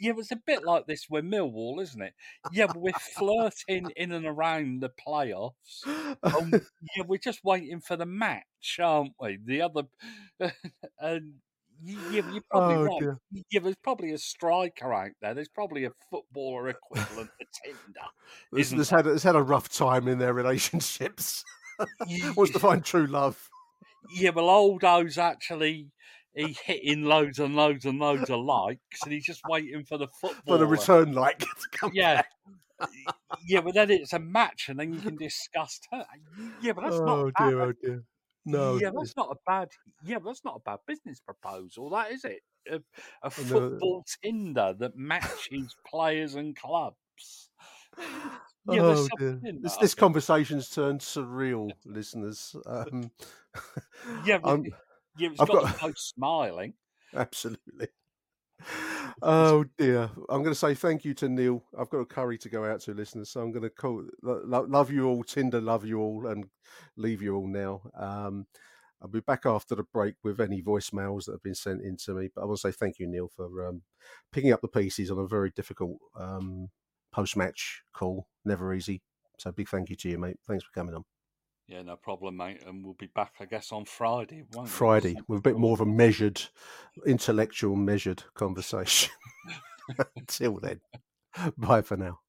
yeah, 0.00 0.10
it 0.10 0.32
a 0.32 0.36
bit 0.36 0.64
like 0.64 0.86
this 0.86 1.06
with 1.08 1.24
Millwall, 1.24 1.80
isn't 1.80 2.02
it? 2.02 2.14
Yeah, 2.52 2.66
but 2.66 2.78
we're 2.78 2.92
flirting 2.92 3.90
in 3.96 4.12
and 4.12 4.26
around 4.26 4.80
the 4.82 4.90
playoffs. 4.90 5.86
Um, 6.22 6.52
yeah, 6.96 7.04
we're 7.06 7.18
just 7.18 7.44
waiting 7.44 7.80
for 7.80 7.96
the 7.96 8.06
match, 8.06 8.78
aren't 8.82 9.14
we? 9.20 9.38
The 9.44 9.62
other, 9.62 9.82
and 10.98 11.34
yeah, 11.82 12.22
you're 12.32 12.42
probably 12.50 12.74
Oh, 12.76 12.84
right. 12.84 13.00
dear. 13.00 13.18
Yeah, 13.50 13.60
there's 13.60 13.76
probably 13.82 14.12
a 14.12 14.18
striker 14.18 14.92
out 14.92 15.10
there. 15.22 15.34
There's 15.34 15.48
probably 15.48 15.84
a 15.84 15.90
footballer 16.10 16.68
equivalent 16.68 17.30
to 17.40 17.46
Tinder. 17.64 18.06
Isn't 18.56 18.76
there's 18.78 18.90
had, 18.90 19.04
there's 19.04 19.22
had 19.22 19.36
a 19.36 19.42
rough 19.42 19.68
time 19.68 20.08
in 20.08 20.18
their 20.18 20.32
relationships. 20.34 21.44
You- 22.06 22.32
Wants 22.36 22.52
to 22.52 22.58
find 22.58 22.84
true 22.84 23.06
love. 23.06 23.48
yeah, 24.14 24.30
well, 24.30 24.48
Aldo's 24.48 25.18
actually 25.18 25.88
he 26.34 26.56
hitting 26.64 27.04
loads 27.04 27.38
and 27.38 27.56
loads 27.56 27.84
and 27.84 27.98
loads 27.98 28.30
of 28.30 28.40
likes, 28.40 29.02
and 29.04 29.12
he's 29.12 29.24
just 29.24 29.40
waiting 29.48 29.84
for 29.84 29.98
the 29.98 30.06
football 30.20 30.54
For 30.54 30.58
the 30.58 30.66
return 30.66 31.12
like 31.12 31.38
to 31.40 31.46
come 31.72 31.90
Yeah. 31.94 32.22
yeah, 33.46 33.60
but 33.60 33.74
then 33.74 33.90
it's 33.90 34.12
a 34.12 34.18
match, 34.20 34.66
and 34.68 34.78
then 34.78 34.92
you 34.92 35.00
can 35.00 35.16
discuss. 35.16 35.80
Her. 35.92 36.04
Yeah, 36.62 36.72
but 36.74 36.82
that's 36.82 37.00
not. 37.00 37.08
oh 37.18 37.30
bad. 37.36 37.48
dear, 37.50 37.60
oh 37.62 37.72
dear. 37.82 38.04
No, 38.48 38.78
yeah, 38.78 38.90
that's 38.96 39.16
not 39.16 39.30
a 39.30 39.36
bad. 39.46 39.68
Yeah, 40.04 40.18
that's 40.24 40.44
not 40.44 40.56
a 40.56 40.60
bad 40.60 40.78
business 40.86 41.20
proposal. 41.20 41.90
That 41.90 42.10
is 42.12 42.24
it. 42.24 42.40
A, 42.70 42.76
a 42.76 42.80
know. 43.24 43.30
football 43.30 44.04
Tinder 44.22 44.74
that 44.78 44.96
matches 44.96 45.74
players 45.86 46.34
and 46.34 46.54
clubs. 46.56 47.50
Yeah, 48.70 48.80
oh, 48.82 49.08
dear. 49.18 49.40
This, 49.60 49.76
this 49.78 49.94
conversation's 49.94 50.68
turned 50.68 51.00
surreal, 51.00 51.70
listeners. 51.84 52.54
Um, 52.66 53.10
Yeah, 54.24 54.38
but 54.38 54.50
I'm- 54.50 54.64
yeah, 55.18 55.30
it's 55.30 55.40
I've 55.40 55.48
got, 55.48 55.80
got- 55.80 55.98
smiling. 55.98 56.74
absolutely. 57.14 57.88
Oh 59.22 59.64
dear! 59.78 60.10
I'm 60.28 60.42
going 60.42 60.54
to 60.54 60.54
say 60.54 60.74
thank 60.74 61.04
you 61.04 61.14
to 61.14 61.28
Neil. 61.28 61.62
I've 61.78 61.90
got 61.90 61.98
a 61.98 62.06
curry 62.06 62.38
to 62.38 62.48
go 62.48 62.64
out 62.64 62.80
to, 62.82 62.94
listeners. 62.94 63.30
So 63.30 63.40
I'm 63.40 63.52
going 63.52 63.62
to 63.62 63.70
call 63.70 64.04
lo- 64.22 64.42
lo- 64.44 64.66
love 64.68 64.90
you 64.90 65.06
all, 65.06 65.22
Tinder, 65.22 65.60
love 65.60 65.84
you 65.84 66.00
all, 66.00 66.26
and 66.26 66.46
leave 66.96 67.22
you 67.22 67.36
all 67.36 67.46
now. 67.46 67.82
Um, 67.96 68.46
I'll 69.00 69.08
be 69.08 69.20
back 69.20 69.46
after 69.46 69.74
the 69.74 69.84
break 69.84 70.14
with 70.24 70.40
any 70.40 70.60
voicemails 70.62 71.26
that 71.26 71.32
have 71.32 71.42
been 71.42 71.54
sent 71.54 71.82
in 71.82 71.96
to 71.98 72.14
me. 72.14 72.30
But 72.34 72.42
I 72.42 72.44
want 72.46 72.58
to 72.58 72.72
say 72.72 72.76
thank 72.76 72.98
you, 72.98 73.06
Neil, 73.06 73.28
for 73.28 73.66
um, 73.66 73.82
picking 74.32 74.52
up 74.52 74.60
the 74.60 74.68
pieces 74.68 75.10
on 75.10 75.18
a 75.18 75.26
very 75.26 75.50
difficult 75.50 75.98
um, 76.16 76.68
post-match 77.12 77.82
call. 77.92 78.26
Never 78.44 78.74
easy. 78.74 79.02
So 79.38 79.52
big 79.52 79.68
thank 79.68 79.88
you 79.90 79.96
to 79.96 80.08
you, 80.08 80.18
mate. 80.18 80.38
Thanks 80.46 80.64
for 80.64 80.72
coming 80.72 80.96
on. 80.96 81.04
Yeah, 81.68 81.82
no 81.82 81.96
problem, 81.96 82.38
mate. 82.38 82.62
And 82.66 82.82
we'll 82.82 82.94
be 82.94 83.08
back, 83.14 83.34
I 83.40 83.44
guess, 83.44 83.72
on 83.72 83.84
Friday. 83.84 84.44
Won't 84.54 84.68
we? 84.68 84.70
Friday 84.70 85.14
Some- 85.14 85.24
with 85.28 85.38
a 85.40 85.42
bit 85.42 85.58
more 85.58 85.74
of 85.74 85.80
a 85.80 85.86
measured, 85.86 86.40
intellectual, 87.06 87.76
measured 87.76 88.24
conversation. 88.34 89.10
Until 90.16 90.58
then, 90.60 90.80
bye 91.58 91.82
for 91.82 91.96
now. 91.96 92.20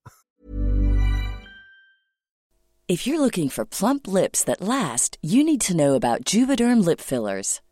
If 2.89 3.05
you're 3.05 3.19
looking 3.19 3.49
for 3.49 3.65
plump 3.65 4.07
lips 4.07 4.43
that 4.45 4.61
last, 4.61 5.17
you 5.21 5.43
need 5.43 5.61
to 5.61 5.75
know 5.75 5.93
about 5.93 6.23
Juvederm 6.25 6.83
lip 6.83 6.99
fillers. 6.99 7.61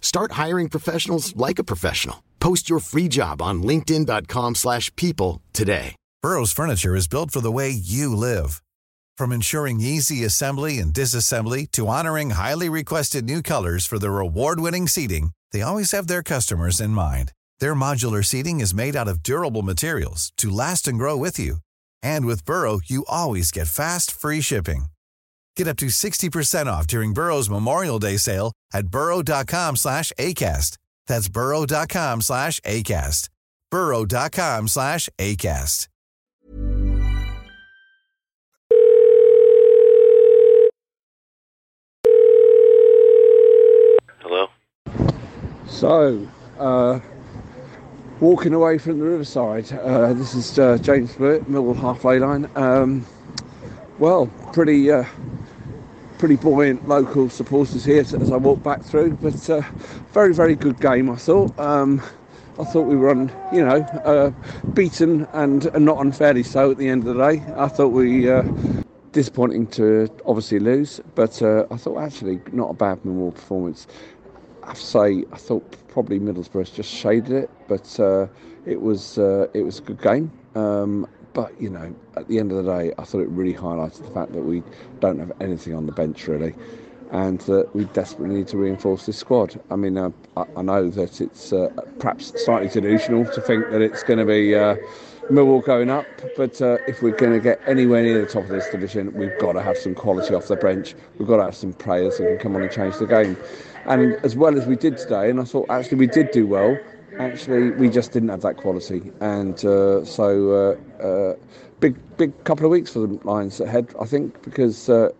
Start 0.00 0.32
hiring 0.32 0.70
professionals 0.70 1.36
like 1.36 1.58
a 1.58 1.64
professional. 1.64 2.24
Post 2.40 2.70
your 2.70 2.80
free 2.80 3.08
job 3.08 3.42
on 3.42 3.62
linkedin.com/people 3.62 4.54
slash 4.54 4.90
people 4.96 5.42
today. 5.52 5.94
Burrow's 6.22 6.52
furniture 6.52 6.96
is 6.96 7.08
built 7.08 7.30
for 7.30 7.40
the 7.40 7.52
way 7.52 7.70
you 7.70 8.16
live. 8.16 8.62
From 9.18 9.32
ensuring 9.32 9.80
easy 9.80 10.24
assembly 10.24 10.78
and 10.78 10.92
disassembly 10.92 11.70
to 11.72 11.86
honoring 11.86 12.30
highly 12.30 12.68
requested 12.68 13.24
new 13.24 13.42
colors 13.42 13.86
for 13.86 13.98
their 13.98 14.18
award-winning 14.18 14.88
seating, 14.88 15.30
they 15.52 15.62
always 15.62 15.92
have 15.92 16.06
their 16.06 16.22
customers 16.22 16.80
in 16.80 16.90
mind. 16.90 17.32
Their 17.60 17.74
modular 17.74 18.24
seating 18.24 18.60
is 18.60 18.74
made 18.74 18.96
out 18.96 19.08
of 19.08 19.22
durable 19.22 19.62
materials 19.62 20.32
to 20.36 20.50
last 20.50 20.88
and 20.88 20.98
grow 20.98 21.16
with 21.16 21.38
you. 21.38 21.58
And 22.02 22.26
with 22.26 22.44
Burrow, 22.44 22.80
you 22.84 23.04
always 23.08 23.50
get 23.50 23.68
fast, 23.68 24.10
free 24.10 24.42
shipping. 24.42 24.86
Get 25.56 25.66
up 25.68 25.76
to 25.78 25.86
60% 25.86 26.66
off 26.66 26.86
during 26.86 27.12
Burrow's 27.14 27.48
Memorial 27.48 27.98
Day 27.98 28.18
sale 28.18 28.52
at 28.72 28.88
burrow.com 28.88 29.76
slash 29.76 30.12
ACAST. 30.18 30.76
That's 31.06 31.28
burrow.com 31.28 32.20
slash 32.20 32.60
ACAST. 32.60 33.28
burrow.com 33.70 34.68
slash 34.68 35.08
ACAST. 35.18 35.88
Hello? 44.20 44.48
So, 45.68 46.28
uh, 46.58 46.98
walking 48.18 48.54
away 48.54 48.78
from 48.78 48.98
the 48.98 49.04
riverside. 49.04 49.72
Uh, 49.72 50.12
this 50.14 50.34
is 50.34 50.58
uh, 50.58 50.78
James 50.78 51.14
Blewett, 51.14 51.44
Millwall 51.44 51.76
halfway 51.76 52.18
line. 52.18 52.50
Um, 52.56 53.06
well, 54.00 54.26
pretty, 54.52 54.90
uh, 54.90 55.04
pretty 56.18 56.36
buoyant 56.36 56.88
local 56.88 57.28
supporters 57.28 57.84
here 57.84 58.00
as 58.00 58.30
I 58.30 58.36
walk 58.36 58.62
back 58.62 58.82
through. 58.82 59.14
But 59.14 59.48
uh, 59.50 59.62
very, 60.12 60.34
very 60.34 60.54
good 60.54 60.80
game. 60.80 61.10
I 61.10 61.16
thought. 61.16 61.58
Um, 61.58 62.02
I 62.58 62.64
thought 62.64 62.86
we 62.86 62.96
were 62.96 63.10
on, 63.10 63.30
you 63.52 63.62
know, 63.62 63.82
uh, 64.06 64.30
beaten 64.72 65.26
and, 65.34 65.66
and 65.66 65.84
not 65.84 66.00
unfairly 66.00 66.42
so 66.42 66.70
at 66.70 66.78
the 66.78 66.88
end 66.88 67.06
of 67.06 67.14
the 67.14 67.30
day. 67.30 67.44
I 67.54 67.68
thought 67.68 67.88
we. 67.88 68.30
Uh, 68.30 68.44
disappointing 69.16 69.66
to 69.66 70.10
obviously 70.26 70.58
lose, 70.58 71.00
but 71.14 71.40
uh, 71.40 71.64
I 71.70 71.78
thought 71.78 71.98
actually 72.02 72.38
not 72.52 72.68
a 72.68 72.74
bad 72.74 73.02
Millwall 73.02 73.34
performance. 73.34 73.86
I 74.62 74.68
have 74.68 74.78
say, 74.78 75.24
I 75.32 75.36
thought 75.38 75.64
probably 75.88 76.20
Middlesbrough 76.20 76.74
just 76.74 76.92
shaded 76.92 77.32
it, 77.32 77.50
but 77.66 77.98
uh, 77.98 78.26
it 78.66 78.82
was 78.82 79.16
uh, 79.16 79.46
it 79.54 79.62
was 79.62 79.78
a 79.78 79.82
good 79.82 80.02
game. 80.02 80.30
Um, 80.54 81.08
but 81.36 81.52
you 81.60 81.68
know, 81.68 81.94
at 82.16 82.26
the 82.28 82.38
end 82.38 82.50
of 82.50 82.64
the 82.64 82.78
day, 82.78 82.94
I 82.98 83.04
thought 83.04 83.20
it 83.20 83.28
really 83.28 83.52
highlighted 83.52 84.06
the 84.06 84.10
fact 84.10 84.32
that 84.32 84.40
we 84.40 84.62
don't 85.00 85.18
have 85.18 85.32
anything 85.38 85.74
on 85.74 85.84
the 85.84 85.92
bench 85.92 86.26
really, 86.26 86.54
and 87.12 87.38
that 87.42 87.76
we 87.76 87.84
desperately 87.84 88.36
need 88.36 88.48
to 88.48 88.56
reinforce 88.56 89.04
this 89.04 89.18
squad. 89.18 89.60
I 89.70 89.76
mean, 89.76 89.98
uh, 89.98 90.10
I, 90.38 90.46
I 90.56 90.62
know 90.62 90.88
that 90.88 91.20
it's 91.20 91.52
uh, 91.52 91.68
perhaps 91.98 92.32
slightly 92.42 92.70
delusional 92.70 93.26
to 93.26 93.40
think 93.42 93.68
that 93.70 93.82
it's 93.82 94.02
going 94.02 94.18
to 94.18 94.24
be. 94.24 94.56
Uh, 94.56 94.76
Millwall 95.30 95.64
going 95.64 95.90
up, 95.90 96.06
but 96.36 96.62
uh, 96.62 96.78
if 96.86 97.02
we're 97.02 97.16
going 97.16 97.32
to 97.32 97.40
get 97.40 97.60
anywhere 97.66 98.00
near 98.00 98.20
the 98.24 98.30
top 98.30 98.44
of 98.44 98.48
this 98.48 98.70
division, 98.70 99.12
we've 99.12 99.36
got 99.40 99.54
to 99.54 99.60
have 99.60 99.76
some 99.76 99.92
quality 99.92 100.32
off 100.32 100.46
the 100.46 100.54
bench. 100.54 100.94
We've 101.18 101.26
got 101.26 101.38
to 101.38 101.42
have 101.42 101.56
some 101.56 101.72
players 101.72 102.18
that 102.18 102.28
can 102.28 102.38
come 102.38 102.54
on 102.54 102.62
and 102.62 102.70
change 102.70 102.96
the 102.98 103.08
game. 103.08 103.36
And 103.86 104.14
as 104.24 104.36
well 104.36 104.56
as 104.56 104.66
we 104.66 104.76
did 104.76 104.96
today, 104.96 105.28
and 105.28 105.40
I 105.40 105.44
thought 105.44 105.68
actually 105.68 105.98
we 105.98 106.06
did 106.06 106.30
do 106.30 106.46
well. 106.46 106.78
Actually, 107.18 107.70
we 107.70 107.88
just 107.88 108.12
didn't 108.12 108.28
have 108.28 108.42
that 108.42 108.58
quality, 108.58 109.10
and 109.20 109.64
uh, 109.64 110.04
so 110.04 110.78
uh, 111.00 111.02
uh, 111.02 111.34
big, 111.80 111.96
big 112.18 112.44
couple 112.44 112.66
of 112.66 112.70
weeks 112.70 112.92
for 112.92 113.06
the 113.06 113.18
Lions 113.24 113.58
ahead, 113.58 113.94
I 113.98 114.04
think, 114.04 114.42
because 114.42 114.90
uh, 114.90 115.10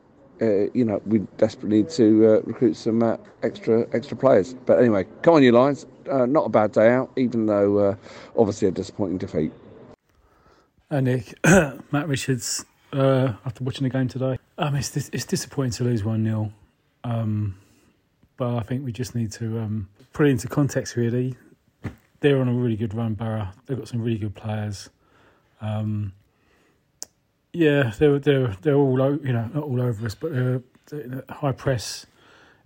uh, 0.42 0.46
you 0.74 0.84
know 0.84 1.00
we 1.06 1.20
desperately 1.38 1.78
need 1.78 1.88
to 1.90 2.42
recruit 2.44 2.74
some 2.74 3.02
extra 3.42 3.86
extra 3.94 4.14
players. 4.14 4.54
But 4.66 4.78
anyway, 4.78 5.06
come 5.22 5.34
on, 5.34 5.42
you 5.42 5.52
Lions! 5.52 5.86
Not 6.06 6.46
a 6.46 6.48
bad 6.50 6.72
day 6.72 6.90
out, 6.90 7.10
even 7.16 7.46
though 7.46 7.96
obviously 8.36 8.68
a 8.68 8.72
disappointing 8.72 9.16
defeat. 9.16 9.52
Uh, 10.90 11.00
Nick, 11.00 11.34
Matt 11.44 12.08
Richards, 12.08 12.64
after 12.92 13.64
watching 13.64 13.84
the 13.84 13.90
game 13.90 14.08
today, 14.08 14.38
um, 14.58 14.76
it's, 14.76 14.94
it's 14.94 15.24
disappointing 15.24 15.72
to 15.72 15.84
lose 15.84 16.04
1 16.04 16.22
0. 16.24 16.52
Um, 17.04 17.58
but 18.36 18.56
I 18.56 18.60
think 18.60 18.84
we 18.84 18.92
just 18.92 19.14
need 19.14 19.32
to 19.32 19.60
um, 19.60 19.88
put 20.12 20.26
it 20.26 20.30
into 20.30 20.46
context, 20.46 20.94
really. 20.96 21.34
They're 22.26 22.40
on 22.40 22.48
a 22.48 22.52
really 22.52 22.76
good 22.76 22.92
run, 22.92 23.14
Borough. 23.14 23.48
They've 23.66 23.78
got 23.78 23.86
some 23.86 24.02
really 24.02 24.18
good 24.18 24.34
players. 24.34 24.90
Um, 25.60 26.12
yeah, 27.52 27.92
they're 27.98 28.18
they're 28.18 28.56
they're 28.62 28.74
all 28.74 28.98
you 29.24 29.32
know 29.32 29.48
not 29.54 29.62
all 29.62 29.80
over 29.80 30.04
us, 30.04 30.16
but 30.16 30.32
they're, 30.32 30.62
they're 30.86 31.24
high 31.28 31.52
press 31.52 32.04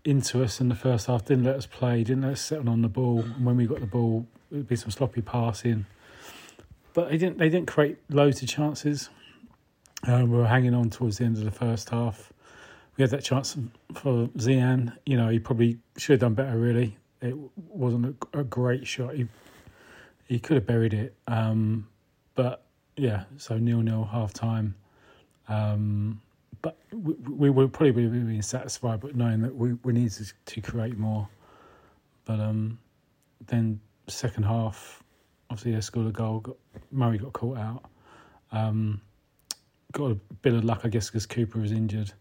into 0.03 0.43
us 0.43 0.63
in 0.63 0.71
the 0.71 0.75
first 0.75 1.09
half. 1.09 1.27
Didn't 1.27 1.45
let 1.45 1.57
us 1.57 1.67
play. 1.67 2.03
Didn't 2.03 2.23
let 2.23 2.33
us 2.33 2.41
settle 2.41 2.71
on 2.71 2.81
the 2.81 2.89
ball. 2.89 3.21
And 3.21 3.45
when 3.45 3.59
we 3.59 3.67
got 3.67 3.81
the 3.81 3.87
ball, 3.87 4.27
it'd 4.51 4.67
be 4.67 4.77
some 4.77 4.91
sloppy 4.91 5.21
passing. 5.21 5.85
But 6.95 7.11
they 7.11 7.19
didn't 7.19 7.37
they 7.37 7.51
didn't 7.51 7.69
create 7.69 7.99
loads 8.09 8.43
of 8.43 8.49
chances. 8.49 9.11
Um, 10.07 10.31
we 10.31 10.39
were 10.39 10.47
hanging 10.47 10.75
on 10.75 10.89
towards 10.89 11.19
the 11.19 11.27
end 11.27 11.37
of 11.37 11.45
the 11.45 11.51
first 11.51 11.91
half. 11.91 12.33
We 12.97 13.03
had 13.03 13.11
that 13.11 13.23
chance 13.23 13.59
for 13.93 14.29
Zian. 14.39 14.97
You 15.05 15.19
know, 15.19 15.29
he 15.29 15.39
probably 15.39 15.79
should 15.99 16.15
have 16.15 16.21
done 16.21 16.35
better. 16.35 16.59
Really, 16.59 16.97
it 17.21 17.37
wasn't 17.69 18.17
a, 18.33 18.39
a 18.39 18.45
great 18.45 18.87
shot. 18.87 19.15
He 19.15 19.29
he 20.31 20.39
could 20.39 20.55
have 20.55 20.67
buried 20.67 20.95
it. 20.95 21.13
Um, 21.27 21.89
but 22.37 22.65
yeah, 22.97 23.25
so 23.37 23.59
nil 23.59 23.81
nil 23.81 24.09
half 24.11 24.33
time. 24.33 24.77
Um, 25.49 26.23
but 26.63 26.79
we, 26.93 27.15
we 27.29 27.51
would 27.51 27.73
probably 27.73 28.07
be 28.07 28.41
satisfied, 28.41 29.01
but 29.01 29.17
knowing 29.17 29.43
that 29.43 29.55
we, 29.55 29.73
we 29.83 29.93
need 29.93 30.13
to, 30.13 30.33
to 30.47 30.61
create 30.61 30.97
more. 30.97 31.29
But 32.27 32.39
um, 32.39 32.79
then 33.49 33.81
second 34.07 34.45
half, 34.45 35.03
obviously 35.51 35.73
they 35.73 35.81
scored 35.81 36.07
a 36.07 36.13
goal. 36.13 36.39
Got, 36.39 36.57
Murray 36.93 37.19
got 37.19 37.33
caught 37.33 37.59
out. 37.59 37.85
Um, 38.53 39.01
got 39.91 40.13
a 40.13 40.15
bit 40.43 40.55
of 40.55 40.65
luck, 40.65 40.83
I 40.85 40.89
guess, 40.91 41.09
because 41.09 41.27
Cooper 41.27 41.59
was 41.59 41.73
injured. 41.73 42.13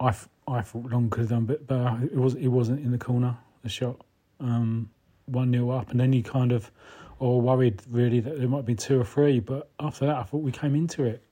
I, 0.00 0.14
I 0.46 0.60
thought 0.60 0.90
Long 0.90 1.08
could 1.08 1.20
have 1.20 1.30
done 1.30 1.44
a 1.44 1.46
bit 1.46 1.66
better. 1.66 1.98
It 2.02 2.16
was 2.16 2.34
it 2.34 2.48
wasn't 2.48 2.84
in 2.84 2.90
the 2.90 2.98
corner. 2.98 3.38
The 3.62 3.70
shot, 3.70 4.04
um, 4.38 4.90
one 5.24 5.50
0 5.52 5.70
up, 5.70 5.90
and 5.90 5.98
then 5.98 6.12
you 6.12 6.22
kind 6.22 6.52
of, 6.52 6.70
or 7.18 7.40
worried 7.40 7.82
really 7.90 8.20
that 8.20 8.38
there 8.38 8.48
might 8.48 8.64
be 8.64 8.74
two 8.74 9.00
or 9.00 9.04
three. 9.04 9.40
But 9.40 9.70
after 9.80 10.06
that, 10.06 10.16
I 10.16 10.22
thought 10.22 10.42
we 10.42 10.52
came 10.52 10.74
into 10.74 11.04
it 11.04 11.22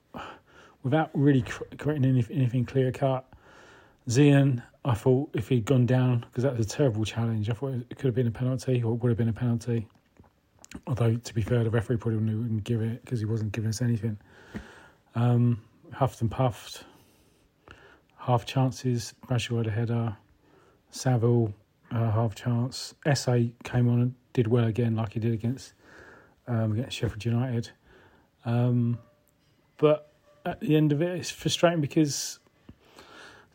without 0.83 1.09
really 1.13 1.43
creating 1.77 2.05
anything, 2.05 2.37
anything 2.37 2.65
clear 2.65 2.91
cut. 2.91 3.25
Zian, 4.09 4.61
I 4.83 4.93
thought 4.93 5.29
if 5.33 5.49
he'd 5.49 5.65
gone 5.65 5.85
down, 5.85 6.25
because 6.29 6.43
that 6.43 6.55
was 6.55 6.65
a 6.65 6.69
terrible 6.69 7.05
challenge, 7.05 7.49
I 7.49 7.53
thought 7.53 7.73
it 7.73 7.97
could 7.97 8.05
have 8.05 8.15
been 8.15 8.27
a 8.27 8.31
penalty 8.31 8.83
or 8.83 8.93
it 8.93 9.01
would 9.01 9.09
have 9.09 9.17
been 9.17 9.29
a 9.29 9.33
penalty. 9.33 9.87
Although, 10.87 11.15
to 11.15 11.33
be 11.33 11.41
fair, 11.41 11.63
the 11.63 11.69
referee 11.69 11.97
probably 11.97 12.35
wouldn't 12.35 12.63
give 12.63 12.81
it 12.81 13.03
because 13.03 13.19
he 13.19 13.25
wasn't 13.25 13.51
giving 13.51 13.69
us 13.69 13.81
anything. 13.81 14.17
Um, 15.15 15.61
huffed 15.91 16.21
and 16.21 16.29
puffed, 16.29 16.83
half 18.17 18.45
chances. 18.45 19.13
Bradshaw 19.27 19.57
had 19.57 19.67
a 19.67 19.71
header. 19.71 20.17
Saville, 20.91 21.53
uh, 21.91 22.11
half 22.11 22.35
chance. 22.35 22.93
Esse 23.05 23.51
came 23.63 23.89
on 23.89 24.01
and 24.01 24.15
did 24.33 24.47
well 24.47 24.65
again, 24.65 24.95
like 24.95 25.13
he 25.13 25.19
did 25.19 25.33
against 25.33 25.73
um, 26.47 26.73
against 26.73 26.97
Sheffield 26.97 27.25
United. 27.25 27.71
Um, 28.45 28.99
but 29.77 30.11
at 30.45 30.59
the 30.59 30.75
end 30.75 30.91
of 30.91 31.01
it, 31.01 31.17
it's 31.17 31.31
frustrating 31.31 31.81
because 31.81 32.39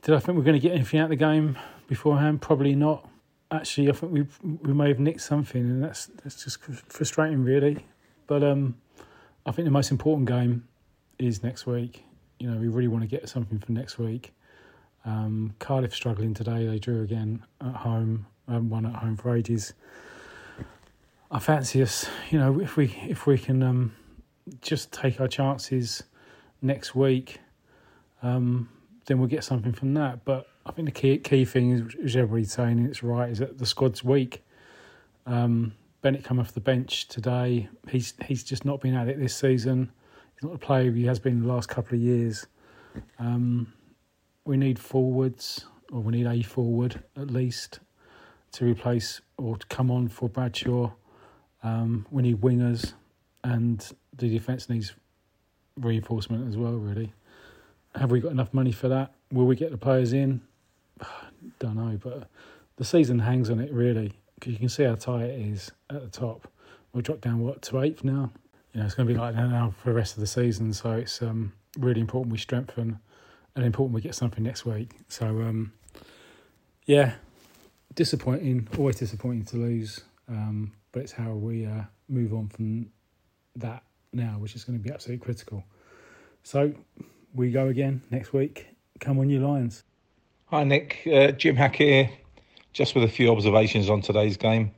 did 0.03 0.15
I 0.15 0.19
think 0.19 0.37
we 0.37 0.43
are 0.43 0.45
going 0.45 0.61
to 0.61 0.67
get 0.69 0.75
anything 0.75 1.01
out 1.01 1.05
of 1.05 1.11
the 1.11 1.17
game 1.17 1.59
beforehand? 1.87 2.41
Probably 2.41 2.75
not. 2.75 3.09
Actually, 3.51 3.89
I 3.89 3.93
think 3.93 4.13
we 4.13 4.27
we 4.63 4.73
may 4.73 4.89
have 4.89 5.01
nicked 5.01 5.23
something, 5.23 5.61
and 5.61 5.83
that's 5.83 6.07
that's 6.23 6.45
just 6.45 6.59
frustrating, 6.89 7.45
really. 7.45 7.85
But 8.27 8.45
um, 8.45 8.77
I 9.45 9.51
think 9.51 9.67
the 9.67 9.73
most 9.73 9.91
important 9.91 10.29
game 10.29 10.69
is 11.19 11.43
next 11.43 11.67
week. 11.67 12.05
You 12.39 12.51
know, 12.51 12.59
we 12.59 12.69
really 12.69 12.89
want 12.89 13.03
to 13.03 13.09
get 13.09 13.29
something 13.29 13.59
for 13.59 13.73
next 13.73 13.99
week. 13.99 14.33
Um, 15.05 15.55
Cardiff 15.59 15.95
struggling 15.95 16.35
today; 16.35 16.67
they 16.67 16.79
drew 16.79 17.03
again 17.03 17.43
at 17.61 17.77
home. 17.77 18.27
Haven't 18.49 18.71
won 18.71 18.87
at 18.87 18.95
home 18.95 19.17
for 19.17 19.35
ages. 19.37 19.73
I 21.31 21.39
fancy 21.39 21.83
us. 21.83 22.09
You 22.31 22.39
know, 22.39 22.61
if 22.61 22.77
we 22.77 22.95
if 23.09 23.27
we 23.27 23.39
can 23.39 23.63
um, 23.63 23.95
just 24.61 24.93
take 24.93 25.21
our 25.21 25.29
chances 25.29 26.03
next 26.61 26.95
week, 26.95 27.41
um, 28.23 28.69
then 29.07 29.19
we'll 29.19 29.29
get 29.29 29.45
something 29.45 29.73
from 29.73 29.95
that. 29.95 30.25
But 30.25 30.49
I 30.67 30.73
think 30.73 30.87
the 30.87 30.93
key 30.93 31.19
key 31.19 31.45
thing 31.45 31.71
is, 31.71 31.95
is 31.95 32.17
everybody's 32.17 32.53
saying 32.53 32.85
it's 32.85 33.03
right, 33.03 33.31
is 33.31 33.39
that 33.39 33.59
the 33.59 33.67
squad's 33.67 34.03
weak. 34.03 34.43
Um, 35.27 35.75
Benik 36.03 36.25
come 36.25 36.41
off 36.41 36.53
the 36.53 36.61
bench 36.61 37.09
today. 37.09 37.69
He's 37.89 38.15
he's 38.25 38.43
just 38.43 38.65
not 38.65 38.81
been 38.81 38.95
at 38.95 39.09
it 39.09 39.19
this 39.19 39.35
season. 39.35 39.93
He's 40.35 40.43
not 40.43 40.55
a 40.55 40.59
player 40.59 40.91
he 40.91 41.05
has 41.07 41.19
been 41.19 41.43
the 41.43 41.49
last 41.49 41.69
couple 41.69 41.95
of 41.95 42.01
years. 42.01 42.47
Um, 43.19 43.73
we 44.45 44.57
need 44.57 44.79
forwards, 44.79 45.67
or 45.93 46.01
we 46.01 46.13
need 46.13 46.27
a 46.27 46.43
forward 46.43 47.03
at 47.17 47.31
least, 47.31 47.81
to 48.53 48.65
replace 48.65 49.21
or 49.37 49.57
to 49.57 49.67
come 49.67 49.91
on 49.91 50.09
for 50.09 50.29
Bradshaw. 50.29 50.91
Um, 51.63 52.07
we 52.11 52.23
need 52.23 52.41
wingers, 52.41 52.95
and 53.45 53.87
the 54.17 54.29
defence 54.29 54.69
needs 54.69 54.95
reinforcement 55.77 56.49
as 56.49 56.57
well, 56.57 56.73
really. 56.73 57.13
Have 57.95 58.11
we 58.11 58.21
got 58.21 58.33
enough 58.33 58.53
money 58.55 58.73
for 58.73 58.89
that? 58.89 59.13
Will 59.33 59.47
we 59.47 59.57
get 59.57 59.71
the 59.71 59.79
players 59.79 60.13
in? 60.13 60.41
Don't 61.59 61.77
know, 61.77 61.99
but 62.03 62.29
the 62.77 62.85
season 62.85 63.19
hangs 63.19 63.51
on 63.51 63.61
it 63.61 63.73
really 63.73 64.13
because 64.35 64.55
you 64.55 64.59
can 64.59 64.69
see 64.69 64.85
how 64.85 64.95
tight 64.95 65.25
it 65.25 65.39
is 65.39 65.71
at 65.91 66.01
the 66.01 66.09
top. 66.09 66.49
We'll 66.93 67.03
drop 67.03 67.21
down 67.21 67.41
what 67.41 67.63
to 67.63 67.81
eighth 67.81 68.03
now. 68.03 68.33
You 68.73 68.81
know, 68.81 68.87
it's 68.87 68.95
going 68.95 69.07
to 69.07 69.15
be 69.15 69.19
like 69.19 69.35
that 69.35 69.49
now 69.49 69.75
for 69.77 69.91
the 69.91 69.95
rest 69.95 70.15
of 70.15 70.21
the 70.21 70.27
season. 70.27 70.73
So 70.73 70.93
it's 70.93 71.21
um, 71.21 71.53
really 71.79 72.01
important 72.01 72.33
we 72.33 72.39
strengthen 72.39 72.99
important 73.63 73.95
we 73.95 74.01
get 74.01 74.15
something 74.15 74.43
next 74.45 74.65
week. 74.65 74.93
So 75.09 75.27
um, 75.27 75.73
yeah, 76.87 77.15
disappointing. 77.95 78.69
Always 78.79 78.97
disappointing 78.97 79.45
to 79.47 79.57
lose, 79.57 80.01
um, 80.29 80.73
but 80.93 81.03
it's 81.03 81.13
how 81.13 81.33
we 81.33 81.67
uh, 81.67 81.83
move 82.09 82.35
on 82.35 82.49
from 82.49 82.91
that 83.57 83.83
now, 84.13 84.37
which 84.39 84.55
is 84.55 84.65
going 84.65 84.79
to 84.79 84.83
be 84.83 84.93
absolutely 84.93 85.25
critical. 85.25 85.65
So 86.43 86.73
we 87.35 87.51
go 87.51 87.69
again 87.69 88.03
next 88.11 88.33
week. 88.33 88.67
Come 89.01 89.19
on, 89.19 89.31
you 89.31 89.47
Lions. 89.47 89.85
Hi, 90.47 90.65
Nick. 90.65 91.07
Uh, 91.07 91.33
Jim 91.33 91.57
Hack 91.57 91.77
here. 91.77 92.11
Just 92.73 92.95
with 92.95 93.05
a 93.05 93.09
few 93.09 93.31
observations 93.31 93.91
on 93.91 94.01
today's 94.01 94.37
game. 94.37 94.73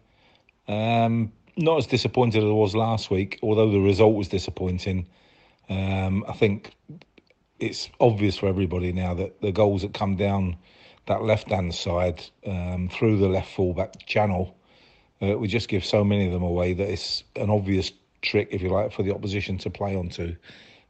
Um, 0.69 1.33
not 1.57 1.79
as 1.79 1.87
disappointed 1.87 2.43
as 2.43 2.49
I 2.49 2.53
was 2.53 2.75
last 2.75 3.11
week, 3.11 3.39
although 3.43 3.71
the 3.71 3.81
result 3.81 4.15
was 4.15 4.29
disappointing. 4.29 5.07
Um, 5.69 6.25
I 6.29 6.33
think 6.33 6.75
it's 7.63 7.89
obvious 8.01 8.37
for 8.39 8.49
everybody 8.49 8.93
now 8.93 9.15
that 9.15 9.41
the 9.41 9.53
goals 9.53 9.83
that 9.83 9.95
come 9.95 10.17
down 10.17 10.57
that 11.07 11.23
left 11.23 11.49
hand 11.49 11.73
side 11.75 12.23
um, 12.45 12.89
through 12.93 13.19
the 13.19 13.29
left 13.29 13.53
fullback 13.55 14.05
channel, 14.05 14.57
uh, 15.23 15.39
we 15.39 15.47
just 15.47 15.69
give 15.69 15.85
so 15.85 16.03
many 16.03 16.27
of 16.27 16.33
them 16.33 16.43
away 16.43 16.73
that 16.75 16.89
it's 16.89 17.23
an 17.37 17.51
obvious 17.51 17.93
trick, 18.21 18.49
if 18.51 18.63
you 18.63 18.69
like, 18.69 18.93
for 18.93 19.05
the 19.05 19.15
opposition 19.15 19.59
to 19.59 19.71
play 19.71 19.95
onto. 19.95 20.35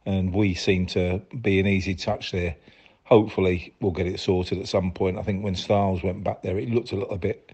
And 0.05 0.33
we 0.33 0.55
seem 0.55 0.87
to 0.87 1.21
be 1.41 1.59
an 1.59 1.67
easy 1.67 1.93
touch 1.93 2.31
there. 2.31 2.55
Hopefully, 3.03 3.73
we'll 3.79 3.91
get 3.91 4.07
it 4.07 4.19
sorted 4.19 4.57
at 4.57 4.67
some 4.67 4.91
point. 4.91 5.19
I 5.19 5.21
think 5.21 5.43
when 5.43 5.55
Styles 5.55 6.03
went 6.03 6.23
back 6.23 6.41
there, 6.41 6.57
it 6.57 6.69
looked 6.69 6.91
a 6.91 6.95
little 6.95 7.17
bit 7.17 7.51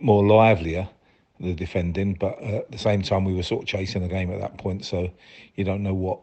more 0.00 0.26
livelier, 0.26 0.88
the 1.38 1.54
defending. 1.54 2.14
But 2.14 2.42
uh, 2.42 2.58
at 2.58 2.72
the 2.72 2.78
same 2.78 3.02
time, 3.02 3.24
we 3.24 3.34
were 3.34 3.44
sort 3.44 3.62
of 3.62 3.68
chasing 3.68 4.02
the 4.02 4.08
game 4.08 4.32
at 4.32 4.40
that 4.40 4.58
point. 4.58 4.84
So 4.84 5.10
you 5.54 5.64
don't 5.64 5.82
know 5.82 5.94
what 5.94 6.20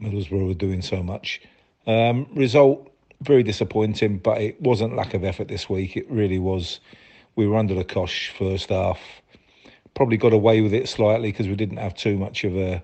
Middlesbrough 0.00 0.48
were 0.48 0.54
doing 0.54 0.82
so 0.82 1.02
much. 1.02 1.40
Um, 1.86 2.26
result 2.34 2.90
very 3.22 3.42
disappointing, 3.42 4.18
but 4.18 4.40
it 4.40 4.60
wasn't 4.60 4.96
lack 4.96 5.12
of 5.14 5.24
effort 5.24 5.48
this 5.48 5.68
week. 5.68 5.96
It 5.96 6.10
really 6.10 6.38
was. 6.38 6.80
We 7.36 7.46
were 7.46 7.56
under 7.56 7.74
the 7.74 7.84
cosh 7.84 8.32
first 8.36 8.70
half 8.70 8.98
probably 9.94 10.16
got 10.16 10.32
away 10.32 10.60
with 10.60 10.72
it 10.72 10.88
slightly 10.88 11.30
because 11.30 11.48
we 11.48 11.54
didn't 11.54 11.78
have 11.78 11.94
too 11.94 12.16
much 12.16 12.44
of 12.44 12.56
a 12.56 12.82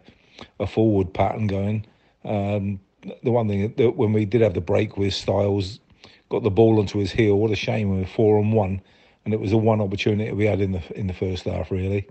a 0.61 0.67
forward 0.67 1.13
pattern 1.15 1.47
going. 1.47 1.87
Um, 2.25 2.79
the 3.23 3.31
one 3.31 3.49
thing 3.49 3.73
that 3.77 3.97
when 3.97 4.13
we 4.13 4.25
did 4.25 4.43
have 4.43 4.55
the 4.55 4.61
break 4.61 4.99
with 4.99 5.15
Styles, 5.15 5.81
got 6.29 6.43
the 6.43 6.51
ball 6.51 6.79
onto 6.79 6.99
his 6.99 7.13
heel. 7.13 7.37
What 7.37 7.51
a 7.51 7.57
shame 7.57 7.91
we 7.91 8.01
were 8.01 8.07
four 8.07 8.39
on 8.39 8.53
one, 8.53 8.83
and 9.25 9.33
it 9.33 9.41
was 9.41 9.53
the 9.53 9.57
one 9.57 9.81
opportunity 9.81 10.31
we 10.33 10.45
had 10.45 10.61
in 10.61 10.73
the 10.73 10.99
in 10.99 11.07
the 11.07 11.15
first 11.15 11.45
half. 11.45 11.71
Really, 11.71 12.07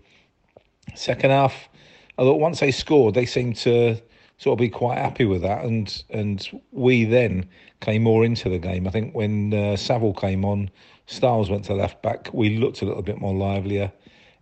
second 0.96 1.30
half, 1.30 1.70
I 2.18 2.24
thought 2.24 2.40
once 2.40 2.60
they 2.60 2.72
scored, 2.72 3.14
they 3.14 3.26
seemed 3.26 3.58
to 3.58 4.02
sort 4.38 4.54
of 4.54 4.60
be 4.60 4.70
quite 4.70 4.98
happy 4.98 5.26
with 5.26 5.42
that, 5.42 5.64
and 5.64 6.04
and 6.10 6.62
we 6.72 7.06
then 7.06 7.48
came 7.82 8.04
more 8.04 8.26
into 8.26 8.50
the 8.50 8.60
game. 8.60 8.88
I 8.88 8.92
think 8.92 9.16
when 9.16 9.54
uh, 9.54 9.76
Saville 9.76 10.14
came 10.14 10.44
on, 10.46 10.70
Styles 11.08 11.50
went 11.50 11.66
to 11.66 11.74
left 11.74 12.02
back. 12.02 12.30
We 12.34 12.58
looked 12.58 12.82
a 12.82 12.86
little 12.86 13.04
bit 13.04 13.20
more 13.20 13.34
livelier. 13.34 13.92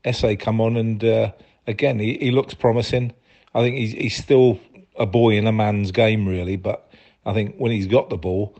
Esse 0.05 0.35
come 0.39 0.59
on, 0.61 0.77
and 0.77 1.03
uh, 1.03 1.31
again, 1.67 1.99
he, 1.99 2.17
he 2.17 2.31
looks 2.31 2.53
promising. 2.53 3.13
I 3.53 3.61
think 3.61 3.77
he's 3.77 3.91
he's 3.93 4.17
still 4.17 4.59
a 4.97 5.05
boy 5.05 5.37
in 5.37 5.47
a 5.47 5.51
man's 5.51 5.91
game, 5.91 6.27
really. 6.27 6.55
But 6.55 6.89
I 7.25 7.33
think 7.33 7.55
when 7.57 7.71
he's 7.71 7.87
got 7.87 8.09
the 8.09 8.17
ball, 8.17 8.55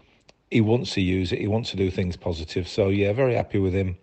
he 0.52 0.62
wants 0.62 0.94
to 0.94 1.02
use 1.02 1.32
it. 1.32 1.40
He 1.40 1.48
wants 1.48 1.72
to 1.72 1.78
do 1.78 1.90
things 1.90 2.16
positive. 2.16 2.68
So 2.68 2.90
yeah, 2.90 3.14
very 3.14 3.36
happy 3.36 3.60
with 3.60 3.74
him. 3.74 3.98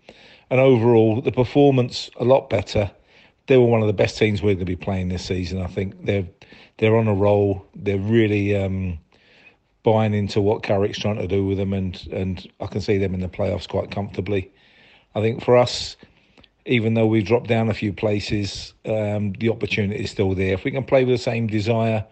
And 0.50 0.60
overall, 0.60 1.20
the 1.20 1.32
performance 1.32 2.10
a 2.18 2.24
lot 2.24 2.50
better. 2.50 2.90
They 3.46 3.56
were 3.56 3.66
one 3.66 3.80
of 3.80 3.86
the 3.86 3.92
best 3.92 4.18
teams 4.18 4.42
we're 4.42 4.54
going 4.54 4.58
to 4.60 4.64
be 4.64 4.76
playing 4.76 5.08
this 5.08 5.24
season. 5.24 5.62
I 5.62 5.66
think 5.66 6.04
they're 6.04 6.26
they're 6.80 6.96
on 6.96 7.06
a 7.06 7.14
roll. 7.14 7.64
They're 7.76 7.98
really 7.98 8.56
um, 8.56 8.98
buying 9.82 10.14
into 10.14 10.40
what 10.40 10.62
Carrick's 10.62 10.98
trying 10.98 11.18
to 11.18 11.28
do 11.28 11.46
with 11.46 11.58
them, 11.58 11.72
and 11.72 12.08
and 12.10 12.50
I 12.60 12.66
can 12.66 12.80
see 12.80 12.98
them 12.98 13.14
in 13.14 13.20
the 13.20 13.28
playoffs 13.28 13.68
quite 13.68 13.90
comfortably. 13.90 14.50
I 15.14 15.20
think 15.20 15.44
for 15.44 15.56
us, 15.56 15.96
even 16.64 16.94
though 16.94 17.06
we've 17.06 17.26
dropped 17.26 17.48
down 17.48 17.68
a 17.68 17.74
few 17.74 17.92
places, 17.92 18.72
um, 18.86 19.32
the 19.34 19.50
opportunity 19.50 20.02
is 20.04 20.10
still 20.10 20.34
there. 20.34 20.54
If 20.54 20.64
we 20.64 20.70
can 20.70 20.84
play 20.84 21.04
with 21.04 21.14
the 21.14 21.22
same 21.22 21.46
desire, 21.46 22.04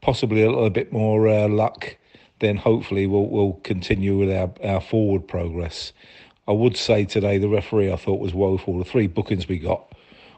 possibly 0.00 0.42
a 0.42 0.50
little 0.50 0.70
bit 0.70 0.90
more 0.90 1.28
uh, 1.28 1.48
luck, 1.48 1.96
then 2.40 2.56
hopefully 2.56 3.06
we'll 3.06 3.28
we'll 3.28 3.60
continue 3.62 4.16
with 4.16 4.30
our, 4.30 4.50
our 4.64 4.80
forward 4.80 5.28
progress. 5.28 5.92
I 6.48 6.52
would 6.52 6.78
say 6.78 7.04
today 7.04 7.36
the 7.36 7.48
referee 7.48 7.92
I 7.92 7.96
thought 7.96 8.20
was 8.20 8.32
woeful. 8.32 8.78
The 8.78 8.84
three 8.86 9.06
bookings 9.06 9.48
we 9.48 9.58
got 9.58 9.94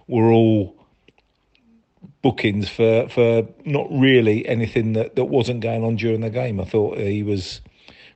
were 0.09 0.33
all 0.33 0.84
bookings 2.25 2.70
for 2.70 3.07
for 3.11 3.47
not 3.66 3.87
really 3.91 4.49
anything 4.49 4.95
that, 4.95 5.14
that 5.14 5.27
wasn't 5.27 5.61
going 5.61 5.85
on 5.85 5.95
during 5.97 6.22
the 6.22 6.31
game. 6.31 6.59
I 6.59 6.64
thought 6.64 6.97
he 6.97 7.22
was 7.22 7.61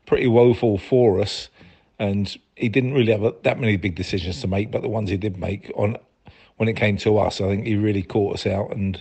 pretty 0.07 0.27
woeful 0.27 0.79
for 0.79 1.21
us, 1.21 1.51
and 1.99 2.35
he 2.57 2.71
didn't 2.71 2.95
really 2.95 3.13
have 3.13 3.35
that 3.43 3.61
many 3.61 3.77
big 3.77 3.97
decisions 3.97 4.41
to 4.41 4.47
make. 4.47 4.71
But 4.71 4.81
the 4.81 4.89
ones 4.89 5.11
he 5.11 5.19
did 5.19 5.37
make 5.37 5.71
on 5.77 5.99
when 6.57 6.71
it 6.71 6.77
came 6.77 6.97
to 6.97 7.19
us, 7.19 7.43
I 7.43 7.49
think 7.49 7.67
he 7.67 7.77
really 7.77 8.03
caught 8.03 8.37
us 8.37 8.47
out, 8.47 8.75
and 8.75 9.01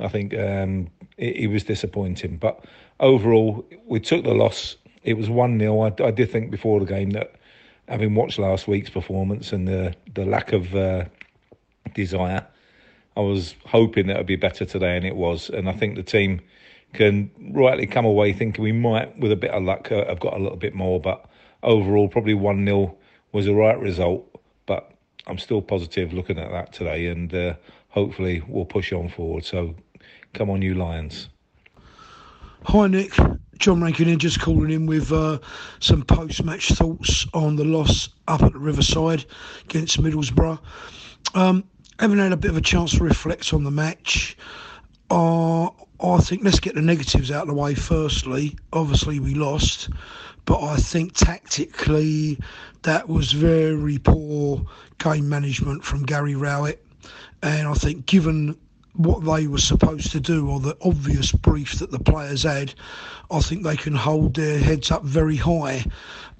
I 0.00 0.08
think 0.08 0.36
um, 0.36 0.88
he, 1.16 1.32
he 1.34 1.46
was 1.46 1.62
disappointing. 1.62 2.38
But 2.38 2.64
overall, 2.98 3.64
we 3.86 4.00
took 4.00 4.24
the 4.24 4.34
loss. 4.34 4.76
It 5.04 5.14
was 5.14 5.30
1 5.30 5.56
0. 5.56 5.80
I, 5.82 5.92
I, 6.04 6.10
did 6.10 6.32
think 6.32 6.50
before 6.50 6.80
the 6.80 6.86
game 6.86 7.10
that, 7.10 7.36
having 7.86 8.16
watched 8.16 8.40
last 8.40 8.66
week's 8.66 8.90
performance 8.90 9.52
and 9.52 9.68
the, 9.68 9.94
the 10.14 10.24
lack 10.24 10.52
of 10.52 10.74
uh, 10.74 11.04
desire, 11.94 12.44
I 13.16 13.20
was 13.20 13.54
hoping 13.66 14.06
that 14.06 14.16
it 14.16 14.18
would 14.18 14.26
be 14.26 14.36
better 14.36 14.64
today, 14.64 14.96
and 14.96 15.04
it 15.04 15.16
was. 15.16 15.50
And 15.50 15.68
I 15.68 15.72
think 15.72 15.96
the 15.96 16.02
team 16.02 16.40
can 16.92 17.30
rightly 17.52 17.86
come 17.86 18.04
away 18.04 18.32
thinking 18.32 18.62
we 18.62 18.72
might, 18.72 19.18
with 19.18 19.32
a 19.32 19.36
bit 19.36 19.50
of 19.50 19.62
luck, 19.62 19.90
uh, 19.90 20.06
have 20.06 20.20
got 20.20 20.34
a 20.34 20.38
little 20.38 20.56
bit 20.56 20.74
more. 20.74 21.00
But 21.00 21.24
overall, 21.62 22.08
probably 22.08 22.34
1 22.34 22.64
0 22.64 22.96
was 23.32 23.46
the 23.46 23.54
right 23.54 23.78
result. 23.78 24.26
But 24.66 24.92
I'm 25.26 25.38
still 25.38 25.62
positive 25.62 26.12
looking 26.12 26.38
at 26.38 26.50
that 26.50 26.72
today, 26.72 27.06
and 27.06 27.32
uh, 27.34 27.54
hopefully 27.88 28.42
we'll 28.46 28.64
push 28.64 28.92
on 28.92 29.08
forward. 29.08 29.44
So 29.44 29.74
come 30.32 30.50
on, 30.50 30.62
you 30.62 30.74
Lions. 30.74 31.28
Hi, 32.64 32.86
Nick. 32.86 33.12
John 33.58 33.82
Rankin 33.82 34.08
here, 34.08 34.16
just 34.16 34.40
calling 34.40 34.70
in 34.70 34.86
with 34.86 35.12
uh, 35.12 35.38
some 35.78 36.02
post 36.02 36.42
match 36.44 36.70
thoughts 36.70 37.26
on 37.32 37.54
the 37.54 37.64
loss 37.64 38.08
up 38.26 38.42
at 38.42 38.52
the 38.52 38.58
Riverside 38.58 39.24
against 39.64 40.02
Middlesbrough. 40.02 40.58
Um, 41.34 41.64
having 42.02 42.18
had 42.18 42.32
a 42.32 42.36
bit 42.36 42.50
of 42.50 42.56
a 42.56 42.60
chance 42.60 42.90
to 42.90 43.04
reflect 43.04 43.54
on 43.54 43.62
the 43.62 43.70
match, 43.70 44.36
uh, 45.12 45.66
I 45.66 46.18
think 46.18 46.42
let's 46.42 46.58
get 46.58 46.74
the 46.74 46.82
negatives 46.82 47.30
out 47.30 47.42
of 47.42 47.46
the 47.46 47.54
way 47.54 47.76
firstly. 47.76 48.58
Obviously, 48.72 49.20
we 49.20 49.34
lost, 49.34 49.88
but 50.44 50.60
I 50.60 50.78
think 50.78 51.12
tactically 51.12 52.40
that 52.82 53.08
was 53.08 53.30
very 53.30 53.98
poor 53.98 54.66
game 54.98 55.28
management 55.28 55.84
from 55.84 56.02
Gary 56.02 56.34
Rowett. 56.34 56.84
And 57.44 57.68
I 57.68 57.74
think, 57.74 58.06
given 58.06 58.58
what 58.94 59.24
they 59.24 59.46
were 59.46 59.58
supposed 59.58 60.10
to 60.10 60.18
do 60.18 60.50
or 60.50 60.58
the 60.58 60.76
obvious 60.82 61.30
brief 61.30 61.78
that 61.78 61.92
the 61.92 62.00
players 62.00 62.42
had, 62.42 62.74
I 63.30 63.38
think 63.38 63.62
they 63.62 63.76
can 63.76 63.94
hold 63.94 64.34
their 64.34 64.58
heads 64.58 64.90
up 64.90 65.04
very 65.04 65.36
high. 65.36 65.84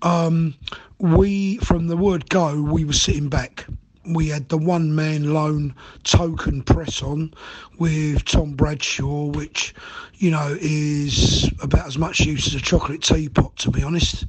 Um, 0.02 0.54
we, 0.98 1.58
from 1.58 1.86
the 1.86 1.96
word 1.96 2.28
go, 2.30 2.60
we 2.60 2.84
were 2.84 2.92
sitting 2.92 3.28
back. 3.28 3.64
We 4.04 4.28
had 4.28 4.48
the 4.48 4.58
one 4.58 4.94
man 4.94 5.32
lone 5.32 5.74
token 6.02 6.62
press 6.62 7.02
on 7.02 7.32
with 7.78 8.24
Tom 8.24 8.54
Bradshaw, 8.54 9.26
which, 9.26 9.74
you 10.16 10.30
know, 10.30 10.56
is 10.60 11.48
about 11.62 11.86
as 11.86 11.98
much 11.98 12.20
use 12.20 12.48
as 12.48 12.54
a 12.54 12.60
chocolate 12.60 13.02
teapot, 13.02 13.56
to 13.58 13.70
be 13.70 13.82
honest. 13.82 14.26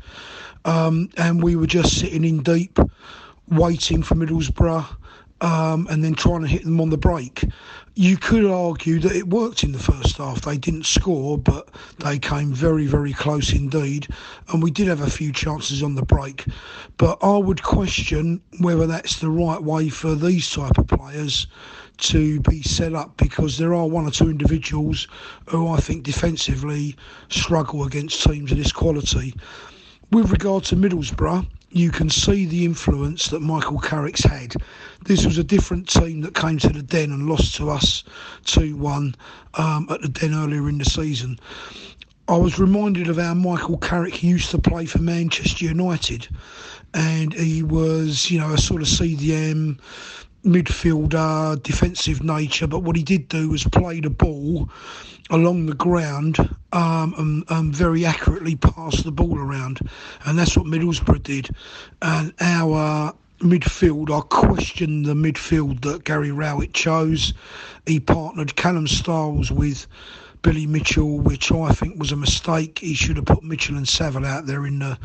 Um, 0.66 1.10
and 1.18 1.42
we 1.42 1.56
were 1.56 1.68
just 1.68 2.00
sitting 2.00 2.24
in 2.24 2.44
deep, 2.44 2.78
waiting 3.50 4.04
for 4.04 4.16
Middlesbrough 4.16 4.96
um, 5.42 5.88
and 5.90 6.04
then 6.04 6.14
trying 6.16 6.42
to 6.42 6.48
hit 6.48 6.64
them 6.64 6.80
on 6.80 6.90
the 6.90 6.98
break. 6.98 7.44
You 7.96 8.18
could 8.18 8.46
argue 8.46 8.98
that 9.00 9.16
it 9.16 9.28
worked 9.28 9.64
in 9.64 9.72
the 9.72 9.78
first 9.78 10.18
half. 10.18 10.42
They 10.42 10.58
didn't 10.58 10.88
score, 10.88 11.38
but 11.38 11.70
they 12.00 12.18
came 12.18 12.52
very, 12.52 12.88
very 12.88 13.14
close 13.14 13.54
indeed. 13.54 14.08
And 14.48 14.64
we 14.64 14.72
did 14.72 14.88
have 14.88 15.02
a 15.02 15.10
few 15.10 15.32
chances 15.32 15.84
on 15.84 15.94
the 15.94 16.02
break. 16.02 16.46
But 16.98 17.20
I 17.22 17.38
would 17.38 17.62
question 17.62 18.42
whether 18.60 18.88
that's 18.88 19.20
the 19.20 19.30
right 19.30 19.62
way 19.62 19.90
for 19.90 20.16
these 20.16 20.50
type 20.50 20.80
of 20.80 20.88
players 20.88 21.46
to 21.98 22.40
be 22.40 22.64
set 22.64 22.96
up 22.96 23.16
because 23.18 23.60
there 23.60 23.76
are 23.76 23.88
one 23.88 24.08
or 24.08 24.12
two 24.12 24.30
individuals 24.30 25.08
who 25.48 25.70
I 25.70 25.78
think 25.78 26.04
defensively 26.04 26.96
struggle 27.30 27.84
against 27.84 28.24
teams 28.24 28.52
of 28.52 28.58
this 28.58 28.72
quality. 28.72 29.36
With 30.14 30.30
regard 30.30 30.64
to 30.66 30.76
Middlesbrough, 30.76 31.48
you 31.72 31.90
can 31.90 32.08
see 32.08 32.46
the 32.46 32.66
influence 32.66 33.30
that 33.30 33.40
Michael 33.40 33.80
Carrick's 33.80 34.24
had. 34.24 34.54
This 35.04 35.26
was 35.26 35.40
a 35.40 35.44
different 35.44 35.90
team 35.90 36.22
that 36.22 36.36
came 36.36 36.60
to 36.60 36.70
the 36.70 36.84
Den 36.84 37.12
and 37.12 37.28
lost 37.28 37.56
to 37.56 37.72
us 37.72 38.04
2 38.46 38.78
1 38.78 39.16
um, 39.56 39.88
at 39.90 40.04
the 40.04 40.10
Den 40.10 40.36
earlier 40.36 40.70
in 40.70 40.78
the 40.78 40.86
season. 40.86 41.40
I 42.28 42.38
was 42.38 42.60
reminded 42.60 43.08
of 43.08 43.18
how 43.18 43.34
Michael 43.34 43.80
Carrick 43.80 44.22
used 44.22 44.52
to 44.52 44.60
play 44.60 44.86
for 44.86 45.00
Manchester 45.00 45.66
United, 45.66 46.28
and 46.94 47.34
he 47.34 47.64
was, 47.64 48.30
you 48.30 48.40
know, 48.40 48.54
a 48.54 48.58
sort 48.60 48.84
of 48.84 48.88
CDM 48.90 49.80
midfielder, 50.46 51.64
defensive 51.64 52.24
nature. 52.24 52.68
But 52.68 52.84
what 52.84 52.96
he 52.96 53.02
did 53.04 53.30
do 53.30 53.50
was 53.50 53.64
play 53.64 54.00
the 54.00 54.12
ball 54.12 54.70
along 55.30 55.66
the 55.66 55.74
ground 55.74 56.38
um, 56.74 57.14
and, 57.18 57.44
and, 57.50 57.74
very 57.74 58.06
accurately 58.06 58.56
pass 58.56 59.04
the 59.04 59.12
ball 59.12 59.38
around. 59.40 59.80
And 60.26 60.38
that's 60.38 60.58
what 60.58 60.66
Middlesbrough 60.66 61.24
did. 61.24 61.50
And 62.02 62.34
our 62.42 63.14
midfield, 63.40 64.10
I 64.12 64.22
question 64.28 65.04
the 65.04 65.14
midfield 65.14 65.82
that 65.82 66.04
Gary 66.04 66.32
Rowett 66.32 66.74
chose. 66.74 67.34
He 67.86 68.00
partnered 68.00 68.56
Callum 68.56 68.88
Styles 68.88 69.52
with 69.52 69.88
Billy 70.42 70.68
Mitchell, 70.68 71.20
which 71.20 71.52
I 71.52 71.72
think 71.72 71.98
was 71.98 72.12
a 72.12 72.18
mistake. 72.18 72.80
He 72.80 72.94
should 72.94 73.16
have 73.16 73.26
put 73.26 73.44
Mitchell 73.44 73.78
and 73.78 73.88
Saville 73.88 74.26
out 74.26 74.46
there 74.46 74.66
in 74.66 74.80
the 74.80 74.98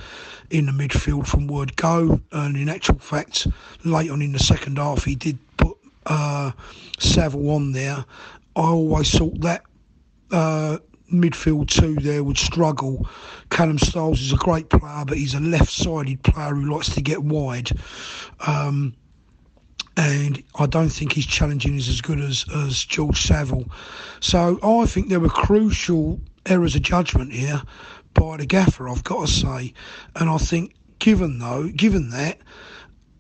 in 0.51 0.67
the 0.67 0.73
midfield 0.73 1.27
from 1.27 1.47
word 1.47 1.77
go. 1.77 2.21
And 2.33 2.57
in 2.57 2.69
actual 2.69 2.99
fact, 2.99 3.47
late 3.85 4.11
on 4.11 4.21
in 4.21 4.33
the 4.33 4.39
second 4.39 4.79
half, 4.79 5.05
he 5.05 5.15
did 5.15 5.39
put 5.57 5.77
uh, 6.07 6.51
Saville 6.99 7.51
on 7.51 7.73
there. 7.73 8.05
I 8.57 8.63
always 8.63 9.17
thought 9.17 9.41
that 9.43 9.63
uh, 10.31 10.79
midfield 11.13 11.69
two 11.69 11.95
there 11.97 12.23
would 12.23 12.39
struggle. 12.39 13.09
Callum 13.51 13.79
Styles 13.79 14.21
is 14.21 14.33
a 14.33 14.37
great 14.37 14.69
player, 14.69 15.05
but 15.07 15.17
he's 15.17 15.35
a 15.35 15.41
left-sided 15.41 16.23
player 16.23 16.55
who 16.55 16.73
likes 16.73 16.91
to 16.95 17.01
get 17.01 17.23
wide. 17.23 17.71
Um, 18.47 18.95
and 19.97 20.43
I 20.55 20.67
don't 20.67 20.91
think 20.91 21.13
his 21.13 21.27
challenging 21.27 21.77
is 21.77 21.89
as 21.89 22.01
good 22.01 22.21
as, 22.21 22.45
as 22.55 22.85
George 22.85 23.21
Saville. 23.21 23.69
So 24.21 24.61
I 24.63 24.87
think 24.87 25.09
there 25.09 25.19
were 25.19 25.29
crucial 25.29 26.21
errors 26.47 26.77
of 26.77 26.83
judgment 26.83 27.33
here 27.33 27.61
by 28.15 28.37
the 28.37 28.47
gaffer, 28.47 28.89
I've 28.89 29.03
got 29.03 29.27
to 29.27 29.33
say. 29.33 29.75
And 30.15 30.31
I 30.31 30.39
think, 30.39 30.75
given 31.01 31.39
though, 31.39 31.69
given 31.69 32.11
that, 32.11 32.39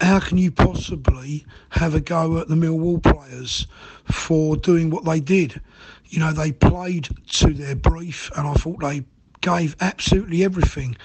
how 0.00 0.20
can 0.20 0.38
you 0.38 0.52
possibly 0.52 1.44
have 1.70 1.96
a 1.96 2.00
go 2.00 2.38
at 2.38 2.46
the 2.46 2.54
Millwall 2.54 3.02
players 3.02 3.66
for 4.04 4.56
doing 4.56 4.90
what 4.90 5.04
they 5.04 5.18
did? 5.18 5.60
You 6.08 6.20
know, 6.20 6.32
they 6.32 6.52
played 6.52 7.08
to 7.28 7.52
their 7.52 7.76
brief, 7.76 8.30
and 8.36 8.46
I 8.46 8.54
thought 8.54 8.80
they 8.80 9.04
gave 9.40 9.76
absolutely 9.80 10.44
everything. 10.44 10.96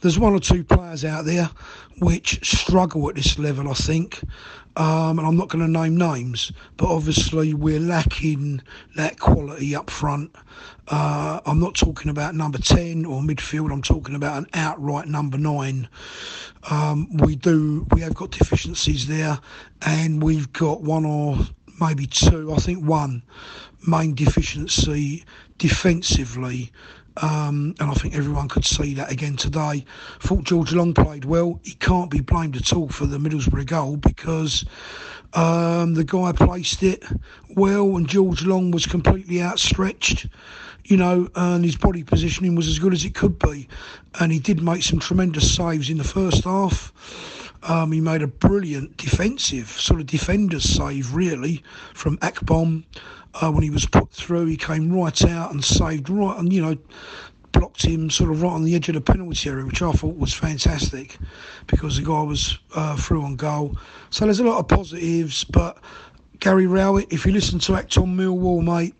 There's 0.00 0.18
one 0.18 0.34
or 0.34 0.40
two 0.40 0.64
players 0.64 1.04
out 1.04 1.24
there 1.24 1.50
which 1.98 2.46
struggle 2.46 3.08
at 3.08 3.14
this 3.14 3.38
level, 3.38 3.70
I 3.70 3.74
think. 3.74 4.22
Um, 4.76 5.18
and 5.18 5.26
I'm 5.26 5.36
not 5.36 5.48
going 5.48 5.64
to 5.64 5.70
name 5.70 5.96
names, 5.96 6.52
but 6.76 6.86
obviously 6.88 7.54
we're 7.54 7.80
lacking 7.80 8.60
that 8.94 9.18
quality 9.18 9.74
up 9.74 9.88
front. 9.88 10.36
Uh, 10.88 11.40
I'm 11.46 11.58
not 11.58 11.74
talking 11.74 12.10
about 12.10 12.34
number 12.34 12.58
10 12.58 13.06
or 13.06 13.22
midfield, 13.22 13.72
I'm 13.72 13.80
talking 13.80 14.14
about 14.14 14.36
an 14.36 14.46
outright 14.52 15.08
number 15.08 15.38
9. 15.38 15.88
Um, 16.70 17.16
we 17.16 17.36
do, 17.36 17.86
we 17.92 18.02
have 18.02 18.14
got 18.14 18.32
deficiencies 18.32 19.06
there, 19.06 19.38
and 19.80 20.22
we've 20.22 20.52
got 20.52 20.82
one 20.82 21.06
or 21.06 21.38
maybe 21.80 22.06
two, 22.06 22.52
I 22.52 22.56
think 22.56 22.84
one 22.84 23.22
main 23.86 24.14
deficiency 24.14 25.24
defensively 25.58 26.72
um, 27.22 27.74
and 27.80 27.90
I 27.90 27.94
think 27.94 28.14
everyone 28.14 28.48
could 28.48 28.64
see 28.64 28.94
that 28.94 29.10
again 29.10 29.36
today. 29.36 29.84
Thought 30.20 30.44
George 30.44 30.72
Long 30.72 30.92
played 30.92 31.24
well. 31.24 31.58
He 31.62 31.74
can't 31.74 32.10
be 32.10 32.20
blamed 32.20 32.56
at 32.56 32.72
all 32.72 32.88
for 32.88 33.06
the 33.06 33.18
Middlesbrough 33.18 33.66
goal 33.66 33.96
because 33.96 34.64
um, 35.32 35.94
the 35.94 36.04
guy 36.04 36.32
placed 36.32 36.82
it 36.82 37.04
well, 37.54 37.96
and 37.96 38.06
George 38.06 38.44
Long 38.44 38.70
was 38.70 38.86
completely 38.86 39.40
outstretched. 39.40 40.26
You 40.84 40.96
know, 40.98 41.28
and 41.34 41.64
his 41.64 41.76
body 41.76 42.04
positioning 42.04 42.54
was 42.54 42.68
as 42.68 42.78
good 42.78 42.92
as 42.92 43.04
it 43.04 43.14
could 43.14 43.40
be, 43.40 43.66
and 44.20 44.30
he 44.30 44.38
did 44.38 44.62
make 44.62 44.84
some 44.84 45.00
tremendous 45.00 45.52
saves 45.52 45.90
in 45.90 45.98
the 45.98 46.04
first 46.04 46.44
half. 46.44 46.92
Um, 47.64 47.90
he 47.90 48.00
made 48.00 48.22
a 48.22 48.28
brilliant 48.28 48.96
defensive 48.96 49.68
sort 49.68 49.98
of 49.98 50.06
defender's 50.06 50.62
save, 50.62 51.12
really, 51.12 51.64
from 51.94 52.18
Akpom 52.18 52.84
uh, 53.40 53.50
when 53.50 53.62
he 53.62 53.70
was 53.70 53.86
put 53.86 54.10
through. 54.10 54.46
He 54.46 54.56
came 54.56 54.92
right 54.92 55.24
out 55.24 55.52
and 55.52 55.64
saved 55.64 56.08
right, 56.08 56.38
and 56.38 56.52
you 56.52 56.62
know, 56.62 56.76
blocked 57.52 57.84
him 57.84 58.10
sort 58.10 58.30
of 58.30 58.42
right 58.42 58.50
on 58.50 58.64
the 58.64 58.74
edge 58.74 58.88
of 58.88 58.94
the 58.94 59.00
penalty 59.00 59.48
area, 59.48 59.64
which 59.64 59.82
I 59.82 59.92
thought 59.92 60.16
was 60.16 60.34
fantastic 60.34 61.16
because 61.66 61.96
the 61.96 62.04
guy 62.04 62.22
was 62.22 62.58
uh, 62.74 62.96
through 62.96 63.22
on 63.22 63.36
goal. 63.36 63.76
So 64.10 64.24
there's 64.24 64.40
a 64.40 64.44
lot 64.44 64.58
of 64.58 64.68
positives, 64.68 65.44
but 65.44 65.78
Gary 66.40 66.66
Rowett, 66.66 67.06
if 67.10 67.24
you 67.24 67.32
listen 67.32 67.58
to 67.60 67.76
Act 67.76 67.96
on 67.98 68.16
Millwall, 68.16 68.62
mate, 68.62 68.94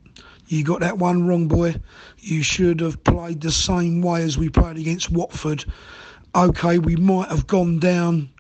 you 0.49 0.65
got 0.65 0.81
that 0.81 0.99
one 0.99 1.27
wrong, 1.27 1.49
boy. 1.49 1.75
You 2.19 2.43
should 2.43 2.81
have 2.81 3.03
played 3.05 3.41
the 3.41 3.51
same 3.51 4.01
way 4.01 4.23
as 4.23 4.39
we 4.39 4.49
played 4.49 4.77
against 4.77 5.11
Watford. 5.11 5.65
Okay, 6.35 6.79
we 6.79 6.97
might 6.97 7.29
have 7.29 7.47
gone 7.47 7.79
down, 7.79 8.31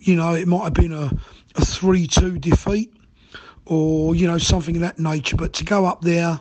you 0.00 0.14
know, 0.14 0.34
it 0.34 0.46
might 0.46 0.64
have 0.64 0.74
been 0.74 0.92
a, 0.92 1.10
a 1.56 1.64
3 1.64 2.06
2 2.06 2.38
defeat 2.38 2.92
or, 3.66 4.14
you 4.14 4.26
know, 4.26 4.38
something 4.38 4.76
of 4.76 4.82
that 4.82 4.98
nature. 4.98 5.36
But 5.36 5.52
to 5.54 5.64
go 5.64 5.84
up 5.84 6.02
there 6.02 6.40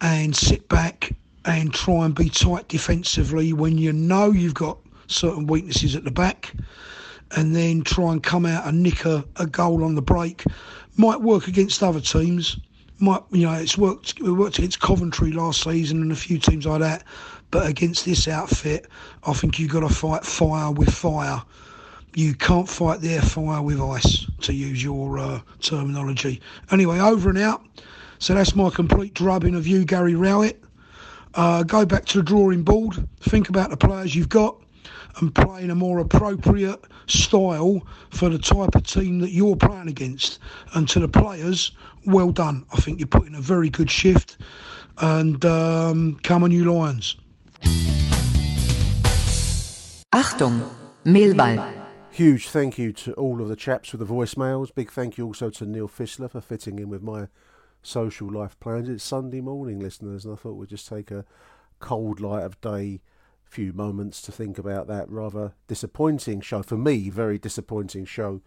and 0.00 0.36
sit 0.36 0.68
back 0.68 1.12
and 1.44 1.72
try 1.72 2.04
and 2.04 2.14
be 2.14 2.28
tight 2.28 2.68
defensively 2.68 3.52
when 3.52 3.78
you 3.78 3.92
know 3.92 4.30
you've 4.30 4.54
got 4.54 4.78
certain 5.06 5.46
weaknesses 5.46 5.94
at 5.94 6.04
the 6.04 6.10
back 6.10 6.52
and 7.32 7.54
then 7.54 7.82
try 7.82 8.12
and 8.12 8.22
come 8.22 8.44
out 8.44 8.66
and 8.66 8.82
nick 8.82 9.04
a, 9.04 9.24
a 9.36 9.46
goal 9.46 9.84
on 9.84 9.94
the 9.94 10.02
break 10.02 10.44
might 10.96 11.20
work 11.20 11.48
against 11.48 11.82
other 11.82 12.00
teams. 12.00 12.58
Might 12.98 13.22
you 13.30 13.46
know 13.46 13.52
it's 13.52 13.76
worked 13.76 14.18
it 14.18 14.30
worked 14.30 14.58
against 14.58 14.80
Coventry 14.80 15.30
last 15.30 15.62
season 15.62 16.00
and 16.00 16.10
a 16.10 16.16
few 16.16 16.38
teams 16.38 16.66
like 16.66 16.80
that. 16.80 17.04
But 17.50 17.66
against 17.68 18.04
this 18.04 18.26
outfit 18.26 18.86
I 19.24 19.32
think 19.34 19.58
you've 19.58 19.70
got 19.70 19.80
to 19.80 19.88
fight 19.88 20.24
fire 20.24 20.72
with 20.72 20.92
fire 20.92 21.42
you 22.16 22.34
can't 22.34 22.68
fight 22.68 23.00
their 23.00 23.20
fire 23.20 23.62
with 23.62 23.80
ice 23.80 24.26
to 24.40 24.52
use 24.52 24.82
your 24.82 25.18
uh, 25.18 25.40
terminology 25.60 26.40
anyway 26.70 26.98
over 26.98 27.28
and 27.28 27.38
out 27.38 27.64
so 28.18 28.34
that's 28.34 28.56
my 28.56 28.70
complete 28.70 29.14
drubbing 29.14 29.54
of 29.54 29.66
you 29.66 29.84
Gary 29.84 30.14
Rowett 30.14 30.62
uh, 31.34 31.62
go 31.62 31.84
back 31.84 32.06
to 32.06 32.18
the 32.18 32.24
drawing 32.24 32.62
board 32.62 33.06
think 33.20 33.48
about 33.48 33.70
the 33.70 33.76
players 33.76 34.14
you've 34.14 34.28
got 34.28 34.56
and 35.18 35.34
play 35.34 35.62
in 35.62 35.70
a 35.70 35.74
more 35.74 35.98
appropriate 35.98 36.84
style 37.06 37.86
for 38.10 38.28
the 38.28 38.38
type 38.38 38.74
of 38.74 38.82
team 38.84 39.20
that 39.20 39.30
you're 39.30 39.56
playing 39.56 39.88
against. 39.88 40.38
And 40.74 40.88
to 40.90 41.00
the 41.00 41.08
players, 41.08 41.72
well 42.04 42.30
done. 42.30 42.66
I 42.72 42.76
think 42.76 42.98
you're 42.98 43.06
putting 43.06 43.34
a 43.34 43.40
very 43.40 43.70
good 43.70 43.90
shift. 43.90 44.38
And 44.98 45.44
um, 45.44 46.18
come 46.22 46.42
on, 46.42 46.50
you 46.50 46.70
Lions. 46.70 47.16
Achtung, 50.14 50.68
Millwall. 51.04 51.75
Huge 52.16 52.48
thank 52.48 52.78
you 52.78 52.94
to 52.94 53.12
all 53.12 53.42
of 53.42 53.48
the 53.48 53.54
chaps 53.54 53.90
for 53.90 53.98
the 53.98 54.06
voicemails. 54.06 54.74
Big 54.74 54.90
thank 54.90 55.18
you 55.18 55.26
also 55.26 55.50
to 55.50 55.66
Neil 55.66 55.86
Fissler 55.86 56.30
for 56.30 56.40
fitting 56.40 56.78
in 56.78 56.88
with 56.88 57.02
my 57.02 57.28
social 57.82 58.32
life 58.32 58.58
plans. 58.58 58.88
It's 58.88 59.04
Sunday 59.04 59.42
morning, 59.42 59.80
listeners, 59.80 60.24
and 60.24 60.32
I 60.32 60.36
thought 60.38 60.54
we'd 60.54 60.70
just 60.70 60.88
take 60.88 61.10
a 61.10 61.26
cold 61.78 62.18
light 62.18 62.42
of 62.42 62.58
day 62.62 63.02
few 63.44 63.74
moments 63.74 64.22
to 64.22 64.32
think 64.32 64.56
about 64.56 64.86
that 64.86 65.10
rather 65.10 65.52
disappointing 65.68 66.40
show 66.40 66.62
for 66.62 66.78
me 66.78 67.10
very 67.10 67.36
disappointing 67.36 68.06
show 68.06 68.40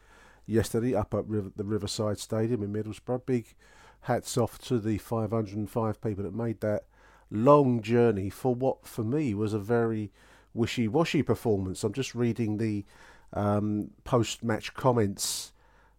yesterday 0.47 0.95
up 0.95 1.13
at 1.13 1.28
River, 1.28 1.51
the 1.55 1.63
Riverside 1.63 2.17
Stadium 2.17 2.63
in 2.63 2.74
Middlesbrough 2.74 3.28
big 3.28 3.53
hats 4.01 4.36
off 4.36 4.57
to 4.63 4.80
the 4.80 4.97
505 4.97 6.01
people 6.01 6.24
that 6.24 6.34
made 6.34 6.61
that 6.61 6.86
long 7.30 7.84
journey 7.84 8.32
for 8.32 8.55
what 8.55 8.88
for 8.88 9.03
me 9.03 9.36
was 9.36 9.53
a 9.53 9.59
very 9.59 10.11
wishy-washy 10.55 11.22
performance 11.22 11.84
I'm 11.84 11.93
just 11.93 12.15
reading 12.15 12.57
the 12.57 12.84
um, 13.34 13.91
post-match 14.03 14.73
comments 14.73 15.51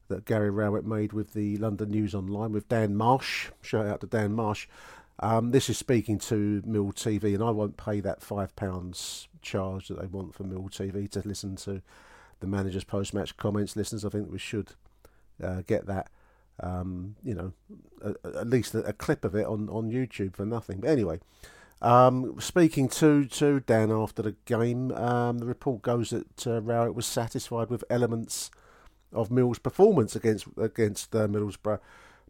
that 0.08 0.24
Gary 0.24 0.50
Rowett 0.50 0.84
made 0.84 1.12
with 1.12 1.32
the 1.34 1.56
London 1.58 1.90
News 1.90 2.14
Online 2.14 2.52
with 2.52 2.68
Dan 2.68 2.96
Marsh 2.96 3.50
shout 3.62 3.86
out 3.86 4.00
to 4.00 4.06
Dan 4.06 4.32
Marsh 4.32 4.66
um, 5.20 5.50
this 5.50 5.68
is 5.68 5.76
speaking 5.76 6.18
to 6.20 6.62
Mill 6.64 6.92
TV, 6.92 7.34
and 7.34 7.42
I 7.42 7.50
won't 7.50 7.76
pay 7.76 8.00
that 8.00 8.22
five 8.22 8.56
pounds 8.56 9.28
charge 9.42 9.88
that 9.88 10.00
they 10.00 10.06
want 10.06 10.34
for 10.34 10.44
Mill 10.44 10.68
TV 10.70 11.08
to 11.10 11.26
listen 11.26 11.56
to 11.56 11.82
the 12.40 12.46
manager's 12.46 12.84
post-match 12.84 13.36
comments. 13.36 13.76
Listeners, 13.76 14.04
I 14.04 14.08
think 14.08 14.32
we 14.32 14.38
should 14.38 14.70
uh, 15.42 15.62
get 15.66 15.86
that. 15.86 16.10
Um, 16.62 17.16
you 17.22 17.34
know, 17.34 17.52
at 18.24 18.48
least 18.48 18.74
a, 18.74 18.80
a, 18.80 18.92
clip 18.92 19.24
of 19.24 19.34
it 19.34 19.46
on, 19.46 19.70
on 19.70 19.90
YouTube 19.90 20.36
for 20.36 20.44
nothing. 20.44 20.80
But 20.80 20.90
anyway, 20.90 21.18
um, 21.82 22.40
speaking 22.40 22.88
to, 22.88 23.24
to 23.26 23.60
Dan 23.60 23.90
after 23.90 24.22
the 24.22 24.36
game, 24.44 24.92
um, 24.92 25.38
the 25.38 25.46
report 25.46 25.82
goes 25.82 26.10
that 26.10 26.46
uh, 26.46 26.60
Rowett 26.60 26.94
was 26.94 27.06
satisfied 27.06 27.70
with 27.70 27.84
elements 27.90 28.50
of 29.12 29.30
Mill's 29.30 29.58
performance 29.58 30.14
against 30.14 30.46
against 30.56 31.14
uh, 31.16 31.26
Middlesbrough 31.26 31.80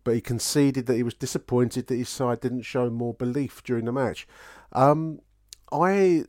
but 0.04 0.14
he 0.14 0.20
conceded 0.20 0.86
that 0.86 0.96
he 0.96 1.02
was 1.02 1.14
disappointed 1.14 1.86
that 1.86 1.96
his 1.96 2.08
side 2.08 2.40
didn't 2.40 2.62
show 2.62 2.90
more 2.90 3.14
belief 3.14 3.62
during 3.62 3.84
the 3.84 3.92
match. 3.92 4.26
Um, 4.72 5.20
I 5.72 6.24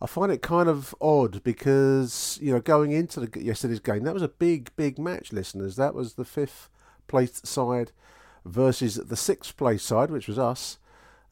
I 0.00 0.06
find 0.06 0.32
it 0.32 0.42
kind 0.42 0.68
of 0.68 0.94
odd 1.00 1.42
because 1.42 2.38
you 2.40 2.52
know 2.52 2.60
going 2.60 2.92
into 2.92 3.20
the 3.20 3.42
yesterday's 3.42 3.80
game 3.80 4.04
that 4.04 4.14
was 4.14 4.22
a 4.22 4.28
big 4.28 4.70
big 4.76 4.98
match, 4.98 5.32
listeners. 5.32 5.76
That 5.76 5.94
was 5.94 6.14
the 6.14 6.24
fifth 6.24 6.70
placed 7.06 7.46
side 7.46 7.92
versus 8.44 8.96
the 8.96 9.16
sixth 9.16 9.56
place 9.56 9.82
side, 9.82 10.10
which 10.10 10.28
was 10.28 10.38
us, 10.38 10.78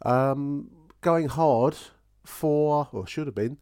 um, 0.04 0.70
going 1.00 1.28
hard 1.28 1.76
for 2.24 2.88
or 2.92 3.06
should 3.06 3.26
have 3.26 3.34
been 3.34 3.58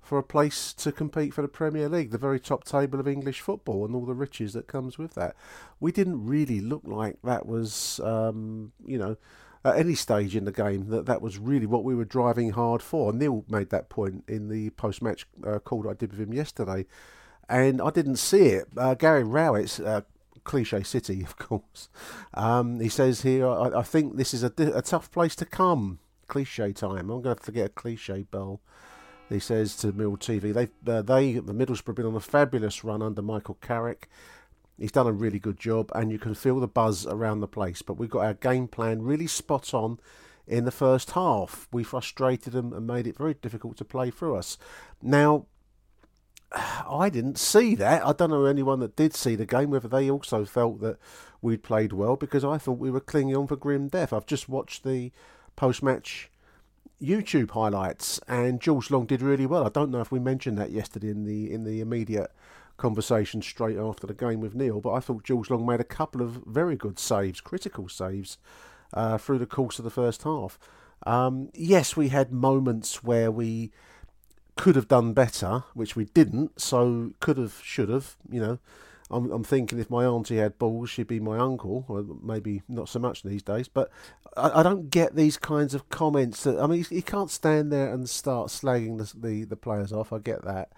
for 0.00 0.18
a 0.18 0.22
place 0.22 0.72
to 0.72 0.90
compete 0.90 1.32
for 1.34 1.42
the 1.42 1.48
Premier 1.48 1.88
League, 1.88 2.10
the 2.10 2.18
very 2.18 2.40
top 2.40 2.64
table 2.64 2.98
of 2.98 3.06
English 3.06 3.40
football, 3.40 3.84
and 3.84 3.94
all 3.94 4.06
the 4.06 4.14
riches 4.14 4.54
that 4.54 4.66
comes 4.66 4.98
with 4.98 5.14
that. 5.14 5.36
We 5.78 5.92
didn't 5.92 6.26
really 6.26 6.60
look 6.60 6.82
like 6.84 7.18
that 7.22 7.46
was, 7.46 8.00
um, 8.02 8.72
you 8.84 8.98
know, 8.98 9.16
at 9.64 9.76
any 9.76 9.94
stage 9.94 10.34
in 10.34 10.46
the 10.46 10.52
game 10.52 10.88
that 10.88 11.06
that 11.06 11.20
was 11.20 11.38
really 11.38 11.66
what 11.66 11.84
we 11.84 11.94
were 11.94 12.06
driving 12.06 12.50
hard 12.50 12.82
for. 12.82 13.12
Neil 13.12 13.44
made 13.48 13.70
that 13.70 13.88
point 13.88 14.24
in 14.26 14.48
the 14.48 14.70
post-match 14.70 15.26
uh, 15.46 15.58
call 15.58 15.82
that 15.82 15.90
I 15.90 15.94
did 15.94 16.12
with 16.12 16.20
him 16.20 16.32
yesterday, 16.32 16.86
and 17.48 17.80
I 17.80 17.90
didn't 17.90 18.16
see 18.16 18.46
it. 18.46 18.68
Uh, 18.76 18.94
Gary 18.94 19.24
Rowett's. 19.24 19.78
Uh, 19.78 20.02
cliche 20.44 20.82
city, 20.82 21.22
of 21.24 21.36
course. 21.36 21.88
Um, 22.34 22.80
he 22.80 22.88
says 22.88 23.22
here, 23.22 23.48
I, 23.48 23.78
I 23.78 23.82
think 23.82 24.16
this 24.16 24.34
is 24.34 24.42
a, 24.42 24.52
a 24.58 24.82
tough 24.82 25.10
place 25.10 25.34
to 25.36 25.44
come. 25.44 26.00
Cliche 26.26 26.72
time. 26.72 27.10
I'm 27.10 27.22
going 27.22 27.22
to 27.22 27.28
have 27.30 27.40
to 27.40 27.52
get 27.52 27.66
a 27.66 27.70
cliche 27.70 28.22
bell 28.22 28.60
he 29.30 29.38
says 29.38 29.76
to 29.76 29.92
Mill 29.92 30.16
TV, 30.16 30.52
they, 30.52 30.92
uh, 30.92 31.02
they, 31.02 31.34
the 31.34 31.54
Middlesbrough, 31.54 31.86
have 31.86 31.96
been 31.96 32.06
on 32.06 32.16
a 32.16 32.20
fabulous 32.20 32.82
run 32.82 33.00
under 33.00 33.22
Michael 33.22 33.58
Carrick. 33.60 34.08
He's 34.76 34.92
done 34.92 35.06
a 35.06 35.12
really 35.12 35.38
good 35.38 35.58
job, 35.58 35.90
and 35.94 36.10
you 36.10 36.18
can 36.18 36.34
feel 36.34 36.58
the 36.58 36.66
buzz 36.66 37.06
around 37.06 37.40
the 37.40 37.46
place. 37.46 37.80
But 37.80 37.94
we've 37.94 38.10
got 38.10 38.24
our 38.24 38.34
game 38.34 38.66
plan 38.66 39.02
really 39.02 39.28
spot 39.28 39.72
on 39.72 40.00
in 40.48 40.64
the 40.64 40.72
first 40.72 41.12
half. 41.12 41.68
We 41.72 41.84
frustrated 41.84 42.54
them 42.54 42.72
and 42.72 42.86
made 42.86 43.06
it 43.06 43.16
very 43.16 43.34
difficult 43.34 43.76
to 43.76 43.84
play 43.84 44.10
through 44.10 44.36
us. 44.36 44.58
Now, 45.00 45.46
I 46.52 47.10
didn't 47.10 47.38
see 47.38 47.74
that. 47.76 48.04
I 48.04 48.12
don't 48.12 48.30
know 48.30 48.44
anyone 48.44 48.80
that 48.80 48.96
did 48.96 49.14
see 49.14 49.36
the 49.36 49.46
game, 49.46 49.70
whether 49.70 49.88
they 49.88 50.10
also 50.10 50.44
felt 50.44 50.80
that 50.80 50.98
we'd 51.40 51.62
played 51.62 51.92
well, 51.92 52.16
because 52.16 52.44
I 52.44 52.58
thought 52.58 52.78
we 52.78 52.90
were 52.90 53.00
clinging 53.00 53.36
on 53.36 53.46
for 53.46 53.56
grim 53.56 53.88
death. 53.88 54.12
I've 54.12 54.26
just 54.26 54.48
watched 54.48 54.84
the 54.84 55.12
post 55.56 55.82
match 55.82 56.30
YouTube 57.00 57.52
highlights, 57.52 58.20
and 58.26 58.60
Jules 58.60 58.90
Long 58.90 59.06
did 59.06 59.22
really 59.22 59.46
well. 59.46 59.64
I 59.64 59.70
don't 59.70 59.90
know 59.90 60.00
if 60.00 60.10
we 60.10 60.18
mentioned 60.18 60.58
that 60.58 60.70
yesterday 60.70 61.10
in 61.10 61.24
the 61.24 61.52
in 61.52 61.64
the 61.64 61.80
immediate 61.80 62.30
conversation 62.76 63.42
straight 63.42 63.78
after 63.78 64.06
the 64.06 64.14
game 64.14 64.40
with 64.40 64.54
Neil, 64.54 64.80
but 64.80 64.92
I 64.92 65.00
thought 65.00 65.24
Jules 65.24 65.50
Long 65.50 65.64
made 65.64 65.80
a 65.80 65.84
couple 65.84 66.20
of 66.20 66.42
very 66.46 66.76
good 66.76 66.98
saves, 66.98 67.40
critical 67.40 67.88
saves, 67.88 68.38
uh, 68.92 69.18
through 69.18 69.38
the 69.38 69.46
course 69.46 69.78
of 69.78 69.84
the 69.84 69.90
first 69.90 70.24
half. 70.24 70.58
Um, 71.06 71.50
yes, 71.54 71.96
we 71.96 72.08
had 72.08 72.32
moments 72.32 73.04
where 73.04 73.30
we 73.30 73.70
could 74.60 74.76
have 74.76 74.88
done 74.88 75.14
better, 75.14 75.64
which 75.72 75.96
we 75.96 76.04
didn't. 76.04 76.60
So 76.60 77.12
could 77.18 77.38
have, 77.38 77.58
should 77.62 77.88
have, 77.88 78.16
you 78.30 78.40
know. 78.40 78.58
I'm, 79.10 79.32
I'm 79.32 79.42
thinking 79.42 79.78
if 79.78 79.88
my 79.88 80.04
auntie 80.04 80.36
had 80.36 80.58
balls, 80.58 80.90
she'd 80.90 81.06
be 81.06 81.18
my 81.18 81.38
uncle, 81.38 81.86
or 81.88 82.04
maybe 82.22 82.60
not 82.68 82.90
so 82.90 82.98
much 82.98 83.22
these 83.22 83.42
days. 83.42 83.68
But 83.68 83.90
I, 84.36 84.60
I 84.60 84.62
don't 84.62 84.90
get 84.90 85.16
these 85.16 85.38
kinds 85.38 85.72
of 85.72 85.88
comments. 85.88 86.44
That 86.44 86.60
I 86.60 86.66
mean, 86.66 86.84
you 86.90 87.02
can't 87.02 87.30
stand 87.30 87.72
there 87.72 87.90
and 87.90 88.06
start 88.06 88.48
slagging 88.48 88.98
the 88.98 89.28
the, 89.28 89.44
the 89.44 89.56
players 89.56 89.94
off. 89.94 90.12
I 90.12 90.18
get 90.18 90.44
that. 90.44 90.68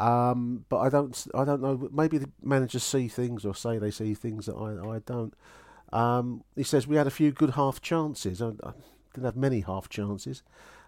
Um, 0.00 0.64
but 0.70 0.78
I 0.78 0.88
don't, 0.88 1.26
I 1.34 1.44
don't 1.44 1.60
know. 1.60 1.90
Maybe 1.92 2.16
the 2.16 2.30
managers 2.42 2.84
see 2.84 3.06
things 3.06 3.44
or 3.44 3.54
say 3.54 3.76
they 3.76 3.90
see 3.90 4.14
things 4.14 4.46
that 4.46 4.54
I, 4.54 4.96
I 4.96 5.00
don't. 5.00 5.34
Um, 5.92 6.42
he 6.56 6.62
says 6.62 6.86
we 6.86 6.96
had 6.96 7.06
a 7.06 7.10
few 7.10 7.32
good 7.32 7.50
half 7.50 7.82
chances. 7.82 8.40
I, 8.40 8.48
I 8.64 8.72
didn't 9.12 9.26
have 9.26 9.36
many 9.36 9.60
half 9.60 9.90
chances. 9.90 10.42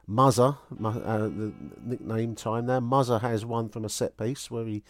Muzzer, 0.08 0.56
uh, 0.82 1.18
the 1.18 1.52
nickname 1.84 2.34
time 2.34 2.66
there. 2.66 2.80
Muzza 2.80 3.20
has 3.20 3.44
one 3.44 3.68
from 3.68 3.84
a 3.84 3.88
set 3.88 4.16
piece 4.16 4.50
where 4.50 4.64
he 4.64 4.82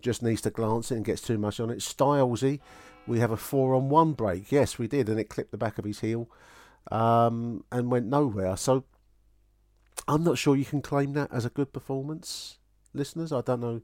just 0.00 0.22
needs 0.22 0.40
to 0.42 0.50
glance 0.50 0.90
it 0.90 0.96
and 0.96 1.04
gets 1.04 1.20
too 1.20 1.36
much 1.36 1.58
on 1.58 1.70
it. 1.70 1.78
Stylesy, 1.78 2.60
we 3.06 3.18
have 3.18 3.30
a 3.30 3.36
four 3.36 3.74
on 3.74 3.88
one 3.88 4.12
break. 4.12 4.52
Yes, 4.52 4.78
we 4.78 4.86
did, 4.86 5.08
and 5.08 5.18
it 5.18 5.28
clipped 5.28 5.50
the 5.50 5.58
back 5.58 5.78
of 5.78 5.84
his 5.84 6.00
heel 6.00 6.28
um, 6.90 7.64
and 7.72 7.90
went 7.90 8.06
nowhere. 8.06 8.56
So 8.56 8.84
I'm 10.06 10.22
not 10.22 10.38
sure 10.38 10.56
you 10.56 10.64
can 10.64 10.82
claim 10.82 11.12
that 11.14 11.32
as 11.32 11.44
a 11.44 11.50
good 11.50 11.72
performance, 11.72 12.58
listeners. 12.94 13.32
I 13.32 13.40
don't 13.40 13.60
know 13.60 13.82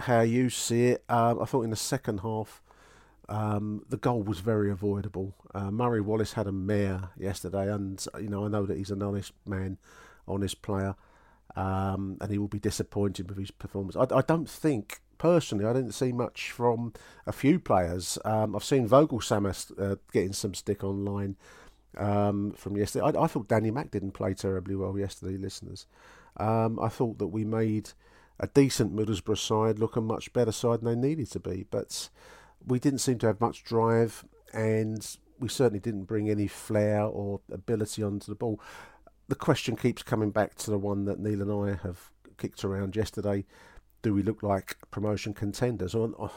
how 0.00 0.20
you 0.20 0.50
see 0.50 0.86
it. 0.88 1.04
Um, 1.08 1.40
I 1.40 1.44
thought 1.46 1.62
in 1.62 1.70
the 1.70 1.76
second 1.76 2.20
half, 2.20 2.62
um, 3.28 3.84
the 3.88 3.96
goal 3.96 4.22
was 4.22 4.40
very 4.40 4.70
avoidable. 4.70 5.34
Uh, 5.54 5.70
Murray 5.70 6.00
Wallace 6.00 6.34
had 6.34 6.46
a 6.46 6.52
mare 6.52 7.10
yesterday, 7.18 7.72
and 7.72 8.04
you 8.20 8.28
know 8.28 8.44
I 8.44 8.48
know 8.48 8.66
that 8.66 8.76
he's 8.76 8.90
an 8.90 9.02
honest 9.02 9.32
man. 9.46 9.78
honest 10.26 10.62
player, 10.62 10.94
um, 11.56 12.18
and 12.20 12.30
he 12.30 12.38
will 12.38 12.48
be 12.48 12.58
disappointed 12.58 13.28
with 13.28 13.38
his 13.38 13.50
performance. 13.50 13.96
I, 13.96 14.06
I, 14.14 14.22
don't 14.22 14.48
think 14.48 15.00
personally, 15.18 15.64
I 15.64 15.72
didn't 15.72 15.92
see 15.92 16.12
much 16.12 16.50
from 16.50 16.92
a 17.26 17.32
few 17.32 17.58
players. 17.58 18.18
Um, 18.24 18.56
I've 18.56 18.64
seen 18.64 18.88
Voglsammer 18.88 19.54
uh, 19.80 19.96
getting 20.12 20.32
some 20.32 20.54
stick 20.54 20.82
online 20.82 21.36
um, 21.96 22.52
from 22.52 22.76
yesterday. 22.76 23.04
I, 23.04 23.22
I, 23.22 23.26
thought 23.26 23.48
Danny 23.48 23.70
Mack 23.70 23.90
didn't 23.90 24.12
play 24.12 24.34
terribly 24.34 24.74
well 24.74 24.98
yesterday, 24.98 25.36
listeners. 25.36 25.86
Um, 26.36 26.78
I 26.80 26.88
thought 26.88 27.18
that 27.18 27.28
we 27.28 27.44
made 27.44 27.90
a 28.40 28.48
decent 28.48 28.94
Middlesbrough 28.94 29.38
side 29.38 29.78
look 29.78 29.96
a 29.96 30.00
much 30.00 30.32
better 30.32 30.52
side 30.52 30.80
than 30.80 31.00
they 31.00 31.08
needed 31.08 31.30
to 31.30 31.40
be, 31.40 31.66
but 31.70 32.08
we 32.66 32.78
didn't 32.78 33.00
seem 33.00 33.18
to 33.18 33.26
have 33.26 33.40
much 33.40 33.64
drive, 33.64 34.24
and 34.52 35.16
we 35.38 35.48
certainly 35.48 35.80
didn't 35.80 36.04
bring 36.04 36.30
any 36.30 36.46
flair 36.46 37.02
or 37.02 37.40
ability 37.52 38.02
onto 38.02 38.26
the 38.26 38.34
ball. 38.34 38.60
The 39.28 39.34
question 39.34 39.76
keeps 39.76 40.02
coming 40.02 40.30
back 40.30 40.54
to 40.56 40.70
the 40.70 40.78
one 40.78 41.04
that 41.06 41.18
Neil 41.18 41.42
and 41.42 41.70
I 41.70 41.78
have 41.82 42.10
kicked 42.38 42.64
around 42.64 42.96
yesterday. 42.96 43.44
Do 44.02 44.12
we 44.14 44.22
look 44.22 44.42
like 44.42 44.76
promotion 44.90 45.32
contenders? 45.34 45.94
Or, 45.94 46.10
or 46.16 46.30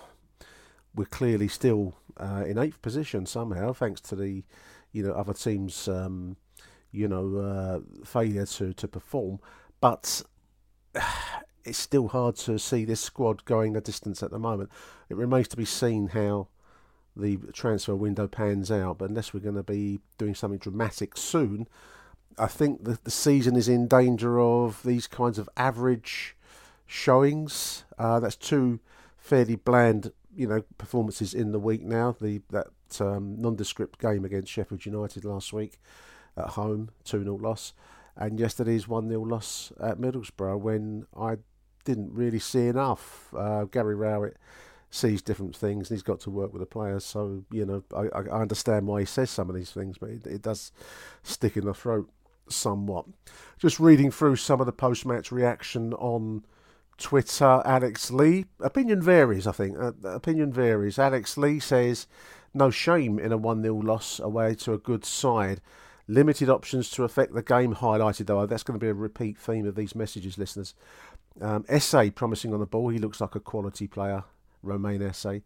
we're 0.95 1.05
clearly 1.05 1.47
still 1.47 1.95
uh, 2.17 2.43
in 2.47 2.57
eighth 2.57 2.81
position 2.81 3.25
somehow, 3.25 3.73
thanks 3.73 4.01
to 4.01 4.15
the 4.15 4.43
you 4.91 5.03
know 5.03 5.13
other 5.13 5.33
teams' 5.33 5.87
um, 5.87 6.37
you 6.91 7.07
know 7.07 7.35
uh, 7.37 8.05
failure 8.05 8.45
to 8.45 8.73
to 8.73 8.87
perform. 8.87 9.39
But 9.79 10.23
it's 11.67 11.77
still 11.77 12.07
hard 12.07 12.35
to 12.37 12.57
see 12.57 12.85
this 12.85 13.01
squad 13.01 13.45
going 13.45 13.73
the 13.73 13.81
distance 13.81 14.23
at 14.23 14.31
the 14.31 14.39
moment. 14.39 14.69
It 15.09 15.17
remains 15.17 15.47
to 15.49 15.57
be 15.57 15.65
seen 15.65 16.09
how 16.09 16.47
the 17.15 17.37
transfer 17.53 17.95
window 17.95 18.27
pans 18.27 18.71
out. 18.71 18.99
But 18.99 19.09
unless 19.09 19.33
we're 19.33 19.39
going 19.39 19.55
to 19.55 19.63
be 19.63 19.99
doing 20.17 20.35
something 20.35 20.59
dramatic 20.59 21.17
soon, 21.17 21.67
I 22.37 22.47
think 22.47 22.83
that 22.85 23.03
the 23.03 23.11
season 23.11 23.55
is 23.55 23.67
in 23.67 23.87
danger 23.87 24.39
of 24.39 24.83
these 24.83 25.07
kinds 25.07 25.37
of 25.37 25.49
average 25.57 26.35
showings. 26.85 27.83
Uh, 27.97 28.19
that's 28.19 28.35
two 28.35 28.79
fairly 29.17 29.55
bland, 29.55 30.11
you 30.35 30.47
know, 30.47 30.63
performances 30.77 31.33
in 31.33 31.51
the 31.51 31.59
week 31.59 31.83
now. 31.83 32.15
The 32.19 32.41
that 32.51 32.67
um, 32.99 33.41
nondescript 33.41 33.99
game 33.99 34.23
against 34.23 34.51
Sheffield 34.51 34.85
United 34.85 35.25
last 35.25 35.51
week 35.51 35.79
at 36.37 36.49
home, 36.49 36.91
two 37.03 37.23
0 37.23 37.37
loss, 37.37 37.73
and 38.15 38.39
yesterday's 38.39 38.87
one 38.87 39.09
0 39.09 39.21
loss 39.21 39.73
at 39.79 39.97
Middlesbrough 39.97 40.59
when 40.59 41.05
I 41.17 41.37
didn't 41.87 42.13
really 42.13 42.39
see 42.39 42.67
enough. 42.67 43.33
Uh, 43.35 43.63
Gary 43.63 43.95
Rowett 43.95 44.35
sees 44.89 45.21
different 45.21 45.55
things 45.55 45.89
and 45.89 45.95
he's 45.95 46.03
got 46.03 46.19
to 46.21 46.29
work 46.29 46.51
with 46.51 46.59
the 46.59 46.65
players. 46.65 47.05
So, 47.05 47.45
you 47.49 47.65
know, 47.65 47.83
I, 47.95 48.19
I 48.19 48.41
understand 48.41 48.87
why 48.87 48.99
he 48.99 49.05
says 49.05 49.29
some 49.29 49.49
of 49.49 49.55
these 49.55 49.71
things, 49.71 49.97
but 49.97 50.09
it, 50.09 50.27
it 50.27 50.41
does 50.41 50.71
stick 51.23 51.55
in 51.55 51.65
the 51.65 51.73
throat 51.73 52.09
somewhat. 52.49 53.05
Just 53.57 53.79
reading 53.79 54.11
through 54.11 54.35
some 54.35 54.59
of 54.59 54.65
the 54.65 54.73
post 54.73 55.05
match 55.05 55.31
reaction 55.31 55.93
on 55.93 56.43
Twitter, 56.97 57.61
Alex 57.63 58.11
Lee. 58.11 58.45
Opinion 58.59 59.01
varies, 59.01 59.47
I 59.47 59.53
think. 59.53 59.77
Uh, 59.79 59.93
opinion 60.03 60.51
varies. 60.51 60.99
Alex 60.99 61.37
Lee 61.37 61.59
says, 61.59 62.05
no 62.53 62.69
shame 62.69 63.17
in 63.17 63.31
a 63.31 63.37
1 63.37 63.61
0 63.61 63.75
loss 63.75 64.19
away 64.19 64.55
to 64.55 64.73
a 64.73 64.77
good 64.77 65.05
side. 65.05 65.61
Limited 66.09 66.49
options 66.49 66.89
to 66.91 67.03
affect 67.03 67.33
the 67.33 67.43
game 67.43 67.75
highlighted, 67.75 68.27
though. 68.27 68.45
That's 68.45 68.63
going 68.63 68.79
to 68.79 68.83
be 68.83 68.89
a 68.89 68.93
repeat 68.93 69.37
theme 69.37 69.67
of 69.67 69.75
these 69.75 69.93
messages, 69.93 70.37
listeners. 70.37 70.73
Um, 71.41 71.65
Esse 71.67 72.11
promising 72.15 72.53
on 72.53 72.59
the 72.59 72.65
ball. 72.65 72.89
He 72.89 72.99
looks 72.99 73.21
like 73.21 73.35
a 73.35 73.39
quality 73.39 73.87
player. 73.87 74.23
Romain 74.63 75.01
Esse. 75.01 75.41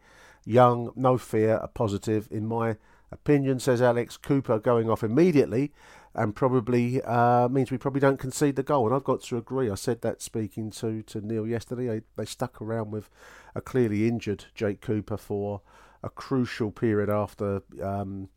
Young, 0.46 0.92
no 0.96 1.18
fear, 1.18 1.56
a 1.56 1.68
positive. 1.68 2.28
In 2.32 2.48
my 2.48 2.78
opinion, 3.12 3.60
says 3.60 3.82
Alex 3.82 4.18
Cooper, 4.18 4.60
going 4.60 4.90
off 4.90 5.04
immediately 5.04 5.72
and 6.14 6.36
probably 6.36 7.02
uh, 7.04 7.48
means 7.48 7.72
we 7.72 7.78
probably 7.78 8.02
don't 8.02 8.20
concede 8.20 8.56
the 8.56 8.64
goal. 8.64 8.86
And 8.88 8.96
I've 8.96 9.04
got 9.04 9.22
to 9.24 9.38
agree. 9.38 9.70
I 9.70 9.76
said 9.76 10.02
that 10.02 10.22
speaking 10.22 10.70
to, 10.72 11.02
to 11.04 11.26
Neil 11.26 11.48
yesterday. 11.48 11.88
They, 11.88 12.02
they 12.18 12.26
stuck 12.26 12.62
around 12.62 12.92
with 12.92 13.10
a 13.56 13.62
clearly 13.62 14.08
injured 14.08 14.46
Jake 14.54 14.82
Cooper 14.82 15.18
for 15.18 15.62
a 16.04 16.10
crucial 16.10 16.72
period 16.72 17.10
after. 17.10 17.62
Um, 17.82 18.30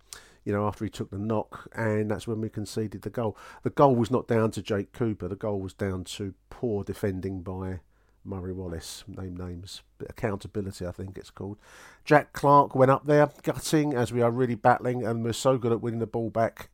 you 0.44 0.52
know, 0.52 0.66
after 0.66 0.84
he 0.84 0.90
took 0.90 1.10
the 1.10 1.18
knock, 1.18 1.68
and 1.74 2.10
that's 2.10 2.26
when 2.26 2.40
we 2.40 2.48
conceded 2.48 3.02
the 3.02 3.10
goal. 3.10 3.36
The 3.62 3.70
goal 3.70 3.94
was 3.94 4.10
not 4.10 4.28
down 4.28 4.50
to 4.52 4.62
Jake 4.62 4.92
Cooper. 4.92 5.28
The 5.28 5.36
goal 5.36 5.60
was 5.60 5.72
down 5.74 6.04
to 6.04 6.34
poor 6.50 6.84
defending 6.84 7.42
by 7.42 7.80
Murray 8.24 8.52
Wallace. 8.52 9.04
Name 9.06 9.36
names, 9.36 9.82
accountability, 10.08 10.86
I 10.86 10.92
think 10.92 11.16
it's 11.16 11.30
called. 11.30 11.58
Jack 12.04 12.32
Clark 12.32 12.74
went 12.74 12.90
up 12.90 13.06
there, 13.06 13.30
gutting 13.42 13.94
as 13.94 14.12
we 14.12 14.22
are 14.22 14.30
really 14.30 14.54
battling, 14.54 15.04
and 15.04 15.24
we're 15.24 15.32
so 15.32 15.58
good 15.58 15.72
at 15.72 15.80
winning 15.80 16.00
the 16.00 16.06
ball 16.06 16.30
back. 16.30 16.70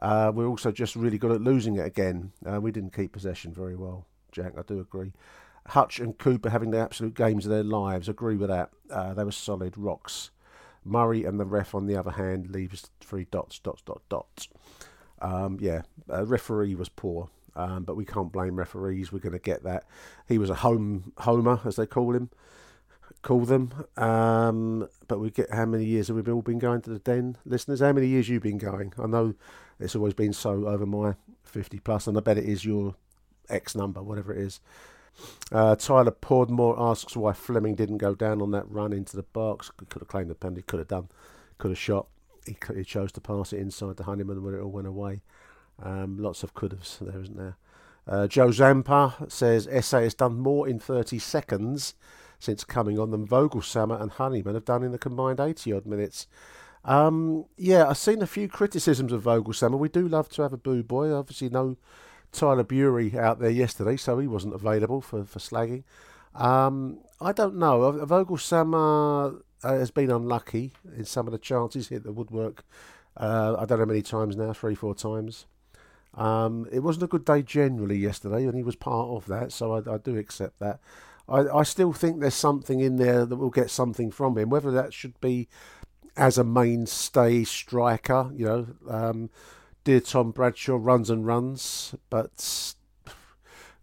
Uh, 0.00 0.30
we're 0.34 0.46
also 0.46 0.70
just 0.70 0.94
really 0.94 1.18
good 1.18 1.32
at 1.32 1.40
losing 1.40 1.76
it 1.76 1.86
again. 1.86 2.32
Uh, 2.46 2.60
we 2.60 2.70
didn't 2.70 2.94
keep 2.94 3.12
possession 3.12 3.52
very 3.52 3.74
well, 3.74 4.06
Jack. 4.32 4.52
I 4.56 4.62
do 4.62 4.78
agree. 4.80 5.12
Hutch 5.68 5.98
and 5.98 6.16
Cooper 6.16 6.50
having 6.50 6.70
the 6.70 6.78
absolute 6.78 7.14
games 7.14 7.44
of 7.44 7.50
their 7.50 7.64
lives. 7.64 8.08
Agree 8.08 8.36
with 8.36 8.48
that. 8.48 8.70
Uh, 8.90 9.12
they 9.12 9.24
were 9.24 9.32
solid 9.32 9.76
rocks. 9.76 10.30
Murray 10.88 11.24
and 11.24 11.38
the 11.38 11.44
ref, 11.44 11.74
on 11.74 11.86
the 11.86 11.96
other 11.96 12.12
hand, 12.12 12.50
leaves 12.50 12.90
three 13.00 13.26
dots, 13.30 13.58
dots, 13.58 13.82
dot, 13.82 14.02
dots. 14.08 14.48
Um, 15.20 15.58
yeah, 15.60 15.82
uh, 16.12 16.24
referee 16.26 16.74
was 16.74 16.88
poor, 16.88 17.28
um, 17.56 17.84
but 17.84 17.96
we 17.96 18.04
can't 18.04 18.32
blame 18.32 18.56
referees. 18.56 19.12
We're 19.12 19.18
going 19.18 19.32
to 19.32 19.38
get 19.38 19.64
that. 19.64 19.84
He 20.26 20.38
was 20.38 20.50
a 20.50 20.54
home 20.56 21.12
homer, 21.18 21.60
as 21.64 21.76
they 21.76 21.86
call 21.86 22.14
him, 22.14 22.30
call 23.22 23.44
them. 23.44 23.72
Um, 23.96 24.88
but 25.08 25.18
we 25.18 25.30
get 25.30 25.52
how 25.52 25.66
many 25.66 25.84
years 25.84 26.08
have 26.08 26.16
we 26.16 26.32
all 26.32 26.42
been 26.42 26.58
going 26.58 26.82
to 26.82 26.90
the 26.90 26.98
den, 27.00 27.36
listeners? 27.44 27.80
How 27.80 27.92
many 27.92 28.06
years 28.06 28.28
you 28.28 28.40
been 28.40 28.58
going? 28.58 28.92
I 28.98 29.06
know 29.06 29.34
it's 29.80 29.96
always 29.96 30.14
been 30.14 30.32
so 30.32 30.66
over 30.66 30.86
my 30.86 31.14
fifty 31.42 31.78
plus, 31.80 32.06
and 32.06 32.16
I 32.16 32.20
bet 32.20 32.38
it 32.38 32.44
is 32.44 32.64
your 32.64 32.94
X 33.48 33.74
number, 33.74 34.02
whatever 34.02 34.32
it 34.32 34.38
is. 34.38 34.60
Uh, 35.50 35.76
Tyler 35.76 36.10
Podmore 36.10 36.76
asks 36.78 37.16
why 37.16 37.32
Flemming 37.32 37.74
didn't 37.74 37.98
go 37.98 38.14
down 38.14 38.42
on 38.42 38.50
that 38.52 38.70
run 38.70 38.92
into 38.92 39.16
the 39.16 39.22
box. 39.22 39.70
Could 39.88 40.02
have 40.02 40.08
claimed 40.08 40.30
the 40.30 40.34
penalty, 40.34 40.62
could 40.62 40.78
have 40.78 40.88
done, 40.88 41.08
could 41.58 41.70
have 41.70 41.78
shot. 41.78 42.06
He, 42.46 42.56
he 42.74 42.84
chose 42.84 43.12
to 43.12 43.20
pass 43.20 43.52
it 43.52 43.60
inside 43.60 43.96
the 43.96 44.04
Honeyman 44.04 44.42
when 44.42 44.54
it 44.54 44.60
all 44.60 44.70
went 44.70 44.86
away. 44.86 45.22
Um, 45.82 46.18
lots 46.18 46.42
of 46.42 46.54
could 46.54 46.72
haves 46.72 46.98
there, 47.00 47.20
isn't 47.20 47.36
there? 47.36 47.56
Uh, 48.06 48.26
Joe 48.26 48.50
Zampa 48.50 49.26
says 49.28 49.68
Esse 49.70 49.92
has 49.92 50.14
done 50.14 50.38
more 50.38 50.66
in 50.66 50.78
30 50.78 51.18
seconds 51.18 51.94
since 52.38 52.64
coming 52.64 52.98
on 52.98 53.10
than 53.10 53.26
Voglsammer 53.26 54.00
and 54.00 54.12
Honeyman 54.12 54.54
have 54.54 54.64
done 54.64 54.82
in 54.82 54.92
the 54.92 54.98
combined 54.98 55.40
80 55.40 55.72
odd 55.72 55.86
minutes. 55.86 56.26
Um, 56.84 57.44
yeah, 57.56 57.86
I've 57.86 57.98
seen 57.98 58.22
a 58.22 58.26
few 58.26 58.48
criticisms 58.48 59.12
of 59.12 59.24
Voglsammer. 59.24 59.78
We 59.78 59.88
do 59.88 60.08
love 60.08 60.28
to 60.30 60.42
have 60.42 60.52
a 60.52 60.56
boo 60.56 60.82
boy. 60.82 61.12
Obviously, 61.12 61.50
no 61.50 61.76
Tyler 62.32 62.64
Burey 62.64 63.14
out 63.14 63.38
there 63.38 63.50
yesterday, 63.50 63.96
so 63.96 64.18
he 64.18 64.26
wasn't 64.26 64.54
available 64.54 65.00
for, 65.00 65.24
for 65.24 65.38
slagging. 65.38 65.84
Um, 66.34 66.98
I 67.20 67.32
don't 67.32 67.56
know. 67.56 67.92
Voglsammer 68.06 69.42
uh, 69.64 69.72
has 69.72 69.90
been 69.90 70.10
unlucky 70.10 70.72
in 70.96 71.04
some 71.04 71.26
of 71.26 71.32
the 71.32 71.38
chances, 71.38 71.88
hit 71.88 72.04
the 72.04 72.12
woodwork. 72.12 72.64
Uh, 73.16 73.56
I 73.58 73.64
don't 73.64 73.78
know 73.78 73.84
how 73.84 73.88
many 73.88 74.02
times 74.02 74.36
now, 74.36 74.52
three, 74.52 74.74
four 74.74 74.94
times. 74.94 75.46
Um, 76.14 76.68
it 76.72 76.80
wasn't 76.80 77.04
a 77.04 77.08
good 77.08 77.24
day 77.24 77.42
generally 77.42 77.98
yesterday, 77.98 78.44
and 78.44 78.54
he 78.54 78.62
was 78.62 78.76
part 78.76 79.08
of 79.08 79.26
that, 79.26 79.52
so 79.52 79.74
I, 79.74 79.94
I 79.94 79.98
do 79.98 80.16
accept 80.16 80.58
that. 80.60 80.80
I, 81.28 81.40
I, 81.40 81.62
still 81.62 81.92
think 81.92 82.20
there's 82.20 82.34
something 82.34 82.80
in 82.80 82.96
there 82.96 83.26
that 83.26 83.36
will 83.36 83.50
get 83.50 83.70
something 83.70 84.10
from 84.10 84.38
him, 84.38 84.48
whether 84.48 84.70
that 84.70 84.94
should 84.94 85.20
be 85.20 85.48
as 86.16 86.38
a 86.38 86.44
mainstay 86.44 87.44
striker, 87.44 88.30
you 88.34 88.46
know. 88.46 88.66
Um, 88.88 89.30
dear 89.88 90.00
Tom 90.00 90.32
Bradshaw 90.32 90.76
runs 90.78 91.08
and 91.08 91.24
runs, 91.24 91.94
but 92.10 92.74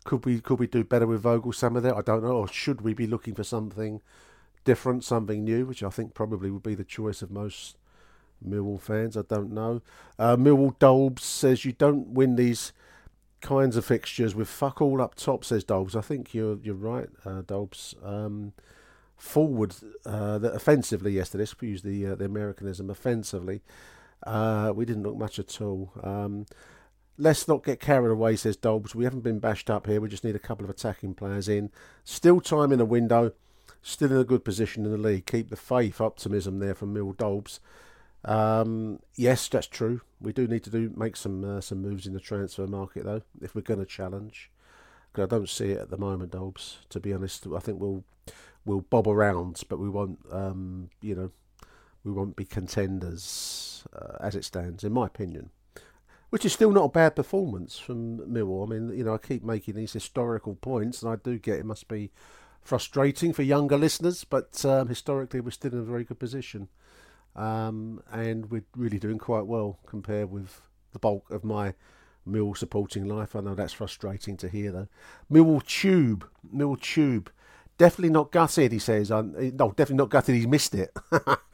could 0.04 0.24
we 0.24 0.40
could 0.40 0.60
we 0.60 0.68
do 0.68 0.84
better 0.84 1.08
with 1.08 1.24
Voglsammer 1.24 1.82
there? 1.82 1.98
I 1.98 2.04
don't 2.04 2.22
know. 2.22 2.38
Or 2.38 2.48
should 2.48 2.82
we 2.82 2.94
be 2.94 3.08
looking 3.08 3.34
for 3.34 3.44
something 3.44 4.02
different, 4.66 5.04
something 5.04 5.44
new, 5.44 5.66
which 5.66 5.82
I 5.82 5.90
think 5.90 6.14
probably 6.14 6.52
would 6.52 6.62
be 6.62 6.76
the 6.76 6.84
choice 6.84 7.24
of 7.24 7.32
most 7.32 7.78
Millwall 8.48 8.80
fans. 8.80 9.18
I 9.18 9.24
don't 9.24 9.52
know. 9.52 9.82
Uh, 10.20 10.36
Millwall 10.36 10.78
Dolbs 10.78 11.22
says 11.22 11.66
you 11.66 11.72
don't 11.72 12.10
win 12.10 12.36
these 12.36 12.72
kinds 13.42 13.76
of 13.76 13.84
fixtures 13.84 14.36
with 14.36 14.48
fuck 14.48 14.84
all 14.84 15.02
up 15.02 15.16
top. 15.16 15.44
Says 15.44 15.66
Dolbs. 15.66 15.96
I 15.96 16.02
think 16.02 16.36
you're 16.36 16.60
you're 16.62 16.76
right, 16.76 17.10
uh, 17.26 17.42
Dolbs. 17.42 17.96
Um, 18.06 18.54
forward, 19.18 19.74
uh, 20.06 20.38
offensively 20.44 21.14
yesterday. 21.14 21.42
Let's 21.42 21.56
use 21.62 21.82
the 21.82 22.06
uh, 22.06 22.14
the 22.14 22.26
Americanism 22.26 22.92
offensively. 22.92 23.64
Uh, 24.26 24.74
we 24.76 24.86
didn't 24.86 25.04
look 25.04 25.18
much 25.18 25.40
at 25.40 25.62
all. 25.62 25.92
Um, 26.04 26.46
let's 27.18 27.48
not 27.48 27.64
get 27.64 27.80
carried 27.80 28.12
away, 28.12 28.36
says 28.36 28.58
Dobbs. 28.58 28.96
We 28.96 29.04
haven't 29.04 29.22
been 29.22 29.40
bashed 29.40 29.70
up 29.70 29.88
here. 29.88 30.02
We 30.02 30.10
just 30.10 30.24
need 30.24 30.36
a 30.36 30.40
couple 30.40 30.64
of 30.64 30.70
attacking 30.70 31.16
players 31.16 31.48
in. 31.48 31.72
Still 32.04 32.42
time 32.42 32.72
in 32.72 32.80
the 32.80 32.86
window. 32.86 33.34
Still 33.82 34.12
in 34.12 34.18
a 34.18 34.24
good 34.24 34.44
position 34.44 34.86
in 34.86 34.92
the 34.92 34.98
league. 34.98 35.28
Keep 35.28 35.50
the 35.50 35.56
faith, 35.56 36.02
optimism 36.02 36.60
there 36.60 36.74
from 36.74 36.94
Mill 36.94 37.14
Dobbs. 37.14 37.60
Um, 38.24 39.00
yes, 39.16 39.48
that's 39.48 39.68
true. 39.68 40.02
We 40.20 40.34
do 40.34 40.48
need 40.48 40.64
to 40.64 40.72
do 40.72 40.92
make 40.96 41.16
some 41.16 41.44
uh, 41.44 41.62
some 41.62 41.84
moves 41.84 42.08
in 42.08 42.14
the 42.14 42.20
transfer 42.20 42.66
market 42.66 43.06
though, 43.06 43.22
if 43.42 43.54
we're 43.54 43.62
going 43.62 43.80
to 43.80 43.86
challenge. 43.86 44.50
Because 45.12 45.26
I 45.26 45.36
don't 45.36 45.48
see 45.48 45.72
it 45.72 45.80
at 45.80 45.90
the 45.92 45.98
moment, 45.98 46.32
Dobbs. 46.32 46.80
To 46.90 47.00
be 47.00 47.14
honest, 47.14 47.46
I 47.56 47.60
think 47.60 47.80
we'll 47.80 48.04
we'll 48.66 48.82
bob 48.82 49.08
around, 49.08 49.62
but 49.70 49.78
we 49.78 49.90
won't. 49.90 50.20
Um, 50.32 50.90
you 51.02 51.14
know, 51.14 51.32
we 52.06 52.12
won't 52.12 52.36
be 52.38 52.46
contenders 52.46 53.86
uh, 53.96 54.18
as 54.22 54.36
it 54.36 54.46
stands, 54.46 54.84
in 54.84 54.94
my 54.94 55.08
opinion. 55.08 55.50
which 56.30 56.46
is 56.46 56.54
still 56.54 56.72
not 56.72 56.86
a 56.86 56.90
bad 56.90 57.16
performance 57.16 57.78
from 57.78 58.20
Millwall. 58.20 58.68
I 58.68 58.70
mean, 58.80 58.98
you 58.98 59.04
know, 59.04 59.14
I 59.14 59.18
keep 59.18 59.44
making 59.44 59.76
these 59.76 59.94
historical 59.94 60.56
points, 60.56 61.02
and 61.02 61.12
I 61.12 61.16
do 61.18 61.38
get 61.40 61.60
it 61.60 61.66
must 61.66 61.88
be 61.88 62.12
frustrating 62.62 63.32
for 63.34 63.44
younger 63.44 63.78
listeners, 63.78 64.24
but 64.24 64.66
um, 64.66 64.88
historically 64.90 65.40
we're 65.40 65.52
still 65.52 65.74
in 65.74 65.80
a 65.80 65.84
very 65.84 66.04
good 66.04 66.20
position, 66.20 66.68
um, 67.36 68.02
and 68.12 68.50
we're 68.52 68.66
really 68.76 69.00
doing 69.00 69.18
quite 69.20 69.46
well 69.46 69.80
compared 69.86 70.32
with 70.32 70.62
the 70.94 71.00
bulk 71.00 71.30
of 71.32 71.44
my 71.44 71.74
Mill 72.26 72.56
supporting 72.56 73.06
life. 73.06 73.36
I 73.36 73.42
know 73.42 73.54
that's 73.56 73.74
frustrating 73.74 74.36
to 74.38 74.50
hear 74.50 74.72
though. 74.72 74.88
Mill 75.30 75.62
Tube, 75.66 76.28
Mill 76.52 76.76
Tube, 76.76 77.30
definitely 77.78 78.10
not 78.10 78.32
gutted. 78.32 78.72
He 78.72 78.80
says, 78.80 79.12
"I 79.12 79.22
no, 79.22 79.70
definitely 79.72 79.98
not 79.98 80.10
gutted. 80.10 80.36
He's 80.36 80.48
missed 80.48 80.74
it. 80.74 80.92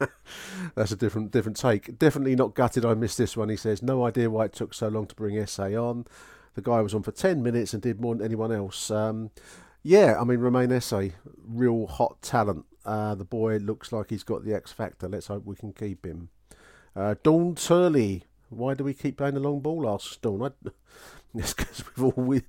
That's 0.74 0.92
a 0.92 0.96
different 0.96 1.30
different 1.30 1.56
take. 1.56 1.98
Definitely 1.98 2.36
not 2.36 2.54
gutted. 2.54 2.84
I 2.84 2.94
missed 2.94 3.18
this 3.18 3.36
one. 3.36 3.48
He 3.48 3.56
says, 3.56 3.82
no 3.82 4.04
idea 4.04 4.30
why 4.30 4.46
it 4.46 4.52
took 4.52 4.74
so 4.74 4.88
long 4.88 5.06
to 5.06 5.14
bring 5.14 5.36
Esse 5.36 5.58
on. 5.58 6.06
The 6.54 6.62
guy 6.62 6.80
was 6.80 6.94
on 6.94 7.02
for 7.02 7.12
ten 7.12 7.42
minutes 7.42 7.72
and 7.74 7.82
did 7.82 8.00
more 8.00 8.14
than 8.14 8.24
anyone 8.24 8.52
else. 8.52 8.90
Um, 8.90 9.30
yeah, 9.82 10.16
I 10.20 10.24
mean 10.24 10.40
Romain 10.40 10.72
Esse, 10.72 11.12
real 11.46 11.86
hot 11.86 12.20
talent. 12.22 12.66
Uh, 12.84 13.14
the 13.14 13.24
boy 13.24 13.56
looks 13.56 13.92
like 13.92 14.10
he's 14.10 14.22
got 14.24 14.44
the 14.44 14.54
X 14.54 14.72
factor. 14.72 15.08
Let's 15.08 15.26
hope 15.28 15.44
we 15.44 15.56
can 15.56 15.72
keep 15.72 16.04
him. 16.04 16.30
Uh, 16.96 17.14
Dawn 17.22 17.54
Turley, 17.54 18.24
why 18.48 18.74
do 18.74 18.84
we 18.84 18.94
keep 18.94 19.18
playing 19.18 19.34
the 19.34 19.40
long 19.40 19.60
ball? 19.60 19.88
asks 19.88 20.16
Dawn. 20.16 20.42
I, 20.42 20.70
it's 21.34 21.54
because 21.54 21.84
we 22.16 22.42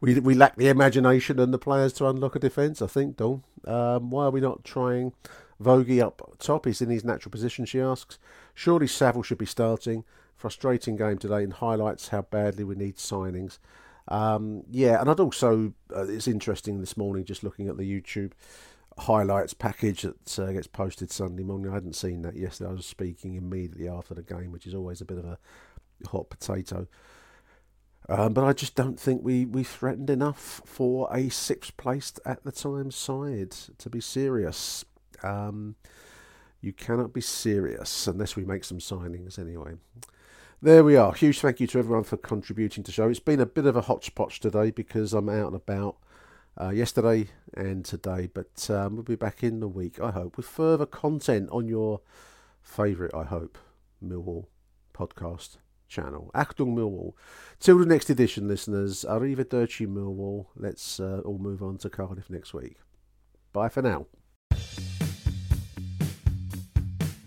we 0.00 0.20
we 0.20 0.34
lack 0.34 0.56
the 0.56 0.68
imagination 0.68 1.38
and 1.38 1.52
the 1.54 1.58
players 1.58 1.92
to 1.94 2.06
unlock 2.08 2.36
a 2.36 2.38
defence. 2.38 2.82
I 2.82 2.86
think, 2.86 3.16
Dawn. 3.16 3.42
Um, 3.64 4.10
why 4.10 4.26
are 4.26 4.30
we 4.30 4.40
not 4.40 4.64
trying 4.64 5.12
Vogie 5.62 6.02
up 6.02 6.36
top? 6.38 6.66
He's 6.66 6.82
in 6.82 6.90
his 6.90 7.04
natural 7.04 7.30
position. 7.30 7.64
She 7.64 7.80
asks. 7.80 8.18
Surely 8.54 8.86
Saville 8.86 9.22
should 9.22 9.38
be 9.38 9.46
starting. 9.46 10.04
Frustrating 10.36 10.96
game 10.96 11.18
today 11.18 11.44
and 11.44 11.52
highlights 11.52 12.08
how 12.08 12.22
badly 12.22 12.64
we 12.64 12.74
need 12.74 12.96
signings. 12.96 13.58
Um, 14.08 14.64
yeah, 14.70 15.00
and 15.00 15.08
I'd 15.08 15.20
also 15.20 15.74
uh, 15.94 16.06
it's 16.08 16.26
interesting 16.26 16.80
this 16.80 16.96
morning 16.96 17.24
just 17.24 17.44
looking 17.44 17.68
at 17.68 17.76
the 17.76 17.84
YouTube 17.84 18.32
highlights 18.98 19.54
package 19.54 20.02
that 20.02 20.38
uh, 20.38 20.52
gets 20.52 20.66
posted 20.66 21.10
Sunday 21.10 21.42
morning. 21.42 21.70
I 21.70 21.74
hadn't 21.74 21.96
seen 21.96 22.22
that 22.22 22.36
yesterday. 22.36 22.70
I 22.70 22.74
was 22.74 22.86
speaking 22.86 23.34
immediately 23.34 23.88
after 23.88 24.14
the 24.14 24.22
game, 24.22 24.52
which 24.52 24.66
is 24.66 24.74
always 24.74 25.00
a 25.00 25.04
bit 25.04 25.18
of 25.18 25.24
a 25.24 25.38
hot 26.08 26.30
potato. 26.30 26.86
Um, 28.08 28.32
but 28.32 28.44
I 28.44 28.52
just 28.52 28.74
don't 28.74 28.98
think 28.98 29.22
we, 29.22 29.44
we 29.44 29.62
threatened 29.62 30.10
enough 30.10 30.60
for 30.64 31.08
a 31.14 31.28
sixth 31.28 31.76
placed 31.76 32.18
at 32.26 32.42
the 32.42 32.52
time 32.52 32.90
side 32.90 33.52
to 33.78 33.88
be 33.88 34.00
serious. 34.00 34.84
Um, 35.22 35.76
you 36.60 36.72
cannot 36.72 37.12
be 37.12 37.20
serious 37.20 38.06
unless 38.06 38.36
we 38.36 38.44
make 38.44 38.64
some 38.64 38.78
signings 38.78 39.38
anyway. 39.38 39.74
There 40.60 40.84
we 40.84 40.96
are. 40.96 41.12
Huge 41.12 41.40
thank 41.40 41.58
you 41.58 41.66
to 41.68 41.78
everyone 41.80 42.04
for 42.04 42.16
contributing 42.16 42.84
to 42.84 42.88
the 42.88 42.94
show. 42.94 43.08
It's 43.08 43.18
been 43.18 43.40
a 43.40 43.46
bit 43.46 43.66
of 43.66 43.76
a 43.76 43.80
hodgepodge 43.82 44.38
today 44.38 44.70
because 44.70 45.12
I'm 45.12 45.28
out 45.28 45.48
and 45.48 45.56
about 45.56 45.96
uh, 46.60 46.68
yesterday 46.68 47.28
and 47.54 47.84
today, 47.84 48.28
but 48.32 48.70
um, 48.70 48.94
we'll 48.94 49.02
be 49.02 49.16
back 49.16 49.42
in 49.42 49.58
the 49.60 49.68
week, 49.68 50.00
I 50.00 50.12
hope, 50.12 50.36
with 50.36 50.46
further 50.46 50.86
content 50.86 51.48
on 51.50 51.66
your 51.66 52.00
favourite, 52.60 53.14
I 53.14 53.24
hope, 53.24 53.58
Millwall 54.04 54.46
podcast 54.94 55.56
channel. 55.88 56.30
Achtung 56.34 56.74
Millwall. 56.74 57.14
Till 57.60 57.78
the 57.78 57.86
next 57.86 58.08
edition, 58.10 58.48
listeners. 58.48 59.04
Arrivederci 59.08 59.86
Millwall. 59.86 60.46
Let's 60.56 61.00
uh, 61.00 61.20
all 61.24 61.38
move 61.38 61.62
on 61.62 61.78
to 61.78 61.90
Cardiff 61.90 62.30
next 62.30 62.54
week. 62.54 62.76
Bye 63.52 63.68
for 63.68 63.82
now. 63.82 64.06